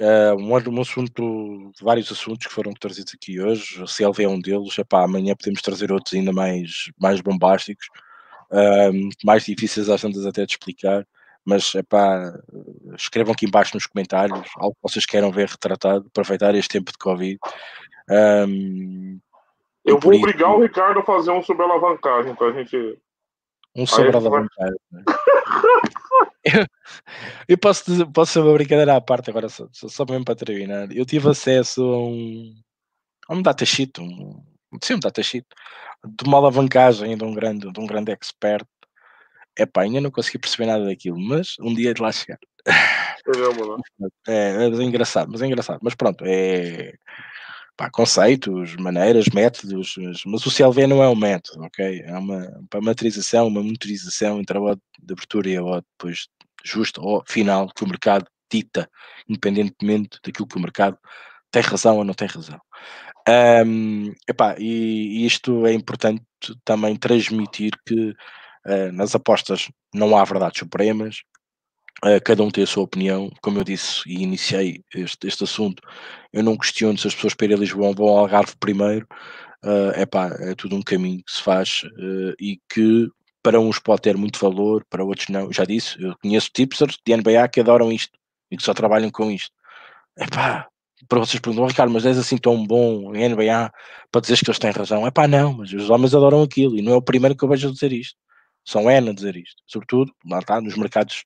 [0.00, 3.82] Uh, um, um assunto, vários assuntos que foram trazidos aqui hoje.
[3.82, 4.76] O CLV é um deles.
[4.78, 7.86] Epá, amanhã podemos trazer outros ainda mais, mais bombásticos,
[8.50, 11.06] uh, mais difíceis às tantas até de explicar
[11.48, 12.32] mas é pá,
[12.96, 16.98] escrevam aqui embaixo nos comentários algo que vocês queiram ver retratado, aproveitar este tempo de
[16.98, 17.38] Covid.
[18.10, 19.20] Um,
[19.84, 22.98] eu vou obrigar o Ricardo a fazer um sobre alavancagem para a gente.
[23.76, 24.76] Um sobre alavancagem.
[24.90, 25.00] Vai...
[25.00, 25.04] Né?
[26.44, 26.66] eu,
[27.48, 30.90] eu posso, posso ser uma brincadeira à parte agora, só, só mesmo para terminar.
[30.90, 32.54] Eu tive acesso a um,
[33.28, 34.42] a um datasheet, um,
[34.82, 35.46] sim, um datasheet,
[36.04, 38.66] de uma alavancagem de um grande, de um grande expert
[39.58, 42.38] Epá, ainda não consegui perceber nada daquilo, mas um dia de lá chegar.
[44.28, 45.80] É, é, é engraçado, mas é engraçado.
[45.82, 46.92] Mas pronto, é.
[47.76, 49.94] Pá, conceitos, maneiras, métodos,
[50.24, 52.02] mas o CLV não é um método, ok?
[52.02, 56.28] É uma parametrização, uma monitorização entre a odd de abertura e a odd depois
[56.64, 58.88] justa ou final que o mercado dita,
[59.28, 60.98] independentemente daquilo que o mercado
[61.50, 62.60] tem razão ou não tem razão.
[63.28, 66.22] Um, epá, e, e, isto é importante
[66.64, 71.22] também transmitir que uh, nas apostas não há verdades supremas,
[72.24, 73.30] cada um tem a sua opinião.
[73.40, 75.82] Como eu disse e iniciei este, este assunto,
[76.32, 79.06] eu não questiono se as pessoas para ir a Lisboa vão ao Algarve primeiro.
[79.64, 83.08] Uh, epá, é tudo um caminho que se faz uh, e que
[83.42, 85.52] para uns pode ter muito valor, para outros não.
[85.52, 88.18] Já disse, eu conheço tipsters de NBA que adoram isto
[88.50, 89.52] e que só trabalham com isto.
[90.16, 90.68] Epá,
[91.08, 93.72] para vocês perguntam, Ricardo, mas és assim tão bom em NBA
[94.10, 95.06] para dizeres que eles têm razão?
[95.06, 97.48] É pá, não, mas os homens adoram aquilo e não é o primeiro que eu
[97.48, 98.16] vejo a dizer isto.
[98.64, 101.24] São N a dizer isto, sobretudo, lá está, nos mercados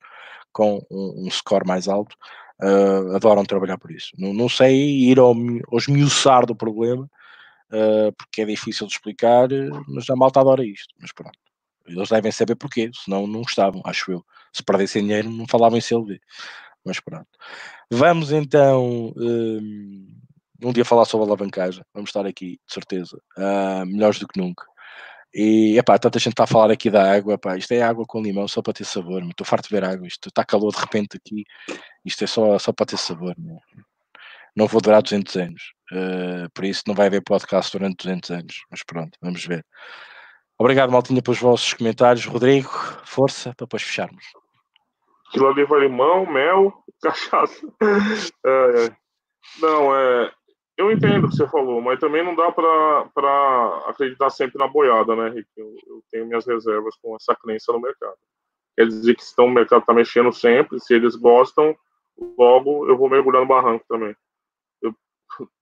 [0.53, 2.17] com um, um score mais alto,
[2.63, 4.11] uh, adoram trabalhar por isso.
[4.19, 7.05] Não, não sei ir ao, ao esmiuçar do problema,
[7.73, 9.49] uh, porque é difícil de explicar,
[9.89, 10.95] mas a malta adora isto.
[11.01, 11.39] Mas pronto,
[11.87, 14.25] eles devem saber porquê, senão não gostavam, acho eu.
[14.53, 16.21] Se perdessem dinheiro, não falavam em CLV.
[16.85, 17.29] Mas pronto.
[17.91, 20.07] Vamos então um,
[20.63, 21.85] um dia falar sobre alavancagem.
[21.95, 24.65] Vamos estar aqui, de certeza, uh, melhores do que nunca.
[25.33, 28.21] E, epá, tanta gente está a falar aqui da água, epá, isto é água com
[28.21, 31.17] limão só para ter sabor, estou farto de ver água, isto está calor de repente
[31.17, 31.45] aqui,
[32.05, 33.59] isto é só, só para ter sabor, não,
[34.57, 35.63] não vou durar 200 anos,
[35.93, 39.65] uh, por isso não vai haver podcast durante 200 anos, mas pronto, vamos ver.
[40.61, 42.27] Obrigado, Maltinha, pelos vossos comentários.
[42.27, 42.69] Rodrigo,
[43.03, 44.23] força para depois fecharmos.
[45.29, 47.67] Aquilo ali vai limão, mel, cachaça.
[47.81, 48.93] É.
[49.59, 50.31] Não, é.
[50.81, 55.15] Eu entendo o que você falou, mas também não dá para acreditar sempre na boiada,
[55.15, 55.47] né, Rick?
[55.55, 58.17] Eu, eu, tenho minhas reservas com essa crença no mercado.
[58.75, 61.77] Quer dizer que se o mercado está mexendo sempre, se eles gostam,
[62.39, 64.17] logo eu vou mergulhar no barranco também.
[64.81, 64.95] Eu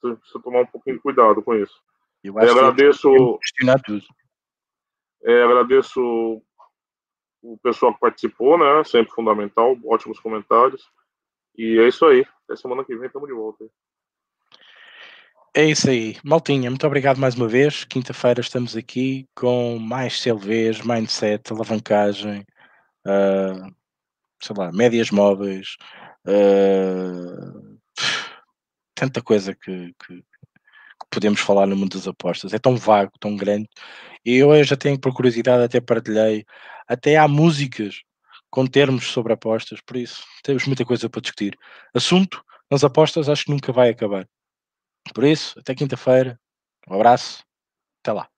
[0.00, 1.82] preciso tomar um pouquinho de cuidado com isso.
[2.22, 3.40] Eu acho agradeço.
[5.24, 6.40] É, agradeço
[7.42, 8.84] o pessoal que participou, né?
[8.84, 10.88] Sempre fundamental, ótimos comentários.
[11.58, 12.24] E é isso aí.
[12.44, 13.68] Até semana que vem estamos de volta.
[15.56, 16.16] É isso aí.
[16.24, 17.84] Maltinha, muito obrigado mais uma vez.
[17.84, 22.40] Quinta-feira estamos aqui com mais CLVs, mindset, alavancagem,
[23.06, 23.72] uh,
[24.42, 25.76] sei lá, médias móveis,
[26.26, 27.78] uh,
[28.96, 30.24] tanta coisa que, que,
[31.10, 32.52] podemos falar no mundo das apostas.
[32.52, 33.68] É tão vago, tão grande.
[34.24, 36.44] E eu já tenho por curiosidade, até partilhei,
[36.88, 38.02] até há músicas
[38.50, 41.56] com termos sobre apostas, por isso temos muita coisa para discutir.
[41.94, 44.28] Assunto nas apostas acho que nunca vai acabar.
[45.12, 46.38] Por isso, até quinta-feira.
[46.88, 47.44] Um abraço.
[48.02, 48.28] Até lá.